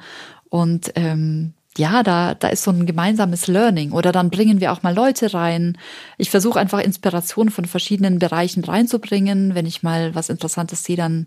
Und 0.49 0.91
ähm, 0.95 1.53
ja, 1.81 2.03
da, 2.03 2.35
da 2.35 2.49
ist 2.49 2.63
so 2.63 2.69
ein 2.69 2.85
gemeinsames 2.85 3.47
Learning. 3.47 3.91
Oder 3.91 4.11
dann 4.11 4.29
bringen 4.29 4.61
wir 4.61 4.71
auch 4.71 4.83
mal 4.83 4.93
Leute 4.93 5.33
rein. 5.33 5.77
Ich 6.19 6.29
versuche 6.29 6.59
einfach 6.59 6.79
Inspiration 6.79 7.49
von 7.49 7.65
verschiedenen 7.65 8.19
Bereichen 8.19 8.63
reinzubringen. 8.63 9.55
Wenn 9.55 9.65
ich 9.65 9.81
mal 9.81 10.13
was 10.13 10.29
Interessantes 10.29 10.83
sehe, 10.83 10.95
dann 10.95 11.25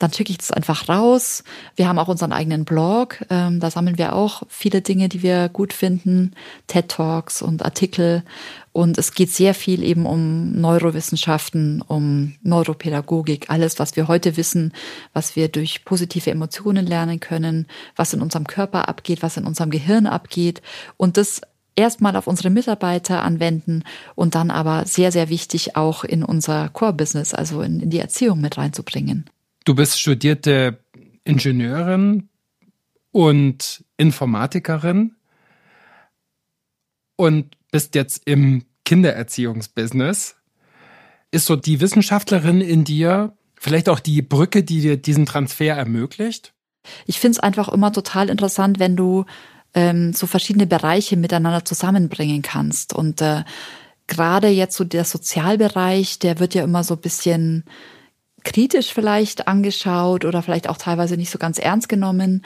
dann 0.00 0.12
schicke 0.14 0.32
ich 0.32 0.38
das 0.38 0.50
einfach 0.50 0.88
raus. 0.88 1.44
Wir 1.76 1.86
haben 1.86 1.98
auch 1.98 2.08
unseren 2.08 2.32
eigenen 2.32 2.64
Blog. 2.64 3.22
Ähm, 3.28 3.60
da 3.60 3.70
sammeln 3.70 3.98
wir 3.98 4.14
auch 4.14 4.42
viele 4.48 4.80
Dinge, 4.80 5.10
die 5.10 5.22
wir 5.22 5.50
gut 5.50 5.74
finden, 5.74 6.32
TED 6.66 6.88
Talks 6.88 7.42
und 7.42 7.62
Artikel. 7.62 8.24
Und 8.72 8.96
es 8.96 9.12
geht 9.12 9.30
sehr 9.30 9.52
viel 9.52 9.84
eben 9.84 10.06
um 10.06 10.58
Neurowissenschaften, 10.58 11.82
um 11.82 12.34
Neuropädagogik, 12.42 13.50
alles, 13.50 13.78
was 13.78 13.94
wir 13.94 14.08
heute 14.08 14.38
wissen, 14.38 14.72
was 15.12 15.36
wir 15.36 15.48
durch 15.48 15.84
positive 15.84 16.30
Emotionen 16.30 16.86
lernen 16.86 17.20
können, 17.20 17.66
was 17.94 18.14
in 18.14 18.22
unserem 18.22 18.46
Körper 18.46 18.88
abgeht, 18.88 19.22
was 19.22 19.36
in 19.36 19.44
unserem 19.44 19.68
Gehirn 19.68 20.06
abgeht. 20.06 20.62
Und 20.96 21.18
das 21.18 21.42
erstmal 21.76 22.16
auf 22.16 22.26
unsere 22.26 22.48
Mitarbeiter 22.48 23.22
anwenden 23.22 23.84
und 24.14 24.34
dann 24.34 24.50
aber 24.50 24.86
sehr, 24.86 25.12
sehr 25.12 25.28
wichtig 25.28 25.76
auch 25.76 26.04
in 26.04 26.24
unser 26.24 26.70
Core-Business, 26.70 27.34
also 27.34 27.60
in, 27.60 27.80
in 27.80 27.90
die 27.90 28.00
Erziehung 28.00 28.40
mit 28.40 28.56
reinzubringen. 28.56 29.26
Du 29.70 29.76
bist 29.76 30.00
studierte 30.00 30.80
Ingenieurin 31.22 32.28
und 33.12 33.84
Informatikerin 33.98 35.14
und 37.14 37.56
bist 37.70 37.94
jetzt 37.94 38.22
im 38.24 38.64
Kindererziehungsbusiness. 38.84 40.34
Ist 41.30 41.46
so 41.46 41.54
die 41.54 41.80
Wissenschaftlerin 41.80 42.60
in 42.60 42.82
dir 42.82 43.36
vielleicht 43.54 43.88
auch 43.88 44.00
die 44.00 44.22
Brücke, 44.22 44.64
die 44.64 44.80
dir 44.80 44.96
diesen 44.96 45.24
Transfer 45.24 45.76
ermöglicht? 45.76 46.52
Ich 47.06 47.20
finde 47.20 47.36
es 47.36 47.40
einfach 47.40 47.68
immer 47.68 47.92
total 47.92 48.28
interessant, 48.28 48.80
wenn 48.80 48.96
du 48.96 49.24
ähm, 49.74 50.12
so 50.12 50.26
verschiedene 50.26 50.66
Bereiche 50.66 51.16
miteinander 51.16 51.64
zusammenbringen 51.64 52.42
kannst. 52.42 52.92
Und 52.92 53.22
äh, 53.22 53.44
gerade 54.08 54.48
jetzt 54.48 54.76
so 54.76 54.82
der 54.82 55.04
Sozialbereich, 55.04 56.18
der 56.18 56.40
wird 56.40 56.56
ja 56.56 56.64
immer 56.64 56.82
so 56.82 56.94
ein 56.94 57.00
bisschen 57.00 57.64
kritisch 58.44 58.92
vielleicht 58.92 59.48
angeschaut 59.48 60.24
oder 60.24 60.42
vielleicht 60.42 60.68
auch 60.68 60.76
teilweise 60.76 61.16
nicht 61.16 61.30
so 61.30 61.38
ganz 61.38 61.58
ernst 61.58 61.88
genommen. 61.88 62.44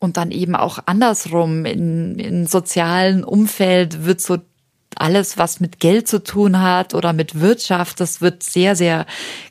Und 0.00 0.16
dann 0.16 0.30
eben 0.30 0.54
auch 0.54 0.78
andersrum, 0.86 1.64
in, 1.64 2.18
in 2.18 2.46
sozialen 2.46 3.24
Umfeld 3.24 4.04
wird 4.04 4.20
so 4.20 4.38
alles, 4.96 5.38
was 5.38 5.60
mit 5.60 5.80
Geld 5.80 6.08
zu 6.08 6.22
tun 6.22 6.60
hat 6.60 6.94
oder 6.94 7.12
mit 7.12 7.40
Wirtschaft, 7.40 8.00
das 8.00 8.20
wird 8.20 8.42
sehr, 8.42 8.76
sehr 8.76 9.06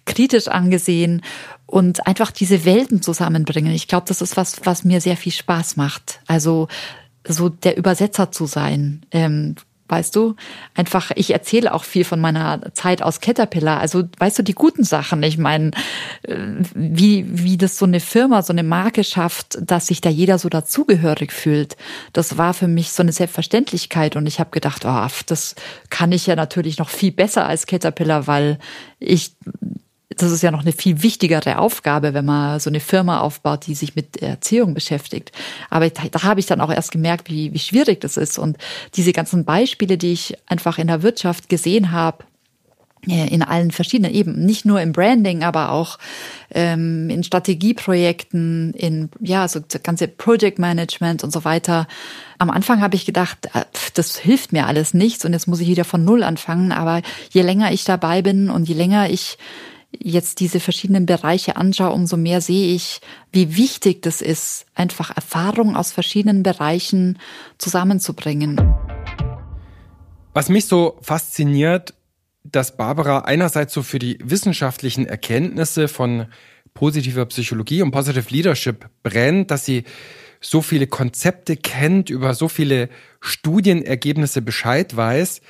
kritisch 0.05 0.47
angesehen 0.47 1.21
und 1.65 2.07
einfach 2.07 2.31
diese 2.31 2.65
Welten 2.65 3.01
zusammenbringen. 3.01 3.73
Ich 3.73 3.87
glaube, 3.87 4.05
das 4.07 4.21
ist 4.21 4.37
was, 4.37 4.65
was 4.65 4.83
mir 4.83 5.01
sehr 5.01 5.17
viel 5.17 5.31
Spaß 5.31 5.75
macht. 5.75 6.21
Also 6.27 6.67
so 7.27 7.49
der 7.49 7.77
Übersetzer 7.77 8.31
zu 8.31 8.45
sein, 8.45 9.05
ähm, 9.11 9.55
weißt 9.89 10.15
du? 10.15 10.35
Einfach, 10.75 11.11
ich 11.15 11.31
erzähle 11.31 11.73
auch 11.73 11.83
viel 11.83 12.03
von 12.03 12.19
meiner 12.19 12.73
Zeit 12.73 13.01
aus 13.01 13.19
Caterpillar. 13.21 13.79
Also, 13.79 14.03
weißt 14.17 14.39
du, 14.39 14.43
die 14.43 14.53
guten 14.53 14.83
Sachen. 14.83 15.23
Ich 15.23 15.37
meine, 15.37 15.71
äh, 16.23 16.35
wie, 16.73 17.25
wie 17.27 17.57
das 17.57 17.77
so 17.77 17.85
eine 17.85 17.99
Firma, 17.99 18.41
so 18.41 18.53
eine 18.53 18.63
Marke 18.63 19.03
schafft, 19.03 19.57
dass 19.61 19.87
sich 19.87 20.01
da 20.01 20.09
jeder 20.09 20.37
so 20.37 20.49
dazugehörig 20.49 21.31
fühlt. 21.31 21.77
Das 22.13 22.37
war 22.37 22.53
für 22.53 22.67
mich 22.67 22.91
so 22.91 23.03
eine 23.03 23.11
Selbstverständlichkeit. 23.11 24.15
Und 24.15 24.27
ich 24.27 24.39
habe 24.39 24.51
gedacht, 24.51 24.85
oh, 24.85 25.07
das 25.25 25.55
kann 25.89 26.11
ich 26.11 26.27
ja 26.27 26.35
natürlich 26.35 26.77
noch 26.77 26.89
viel 26.89 27.11
besser 27.11 27.45
als 27.45 27.67
Caterpillar, 27.67 28.27
weil 28.27 28.59
ich 28.99 29.35
das 30.17 30.31
ist 30.31 30.43
ja 30.43 30.51
noch 30.51 30.61
eine 30.61 30.71
viel 30.71 31.03
wichtigere 31.03 31.59
Aufgabe, 31.59 32.13
wenn 32.13 32.25
man 32.25 32.59
so 32.59 32.69
eine 32.69 32.79
Firma 32.79 33.19
aufbaut, 33.19 33.67
die 33.67 33.75
sich 33.75 33.95
mit 33.95 34.17
Erziehung 34.17 34.73
beschäftigt. 34.73 35.31
Aber 35.69 35.89
da, 35.89 36.03
da 36.11 36.23
habe 36.23 36.39
ich 36.39 36.45
dann 36.45 36.61
auch 36.61 36.71
erst 36.71 36.91
gemerkt, 36.91 37.29
wie, 37.29 37.53
wie 37.53 37.59
schwierig 37.59 38.01
das 38.01 38.17
ist. 38.17 38.37
Und 38.37 38.57
diese 38.95 39.13
ganzen 39.13 39.45
Beispiele, 39.45 39.97
die 39.97 40.13
ich 40.13 40.35
einfach 40.47 40.77
in 40.77 40.87
der 40.87 41.03
Wirtschaft 41.03 41.49
gesehen 41.49 41.91
habe, 41.91 42.23
in 43.05 43.43
allen 43.43 43.71
verschiedenen 43.71 44.13
Ebenen, 44.13 44.45
nicht 44.45 44.65
nur 44.65 44.81
im 44.81 44.91
Branding, 44.91 45.43
aber 45.43 45.71
auch 45.71 45.97
ähm, 46.51 47.09
in 47.09 47.23
Strategieprojekten, 47.23 48.73
in 48.73 49.09
ja 49.21 49.47
so 49.47 49.59
das 49.59 49.81
ganze 49.83 50.07
Project 50.07 50.59
Management 50.59 51.23
und 51.23 51.31
so 51.31 51.45
weiter. 51.45 51.87
Am 52.37 52.49
Anfang 52.49 52.81
habe 52.81 52.95
ich 52.95 53.05
gedacht, 53.05 53.49
äh, 53.53 53.63
das 53.93 54.17
hilft 54.17 54.51
mir 54.51 54.65
alles 54.65 54.93
nichts 54.93 55.23
und 55.23 55.33
jetzt 55.33 55.47
muss 55.47 55.61
ich 55.61 55.67
wieder 55.67 55.85
von 55.85 56.03
Null 56.03 56.23
anfangen. 56.23 56.71
Aber 56.71 57.01
je 57.29 57.43
länger 57.43 57.71
ich 57.71 57.85
dabei 57.85 58.21
bin 58.21 58.49
und 58.49 58.67
je 58.67 58.75
länger 58.75 59.09
ich 59.09 59.37
jetzt 59.91 60.39
diese 60.39 60.59
verschiedenen 60.59 61.05
Bereiche 61.05 61.55
anschaue, 61.55 61.91
umso 61.91 62.17
mehr 62.17 62.41
sehe 62.41 62.73
ich, 62.73 63.01
wie 63.31 63.55
wichtig 63.55 64.01
das 64.01 64.21
ist, 64.21 64.65
einfach 64.75 65.15
Erfahrung 65.15 65.75
aus 65.75 65.91
verschiedenen 65.91 66.43
Bereichen 66.43 67.19
zusammenzubringen. 67.57 68.75
Was 70.33 70.49
mich 70.49 70.65
so 70.65 70.97
fasziniert, 71.01 71.93
dass 72.43 72.77
Barbara 72.77 73.19
einerseits 73.19 73.73
so 73.73 73.83
für 73.83 73.99
die 73.99 74.17
wissenschaftlichen 74.23 75.05
Erkenntnisse 75.05 75.87
von 75.87 76.27
positiver 76.73 77.25
Psychologie 77.25 77.81
und 77.81 77.91
Positive 77.91 78.29
Leadership 78.29 78.87
brennt, 79.03 79.51
dass 79.51 79.65
sie 79.65 79.83
so 80.41 80.61
viele 80.61 80.87
Konzepte 80.87 81.57
kennt, 81.57 82.09
über 82.09 82.33
so 82.33 82.47
viele 82.47 82.89
Studienergebnisse 83.21 84.41
Bescheid 84.41 84.95
weiß 84.95 85.41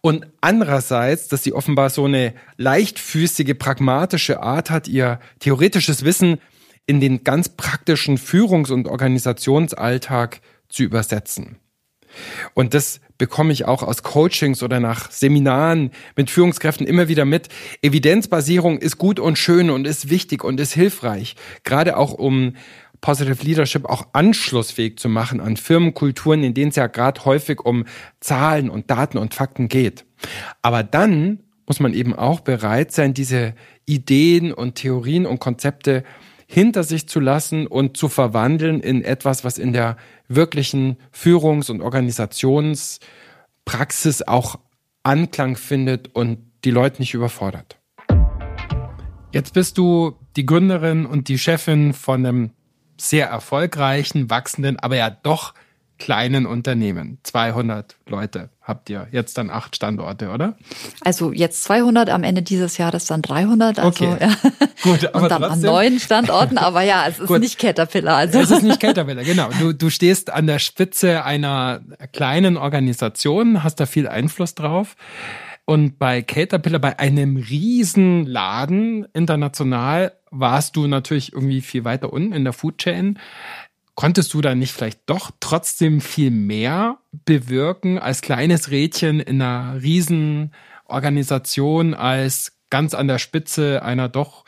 und 0.00 0.26
andererseits, 0.40 1.28
dass 1.28 1.42
sie 1.42 1.52
offenbar 1.52 1.90
so 1.90 2.04
eine 2.04 2.34
leichtfüßige, 2.56 3.54
pragmatische 3.58 4.42
Art 4.42 4.70
hat, 4.70 4.88
ihr 4.88 5.20
theoretisches 5.40 6.04
Wissen 6.04 6.38
in 6.86 7.00
den 7.00 7.24
ganz 7.24 7.48
praktischen 7.48 8.18
Führungs- 8.18 8.70
und 8.70 8.88
Organisationsalltag 8.88 10.40
zu 10.68 10.82
übersetzen. 10.82 11.56
Und 12.54 12.74
das 12.74 13.00
bekomme 13.18 13.52
ich 13.52 13.64
auch 13.64 13.82
aus 13.82 14.02
Coachings 14.02 14.62
oder 14.62 14.80
nach 14.80 15.10
Seminaren 15.10 15.90
mit 16.16 16.30
Führungskräften 16.30 16.86
immer 16.86 17.08
wieder 17.08 17.24
mit. 17.24 17.48
Evidenzbasierung 17.82 18.78
ist 18.78 18.98
gut 18.98 19.20
und 19.20 19.38
schön 19.38 19.70
und 19.70 19.86
ist 19.86 20.10
wichtig 20.10 20.44
und 20.44 20.60
ist 20.60 20.74
hilfreich, 20.74 21.36
gerade 21.62 21.96
auch 21.96 22.12
um 22.12 22.54
Positive 23.04 23.44
Leadership 23.44 23.84
auch 23.84 24.08
anschlussfähig 24.14 24.98
zu 24.98 25.10
machen 25.10 25.38
an 25.38 25.58
Firmenkulturen, 25.58 26.42
in 26.42 26.54
denen 26.54 26.70
es 26.70 26.76
ja 26.76 26.86
gerade 26.86 27.22
häufig 27.26 27.60
um 27.60 27.84
Zahlen 28.20 28.70
und 28.70 28.90
Daten 28.90 29.18
und 29.18 29.34
Fakten 29.34 29.68
geht. 29.68 30.06
Aber 30.62 30.82
dann 30.82 31.40
muss 31.66 31.80
man 31.80 31.92
eben 31.92 32.14
auch 32.14 32.40
bereit 32.40 32.92
sein, 32.92 33.12
diese 33.12 33.54
Ideen 33.84 34.54
und 34.54 34.76
Theorien 34.76 35.26
und 35.26 35.38
Konzepte 35.38 36.02
hinter 36.46 36.82
sich 36.82 37.06
zu 37.06 37.20
lassen 37.20 37.66
und 37.66 37.98
zu 37.98 38.08
verwandeln 38.08 38.80
in 38.80 39.04
etwas, 39.04 39.44
was 39.44 39.58
in 39.58 39.74
der 39.74 39.98
wirklichen 40.28 40.96
Führungs- 41.12 41.70
und 41.70 41.82
Organisationspraxis 41.82 44.22
auch 44.22 44.58
Anklang 45.02 45.56
findet 45.56 46.14
und 46.14 46.38
die 46.64 46.70
Leute 46.70 47.02
nicht 47.02 47.12
überfordert. 47.12 47.76
Jetzt 49.30 49.52
bist 49.52 49.76
du 49.76 50.14
die 50.36 50.46
Gründerin 50.46 51.04
und 51.04 51.28
die 51.28 51.38
Chefin 51.38 51.92
von 51.92 52.24
einem 52.24 52.52
sehr 52.96 53.28
erfolgreichen, 53.28 54.30
wachsenden, 54.30 54.78
aber 54.78 54.96
ja 54.96 55.10
doch 55.10 55.54
kleinen 55.98 56.44
Unternehmen. 56.44 57.18
200 57.22 57.96
Leute 58.06 58.50
habt 58.60 58.90
ihr. 58.90 59.06
Jetzt 59.12 59.38
dann 59.38 59.50
acht 59.50 59.76
Standorte, 59.76 60.30
oder? 60.30 60.56
Also 61.02 61.32
jetzt 61.32 61.62
200, 61.64 62.10
am 62.10 62.24
Ende 62.24 62.42
dieses 62.42 62.78
Jahres 62.78 63.06
dann 63.06 63.22
300. 63.22 63.78
Also, 63.78 64.04
okay. 64.04 64.16
ja. 64.20 64.34
Gut, 64.82 65.06
aber 65.14 65.22
Und 65.22 65.30
dann 65.30 65.42
trotzdem. 65.42 65.52
an 65.52 65.74
neun 65.74 66.00
Standorten. 66.00 66.58
Aber 66.58 66.82
ja, 66.82 67.06
es 67.08 67.18
ist 67.20 67.28
Gut. 67.28 67.40
nicht 67.40 67.58
Caterpillar. 67.58 68.16
Also. 68.16 68.40
Es 68.40 68.50
ist 68.50 68.62
nicht 68.62 68.80
Caterpillar, 68.80 69.24
genau. 69.24 69.48
Du, 69.60 69.72
du 69.72 69.88
stehst 69.90 70.30
an 70.32 70.46
der 70.46 70.58
Spitze 70.58 71.24
einer 71.24 71.80
kleinen 72.12 72.56
Organisation, 72.56 73.62
hast 73.62 73.76
da 73.76 73.86
viel 73.86 74.08
Einfluss 74.08 74.54
drauf. 74.54 74.96
Und 75.66 75.98
bei 75.98 76.22
Caterpillar, 76.22 76.80
bei 76.80 76.98
einem 76.98 77.36
riesen 77.36 78.26
Laden 78.26 79.06
international, 79.14 80.12
warst 80.34 80.76
du 80.76 80.86
natürlich 80.86 81.32
irgendwie 81.32 81.60
viel 81.60 81.84
weiter 81.84 82.12
unten 82.12 82.32
in 82.32 82.44
der 82.44 82.52
Food 82.52 82.78
Chain. 82.78 83.18
Konntest 83.94 84.34
du 84.34 84.40
da 84.40 84.54
nicht 84.54 84.72
vielleicht 84.72 85.00
doch 85.06 85.30
trotzdem 85.38 86.00
viel 86.00 86.30
mehr 86.30 86.98
bewirken 87.24 87.98
als 87.98 88.20
kleines 88.20 88.70
Rädchen 88.70 89.20
in 89.20 89.40
einer 89.40 89.80
riesen 89.80 90.52
Organisation, 90.86 91.94
als 91.94 92.52
ganz 92.70 92.94
an 92.94 93.06
der 93.06 93.18
Spitze 93.18 93.82
einer 93.82 94.08
doch 94.08 94.44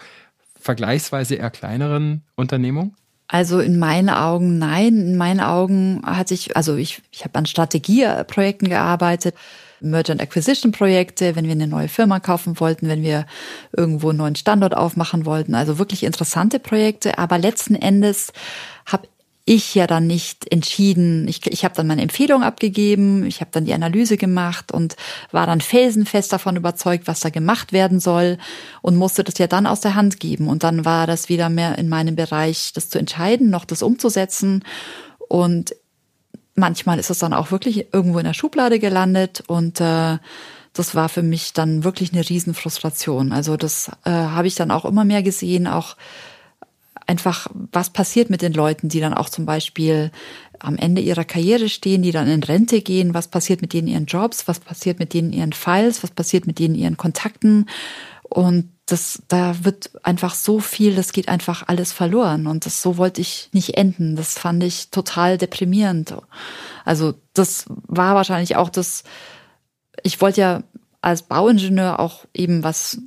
vergleichsweise 0.59 1.37
eher 1.37 1.51
kleineren 1.51 2.24
Unternehmung? 2.34 2.97
Also 3.28 3.61
in 3.61 3.78
meinen 3.78 4.11
Augen 4.11 4.59
nein. 4.59 5.01
In 5.01 5.16
meinen 5.16 5.41
Augen 5.41 6.03
hat 6.05 6.28
sich, 6.28 6.57
also 6.57 6.76
ich, 6.76 7.03
ich 7.12 7.24
habe 7.24 7.39
an 7.39 7.47
Strategieprojekten 7.47 8.68
gearbeitet, 8.68 9.34
Merger 9.81 10.12
and 10.12 10.22
Acquisition 10.22 10.72
Projekte, 10.72 11.37
wenn 11.37 11.45
wir 11.45 11.53
eine 11.53 11.66
neue 11.66 11.89
Firma 11.89 12.20
kaufen 12.20 12.59
wollten, 12.61 12.89
wenn 12.89 13.03
wir 13.03 13.27
irgendwo 13.77 14.11
einen 14.11 14.18
neuen 14.18 14.37
Standort 14.37 14.77
aufmachen 14.77 15.27
wollten. 15.27 15.55
Also 15.55 15.79
wirklich 15.79 16.03
interessante 16.03 16.59
Projekte. 16.59 17.18
Aber 17.18 17.39
letzten 17.39 17.74
Endes 17.74 18.33
habe 18.87 19.09
ich 19.49 19.77
ja 19.77 19.87
dann 19.87 20.09
nicht 20.09 20.51
entschieden. 20.53 21.29
Ich, 21.29 21.47
ich 21.47 21.64
habe 21.64 21.74
dann 21.74 21.87
meine 21.87 22.03
Empfehlung 22.03 22.43
abgegeben, 22.43 23.24
ich 23.24 23.41
habe 23.41 23.53
dann 23.53 23.64
die 23.64 23.74
Analyse 23.74 24.16
gemacht 24.16 24.72
und 24.72 24.97
war 25.31 25.47
dann 25.47 25.61
felsenfest 25.61 26.33
davon 26.33 26.57
überzeugt, 26.57 27.07
was 27.07 27.20
da 27.20 27.31
gemacht 27.31 27.72
werden 27.72 28.01
soll 28.01 28.39
und 28.83 28.97
musste 28.97 29.22
das 29.22 29.39
ja 29.39 29.47
dann 29.47 29.68
aus 29.68 29.81
der 29.81 29.95
Hand 29.95 30.18
geben. 30.18 30.49
Und 30.49 30.64
dann 30.64 30.85
war 30.85 31.07
das 31.07 31.29
wieder 31.29 31.49
mehr 31.49 31.79
in 31.79 31.89
meinem 31.89 32.16
Bereich, 32.16 32.72
das 32.74 32.89
zu 32.89 32.99
entscheiden, 32.99 33.49
noch 33.49 33.64
das 33.64 33.83
umzusetzen. 33.83 34.64
Und 35.29 35.77
manchmal 36.57 36.99
ist 36.99 37.11
es 37.11 37.19
dann 37.19 37.33
auch 37.33 37.51
wirklich 37.51 37.93
irgendwo 37.93 38.19
in 38.19 38.25
der 38.25 38.35
Schublade 38.35 38.79
gelandet 38.79 39.45
und 39.47 39.81
äh, 39.81 40.19
das 40.73 40.95
war 40.95 41.09
für 41.09 41.23
mich 41.23 41.53
dann 41.53 41.85
wirklich 41.85 42.13
eine 42.13 42.29
Riesenfrustration. 42.29 43.33
Also 43.33 43.57
das 43.57 43.91
äh, 44.05 44.11
habe 44.11 44.47
ich 44.47 44.55
dann 44.57 44.71
auch 44.71 44.85
immer 44.85 45.05
mehr 45.05 45.23
gesehen, 45.23 45.67
auch 45.67 45.97
einfach, 47.07 47.47
was 47.73 47.91
passiert 47.91 48.31
mit 48.31 48.43
den 48.43 48.53
Leuten, 48.53 48.89
die 48.89 49.01
dann 49.01 49.15
auch 49.15 49.29
zum 49.29 49.47
Beispiel 49.47 50.11
am 50.59 50.77
Ende 50.77 51.01
ihrer 51.01 51.25
Karriere 51.25 51.69
stehen, 51.69 52.03
die 52.03 52.13
dann 52.13 52.29
in 52.29 52.43
Rente 52.43 52.81
gehen, 52.81 53.15
was 53.15 53.29
passiert 53.29 53.63
mit 53.63 53.73
denen 53.73 53.89
ihren 53.89 54.07
Jobs, 54.07 54.49
was 54.49 54.59
passiert 54.59 54.99
mit 54.99 55.13
denen 55.13 55.33
ihren 55.33 55.53
Files, 55.53 56.03
was 56.03 56.11
passiert 56.11 56.47
mit 56.47 56.59
denen 56.59 56.75
ihren 56.75 56.97
Kontakten 56.97 57.67
und 58.29 58.72
das, 58.87 59.22
da 59.29 59.64
wird 59.64 59.91
einfach 60.05 60.35
so 60.35 60.61
viel, 60.61 60.95
das 60.95 61.12
geht 61.12 61.29
einfach 61.29 61.64
alles 61.66 61.93
verloren 61.93 62.47
und 62.47 62.66
das 62.66 62.83
so 62.83 62.97
wollte 62.97 63.20
ich 63.20 63.49
nicht 63.53 63.77
enden. 63.77 64.14
Das 64.14 64.39
fand 64.39 64.62
ich 64.62 64.91
total 64.91 65.39
deprimierend. 65.39 66.14
Also 66.85 67.14
das 67.35 67.64
war 67.68 68.14
wahrscheinlich 68.14 68.57
auch 68.57 68.68
das, 68.68 69.03
ich 70.03 70.20
wollte 70.20 70.41
ja 70.41 70.62
als 71.01 71.22
Bauingenieur 71.22 71.99
auch 71.99 72.27
eben 72.33 72.62
was 72.62 72.99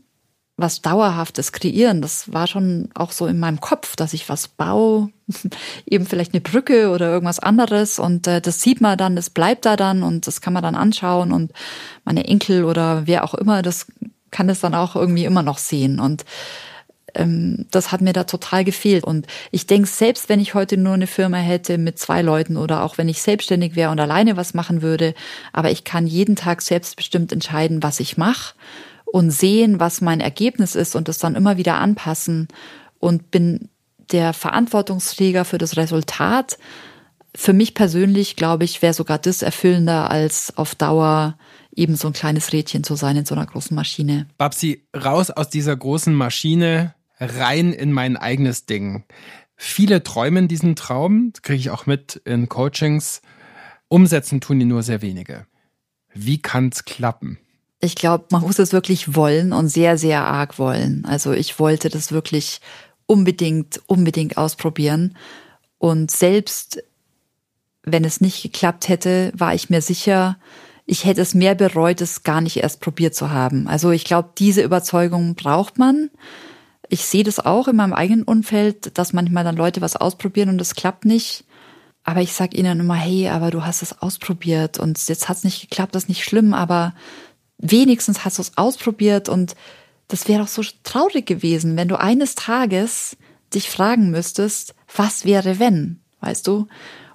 was 0.61 0.81
Dauerhaftes 0.81 1.51
kreieren. 1.51 2.01
Das 2.01 2.33
war 2.33 2.47
schon 2.47 2.89
auch 2.93 3.11
so 3.11 3.27
in 3.27 3.39
meinem 3.39 3.61
Kopf, 3.61 3.95
dass 3.95 4.13
ich 4.13 4.29
was 4.29 4.47
baue, 4.47 5.09
eben 5.85 6.05
vielleicht 6.05 6.33
eine 6.33 6.41
Brücke 6.41 6.89
oder 6.91 7.09
irgendwas 7.09 7.39
anderes. 7.39 7.99
Und 7.99 8.27
äh, 8.27 8.41
das 8.41 8.61
sieht 8.61 8.81
man 8.81 8.97
dann, 8.97 9.15
das 9.15 9.29
bleibt 9.29 9.65
da 9.65 9.75
dann 9.75 10.03
und 10.03 10.27
das 10.27 10.41
kann 10.41 10.53
man 10.53 10.63
dann 10.63 10.75
anschauen 10.75 11.31
und 11.31 11.53
meine 12.03 12.25
Enkel 12.25 12.65
oder 12.65 13.07
wer 13.07 13.23
auch 13.23 13.33
immer, 13.33 13.61
das 13.61 13.87
kann 14.31 14.49
es 14.49 14.59
dann 14.59 14.75
auch 14.75 14.95
irgendwie 14.95 15.25
immer 15.25 15.43
noch 15.43 15.57
sehen. 15.57 15.99
Und 15.99 16.25
ähm, 17.15 17.65
das 17.71 17.91
hat 17.91 18.01
mir 18.01 18.13
da 18.13 18.23
total 18.23 18.63
gefehlt. 18.63 19.03
Und 19.03 19.27
ich 19.51 19.67
denke, 19.67 19.87
selbst 19.87 20.29
wenn 20.29 20.39
ich 20.39 20.53
heute 20.53 20.77
nur 20.77 20.93
eine 20.93 21.07
Firma 21.07 21.37
hätte 21.37 21.77
mit 21.77 21.99
zwei 21.99 22.21
Leuten 22.21 22.57
oder 22.57 22.83
auch 22.83 22.97
wenn 22.97 23.09
ich 23.09 23.21
selbstständig 23.21 23.75
wäre 23.75 23.91
und 23.91 23.99
alleine 23.99 24.37
was 24.37 24.53
machen 24.53 24.81
würde, 24.81 25.13
aber 25.53 25.71
ich 25.71 25.83
kann 25.83 26.07
jeden 26.07 26.35
Tag 26.35 26.61
selbstbestimmt 26.61 27.31
entscheiden, 27.31 27.83
was 27.83 27.99
ich 27.99 28.17
mache 28.17 28.55
und 29.05 29.31
sehen, 29.31 29.79
was 29.79 30.01
mein 30.01 30.19
Ergebnis 30.19 30.75
ist 30.75 30.95
und 30.95 31.07
das 31.07 31.17
dann 31.17 31.35
immer 31.35 31.57
wieder 31.57 31.75
anpassen 31.75 32.47
und 32.99 33.31
bin 33.31 33.69
der 34.11 34.33
Verantwortungsträger 34.33 35.45
für 35.45 35.57
das 35.57 35.77
Resultat. 35.77 36.57
Für 37.35 37.53
mich 37.53 37.75
persönlich, 37.75 38.35
glaube 38.35 38.63
ich, 38.63 38.81
wäre 38.81 38.93
sogar 38.93 39.19
das 39.19 39.41
erfüllender, 39.41 40.09
als 40.09 40.57
auf 40.57 40.75
Dauer 40.75 41.37
eben 41.79 41.95
so 41.95 42.07
ein 42.07 42.13
kleines 42.13 42.53
Rädchen 42.53 42.83
zu 42.83 42.95
sein 42.95 43.17
in 43.17 43.25
so 43.25 43.33
einer 43.33 43.45
großen 43.45 43.73
Maschine. 43.73 44.27
Babsi, 44.37 44.83
raus 44.95 45.31
aus 45.31 45.49
dieser 45.49 45.75
großen 45.75 46.13
Maschine, 46.13 46.93
rein 47.19 47.73
in 47.73 47.91
mein 47.91 48.17
eigenes 48.17 48.65
Ding. 48.65 49.05
Viele 49.55 50.03
träumen 50.03 50.47
diesen 50.47 50.75
Traum, 50.75 51.31
das 51.33 51.41
kriege 51.41 51.59
ich 51.59 51.69
auch 51.69 51.85
mit 51.85 52.21
in 52.25 52.47
Coachings. 52.49 53.21
Umsetzen 53.87 54.41
tun 54.41 54.59
die 54.59 54.65
nur 54.65 54.83
sehr 54.83 55.01
wenige. 55.01 55.45
Wie 56.13 56.41
kann's 56.41 56.85
klappen? 56.85 57.39
Ich 57.81 57.95
glaube, 57.95 58.25
man 58.31 58.41
muss 58.41 58.59
es 58.59 58.73
wirklich 58.73 59.15
wollen 59.15 59.53
und 59.53 59.69
sehr, 59.69 59.97
sehr 59.97 60.25
arg 60.25 60.59
wollen. 60.59 61.05
Also 61.05 61.31
ich 61.31 61.59
wollte 61.59 61.89
das 61.89 62.11
wirklich 62.11 62.59
unbedingt, 63.05 63.81
unbedingt 63.87 64.37
ausprobieren. 64.37 65.15
Und 65.77 66.11
selbst 66.11 66.83
wenn 67.83 68.03
es 68.03 68.21
nicht 68.21 68.43
geklappt 68.43 68.89
hätte, 68.89 69.31
war 69.35 69.53
ich 69.53 69.69
mir 69.69 69.81
sicher, 69.81 70.37
ich 70.89 71.05
hätte 71.05 71.21
es 71.21 71.35
mehr 71.35 71.53
bereut, 71.53 72.01
es 72.01 72.23
gar 72.23 72.41
nicht 72.41 72.57
erst 72.57 72.81
probiert 72.81 73.13
zu 73.13 73.29
haben. 73.29 73.67
Also 73.67 73.91
ich 73.91 74.05
glaube, 74.05 74.29
diese 74.39 74.63
Überzeugung 74.63 75.35
braucht 75.35 75.77
man. 75.77 76.09
Ich 76.87 77.05
sehe 77.05 77.23
das 77.23 77.39
auch 77.39 77.67
in 77.67 77.75
meinem 77.75 77.93
eigenen 77.93 78.23
Umfeld, 78.23 78.97
dass 78.97 79.13
manchmal 79.13 79.43
dann 79.43 79.55
Leute 79.55 79.81
was 79.81 79.95
ausprobieren 79.95 80.49
und 80.49 80.59
es 80.59 80.73
klappt 80.73 81.05
nicht. 81.05 81.45
Aber 82.03 82.21
ich 82.21 82.33
sage 82.33 82.57
ihnen 82.57 82.79
immer, 82.79 82.95
hey, 82.95 83.27
aber 83.27 83.51
du 83.51 83.63
hast 83.63 83.83
es 83.83 84.01
ausprobiert 84.01 84.79
und 84.79 85.07
jetzt 85.07 85.29
hat 85.29 85.37
es 85.37 85.43
nicht 85.43 85.69
geklappt, 85.69 85.93
das 85.93 86.03
ist 86.03 86.09
nicht 86.09 86.23
schlimm, 86.23 86.55
aber 86.55 86.95
wenigstens 87.59 88.25
hast 88.25 88.39
du 88.39 88.41
es 88.41 88.57
ausprobiert 88.57 89.29
und 89.29 89.55
das 90.07 90.27
wäre 90.27 90.41
doch 90.41 90.47
so 90.47 90.63
traurig 90.81 91.27
gewesen, 91.27 91.77
wenn 91.77 91.87
du 91.87 91.99
eines 91.99 92.33
Tages 92.33 93.15
dich 93.53 93.69
fragen 93.69 94.09
müsstest, 94.09 94.73
was 94.95 95.23
wäre 95.23 95.59
wenn, 95.59 95.99
weißt 96.21 96.47
du? 96.47 96.65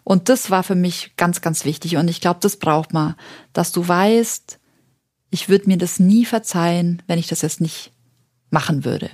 Und 0.04 0.28
das 0.28 0.50
war 0.50 0.62
für 0.62 0.74
mich 0.74 1.16
ganz, 1.16 1.40
ganz 1.40 1.64
wichtig. 1.64 1.96
Und 1.96 2.08
ich 2.08 2.20
glaube, 2.20 2.40
das 2.40 2.58
braucht 2.58 2.92
man, 2.92 3.14
dass 3.54 3.72
du 3.72 3.86
weißt, 3.86 4.58
ich 5.30 5.48
würde 5.48 5.66
mir 5.66 5.78
das 5.78 5.98
nie 5.98 6.26
verzeihen, 6.26 7.02
wenn 7.06 7.18
ich 7.18 7.26
das 7.26 7.42
jetzt 7.42 7.60
nicht 7.60 7.90
machen 8.50 8.84
würde. 8.84 9.10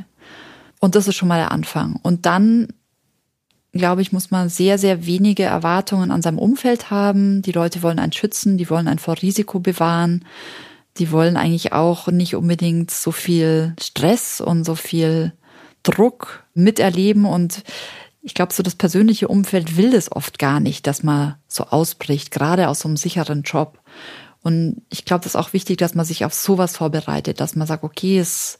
Und 0.80 0.94
das 0.96 1.08
ist 1.08 1.14
schon 1.14 1.28
mal 1.28 1.38
der 1.38 1.52
Anfang. 1.52 1.98
Und 2.02 2.26
dann, 2.26 2.68
glaube 3.72 4.02
ich, 4.02 4.12
muss 4.12 4.30
man 4.30 4.48
sehr, 4.48 4.78
sehr 4.78 5.06
wenige 5.06 5.44
Erwartungen 5.44 6.10
an 6.10 6.22
seinem 6.22 6.38
Umfeld 6.38 6.90
haben. 6.90 7.42
Die 7.42 7.52
Leute 7.52 7.82
wollen 7.82 7.98
einen 7.98 8.12
schützen, 8.12 8.58
die 8.58 8.68
wollen 8.68 8.88
einen 8.88 8.98
vor 8.98 9.16
Risiko 9.22 9.60
bewahren. 9.60 10.24
Die 10.98 11.12
wollen 11.12 11.36
eigentlich 11.36 11.72
auch 11.72 12.08
nicht 12.08 12.34
unbedingt 12.34 12.90
so 12.90 13.12
viel 13.12 13.74
Stress 13.80 14.40
und 14.40 14.64
so 14.64 14.74
viel 14.74 15.32
Druck 15.82 16.44
miterleben 16.54 17.24
und 17.24 17.62
ich 18.22 18.34
glaube, 18.34 18.52
so 18.52 18.62
das 18.62 18.74
persönliche 18.74 19.28
Umfeld 19.28 19.76
will 19.76 19.94
es 19.94 20.12
oft 20.12 20.38
gar 20.38 20.60
nicht, 20.60 20.86
dass 20.86 21.02
man 21.02 21.36
so 21.48 21.64
ausbricht, 21.64 22.30
gerade 22.30 22.68
aus 22.68 22.80
so 22.80 22.88
einem 22.88 22.96
sicheren 22.96 23.42
Job. 23.42 23.80
Und 24.42 24.82
ich 24.90 25.04
glaube, 25.04 25.24
das 25.24 25.34
ist 25.34 25.40
auch 25.40 25.52
wichtig, 25.52 25.78
dass 25.78 25.94
man 25.94 26.04
sich 26.04 26.24
auf 26.24 26.34
sowas 26.34 26.76
vorbereitet, 26.76 27.40
dass 27.40 27.56
man 27.56 27.66
sagt, 27.66 27.82
okay, 27.82 28.18
es, 28.18 28.58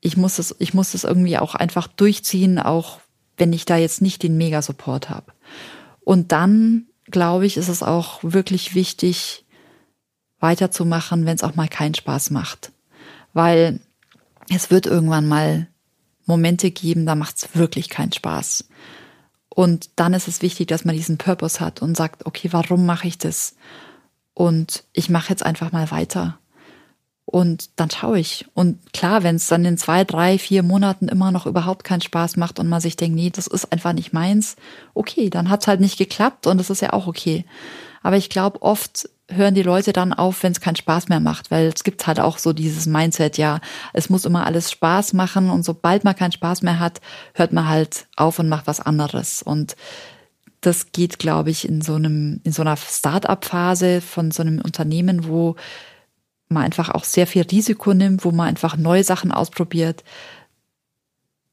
ich 0.00 0.16
muss 0.16 0.38
es, 0.38 0.54
ich 0.58 0.74
muss 0.74 0.94
es 0.94 1.04
irgendwie 1.04 1.38
auch 1.38 1.54
einfach 1.54 1.88
durchziehen, 1.88 2.58
auch 2.58 3.00
wenn 3.36 3.52
ich 3.52 3.64
da 3.64 3.76
jetzt 3.76 4.02
nicht 4.02 4.22
den 4.22 4.36
Mega-Support 4.36 5.10
habe. 5.10 5.32
Und 6.00 6.32
dann, 6.32 6.86
glaube 7.06 7.46
ich, 7.46 7.56
ist 7.56 7.68
es 7.68 7.82
auch 7.82 8.20
wirklich 8.22 8.74
wichtig, 8.74 9.44
weiterzumachen, 10.40 11.26
wenn 11.26 11.34
es 11.34 11.42
auch 11.42 11.56
mal 11.56 11.68
keinen 11.68 11.94
Spaß 11.94 12.30
macht. 12.30 12.72
Weil 13.32 13.80
es 14.48 14.70
wird 14.70 14.86
irgendwann 14.86 15.26
mal 15.26 15.68
Momente 16.28 16.70
geben, 16.70 17.06
da 17.06 17.14
macht 17.14 17.36
es 17.36 17.54
wirklich 17.54 17.88
keinen 17.88 18.12
Spaß. 18.12 18.68
Und 19.48 19.90
dann 19.96 20.14
ist 20.14 20.28
es 20.28 20.42
wichtig, 20.42 20.68
dass 20.68 20.84
man 20.84 20.94
diesen 20.94 21.18
Purpose 21.18 21.58
hat 21.58 21.82
und 21.82 21.96
sagt, 21.96 22.26
okay, 22.26 22.48
warum 22.52 22.86
mache 22.86 23.08
ich 23.08 23.18
das? 23.18 23.56
Und 24.34 24.84
ich 24.92 25.10
mache 25.10 25.30
jetzt 25.30 25.44
einfach 25.44 25.72
mal 25.72 25.90
weiter. 25.90 26.38
Und 27.24 27.70
dann 27.76 27.90
schaue 27.90 28.20
ich. 28.20 28.46
Und 28.54 28.92
klar, 28.92 29.22
wenn 29.22 29.36
es 29.36 29.48
dann 29.48 29.64
in 29.64 29.76
zwei, 29.76 30.04
drei, 30.04 30.38
vier 30.38 30.62
Monaten 30.62 31.08
immer 31.08 31.30
noch 31.30 31.44
überhaupt 31.44 31.84
keinen 31.84 32.00
Spaß 32.00 32.36
macht 32.36 32.58
und 32.58 32.68
man 32.68 32.80
sich 32.80 32.96
denkt, 32.96 33.16
nee, 33.16 33.30
das 33.30 33.48
ist 33.48 33.72
einfach 33.72 33.92
nicht 33.92 34.12
meins, 34.12 34.56
okay, 34.94 35.28
dann 35.28 35.50
hat 35.50 35.62
es 35.62 35.66
halt 35.66 35.80
nicht 35.80 35.98
geklappt 35.98 36.46
und 36.46 36.58
das 36.58 36.70
ist 36.70 36.80
ja 36.80 36.92
auch 36.92 37.06
okay. 37.06 37.44
Aber 38.02 38.16
ich 38.16 38.30
glaube, 38.30 38.62
oft 38.62 39.10
hören 39.30 39.54
die 39.54 39.62
Leute 39.62 39.92
dann 39.92 40.12
auf, 40.12 40.42
wenn 40.42 40.52
es 40.52 40.60
keinen 40.60 40.76
Spaß 40.76 41.08
mehr 41.08 41.20
macht, 41.20 41.50
weil 41.50 41.66
es 41.66 41.84
gibt 41.84 42.06
halt 42.06 42.18
auch 42.18 42.38
so 42.38 42.52
dieses 42.52 42.86
Mindset, 42.86 43.36
ja, 43.36 43.60
es 43.92 44.08
muss 44.08 44.24
immer 44.24 44.46
alles 44.46 44.70
Spaß 44.70 45.12
machen 45.12 45.50
und 45.50 45.64
sobald 45.64 46.04
man 46.04 46.16
keinen 46.16 46.32
Spaß 46.32 46.62
mehr 46.62 46.78
hat, 46.78 47.00
hört 47.34 47.52
man 47.52 47.68
halt 47.68 48.06
auf 48.16 48.38
und 48.38 48.48
macht 48.48 48.66
was 48.66 48.80
anderes 48.80 49.42
und 49.42 49.76
das 50.60 50.92
geht, 50.92 51.18
glaube 51.18 51.50
ich, 51.50 51.68
in 51.68 51.82
so 51.82 51.94
einem, 51.94 52.40
in 52.42 52.52
so 52.52 52.62
einer 52.62 52.76
Start-up-Phase 52.76 54.00
von 54.00 54.30
so 54.32 54.42
einem 54.42 54.60
Unternehmen, 54.60 55.28
wo 55.28 55.54
man 56.48 56.64
einfach 56.64 56.88
auch 56.88 57.04
sehr 57.04 57.28
viel 57.28 57.42
Risiko 57.42 57.94
nimmt, 57.94 58.24
wo 58.24 58.32
man 58.32 58.48
einfach 58.48 58.76
neue 58.76 59.04
Sachen 59.04 59.30
ausprobiert. 59.30 60.02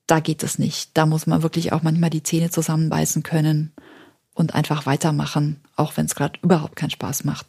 Da 0.08 0.22
geht 0.22 0.42
es 0.42 0.58
nicht. 0.58 0.92
Da 0.96 1.06
muss 1.06 1.28
man 1.28 1.44
wirklich 1.44 1.72
auch 1.72 1.84
manchmal 1.84 2.10
die 2.10 2.24
Zähne 2.24 2.50
zusammenbeißen 2.50 3.22
können 3.22 3.74
und 4.34 4.56
einfach 4.56 4.88
weitermachen, 4.88 5.62
auch 5.76 5.98
wenn 5.98 6.08
es 6.08 6.16
gerade 6.16 6.40
überhaupt 6.42 6.76
keinen 6.76 6.90
Spaß 6.92 7.26
macht 7.26 7.46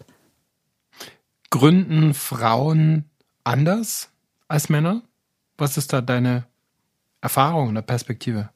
gründen 1.51 2.15
Frauen 2.15 3.05
anders 3.45 4.11
als 4.49 4.69
Männer? 4.69 5.03
Was 5.59 5.77
ist 5.77 5.93
da 5.93 6.01
deine 6.01 6.45
Erfahrung 7.21 7.71
oder 7.71 7.83
Perspektive? 7.83 8.51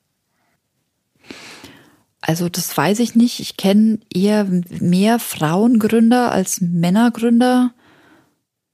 Also 2.20 2.48
das 2.48 2.76
weiß 2.76 3.00
ich 3.00 3.14
nicht. 3.14 3.40
Ich 3.40 3.56
kenne 3.56 3.98
eher 4.12 4.46
mehr 4.80 5.18
Frauengründer 5.18 6.30
als 6.30 6.60
Männergründer. 6.60 7.72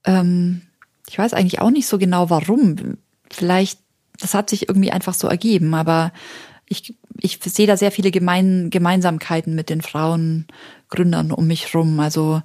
Ähm, 0.05 0.63
ich 1.09 1.19
weiß 1.19 1.33
eigentlich 1.33 1.61
auch 1.61 1.71
nicht 1.71 1.87
so 1.87 1.99
genau 1.99 2.29
warum. 2.31 2.99
Vielleicht, 3.31 3.79
das 4.19 4.35
hat 4.35 4.51
sich 4.51 4.69
irgendwie 4.69 4.91
einfach 4.91 5.15
so 5.15 5.29
ergeben, 5.29 5.75
aber 5.75 6.13
ich, 6.69 6.97
ich 7.21 7.39
sehe 7.45 7.69
da 7.69 7.77
sehr 7.77 7.93
viele 7.93 8.11
Gemein, 8.11 8.71
Gemeinsamkeiten 8.71 9.55
mit 9.55 9.71
den 9.71 9.81
Frauengründern 9.81 11.31
um 11.31 11.47
mich 11.47 11.73
rum. 11.73 12.01
Also 12.01 12.43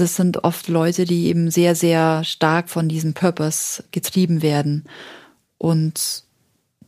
das 0.00 0.16
sind 0.16 0.44
oft 0.44 0.68
Leute, 0.68 1.04
die 1.04 1.26
eben 1.26 1.50
sehr, 1.50 1.74
sehr 1.74 2.24
stark 2.24 2.68
von 2.68 2.88
diesem 2.88 3.14
Purpose 3.14 3.84
getrieben 3.90 4.42
werden 4.42 4.84
und 5.58 6.24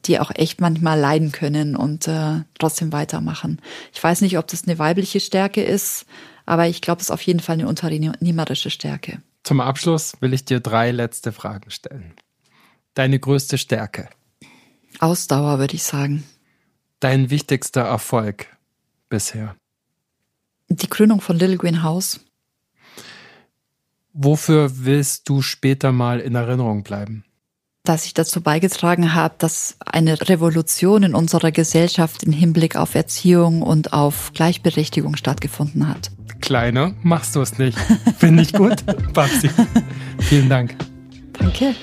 die 0.06 0.18
auch 0.18 0.32
echt 0.34 0.60
manchmal 0.60 0.98
leiden 0.98 1.30
können 1.30 1.76
und 1.76 2.08
äh, 2.08 2.40
trotzdem 2.58 2.92
weitermachen. 2.92 3.60
Ich 3.92 4.02
weiß 4.02 4.20
nicht, 4.22 4.38
ob 4.38 4.48
das 4.48 4.64
eine 4.64 4.78
weibliche 4.78 5.20
Stärke 5.20 5.62
ist, 5.62 6.06
aber 6.44 6.66
ich 6.66 6.80
glaube, 6.80 7.00
es 7.00 7.06
ist 7.06 7.10
auf 7.12 7.22
jeden 7.22 7.40
Fall 7.40 7.54
eine 7.54 7.68
unternehmerische 7.68 8.70
Stärke. 8.70 9.22
Zum 9.44 9.60
Abschluss 9.60 10.14
will 10.20 10.32
ich 10.32 10.44
dir 10.44 10.60
drei 10.60 10.90
letzte 10.90 11.32
Fragen 11.32 11.70
stellen. 11.70 12.14
Deine 12.94 13.18
größte 13.18 13.58
Stärke? 13.58 14.08
Ausdauer, 14.98 15.58
würde 15.58 15.74
ich 15.74 15.82
sagen. 15.82 16.24
Dein 17.00 17.30
wichtigster 17.30 17.82
Erfolg 17.82 18.46
bisher? 19.08 19.56
Die 20.68 20.88
Gründung 20.88 21.20
von 21.20 21.38
Little 21.38 21.58
Green 21.58 21.82
House. 21.82 22.20
Wofür 24.14 24.84
willst 24.84 25.26
du 25.30 25.40
später 25.40 25.90
mal 25.90 26.20
in 26.20 26.34
Erinnerung 26.34 26.82
bleiben? 26.82 27.24
Dass 27.82 28.04
ich 28.04 28.12
dazu 28.12 28.42
beigetragen 28.42 29.14
habe, 29.14 29.34
dass 29.38 29.76
eine 29.84 30.28
Revolution 30.28 31.02
in 31.02 31.14
unserer 31.14 31.50
Gesellschaft 31.50 32.22
im 32.22 32.32
Hinblick 32.32 32.76
auf 32.76 32.94
Erziehung 32.94 33.62
und 33.62 33.94
auf 33.94 34.32
Gleichberechtigung 34.34 35.16
stattgefunden 35.16 35.88
hat. 35.88 36.10
Kleiner 36.42 36.94
machst 37.02 37.34
du 37.34 37.40
es 37.40 37.58
nicht. 37.58 37.78
Finde 38.18 38.42
ich 38.42 38.52
gut, 38.52 38.84
Babsi. 39.14 39.48
Vielen 40.18 40.50
Dank. 40.50 40.76
Danke. 41.32 41.74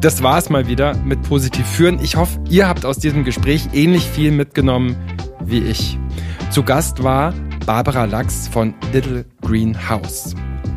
Das 0.00 0.22
war 0.22 0.38
es 0.38 0.48
mal 0.48 0.68
wieder 0.68 0.94
mit 0.94 1.22
Positiv 1.22 1.66
führen. 1.66 1.98
Ich 2.00 2.14
hoffe, 2.14 2.38
ihr 2.48 2.68
habt 2.68 2.84
aus 2.84 2.98
diesem 2.98 3.24
Gespräch 3.24 3.70
ähnlich 3.72 4.04
viel 4.04 4.30
mitgenommen 4.30 4.96
wie 5.40 5.58
ich. 5.58 5.98
Zu 6.50 6.62
Gast 6.62 7.02
war 7.02 7.34
Barbara 7.68 8.04
Lachs 8.06 8.48
von 8.48 8.74
Little 8.94 9.26
Green 9.42 9.76
House. 9.90 10.34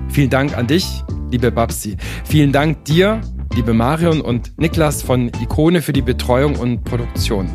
Vielen 0.10 0.30
Dank 0.30 0.58
an 0.58 0.68
dich, 0.68 1.06
liebe 1.32 1.50
Babsi. 1.50 1.96
Vielen 2.26 2.52
Dank 2.52 2.84
dir, 2.84 3.22
liebe 3.56 3.74
Marion 3.74 4.20
und 4.20 4.60
Niklas 4.60 5.02
von 5.02 5.32
Ikone 5.42 5.82
für 5.82 5.94
die 5.94 6.02
Betreuung 6.02 6.58
und 6.58 6.84
Produktion. 6.84 7.48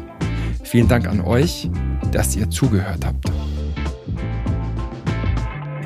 Vielen 0.64 0.89
Dank 0.89 1.07
an 1.07 1.20
euch, 1.20 1.68
dass 2.12 2.34
ihr 2.34 2.49
zugehört 2.49 3.05
habt. 3.05 3.30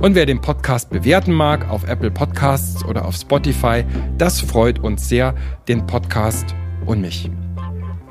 Und 0.00 0.14
wer 0.14 0.26
den 0.26 0.40
Podcast 0.40 0.90
bewerten 0.90 1.32
mag 1.32 1.68
auf 1.70 1.84
Apple 1.84 2.10
Podcasts 2.10 2.84
oder 2.84 3.04
auf 3.04 3.14
Spotify, 3.14 3.84
das 4.18 4.40
freut 4.40 4.78
uns 4.78 5.08
sehr, 5.08 5.34
den 5.68 5.86
Podcast 5.86 6.54
und 6.86 7.00
mich. 7.00 7.30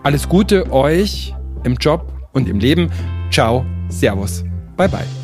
Alles 0.03 0.29
Gute 0.29 0.71
euch 0.71 1.33
im 1.63 1.75
Job 1.75 2.13
und 2.33 2.47
im 2.47 2.59
Leben. 2.59 2.89
Ciao, 3.31 3.65
Servus, 3.89 4.43
bye 4.77 4.87
bye. 4.87 5.18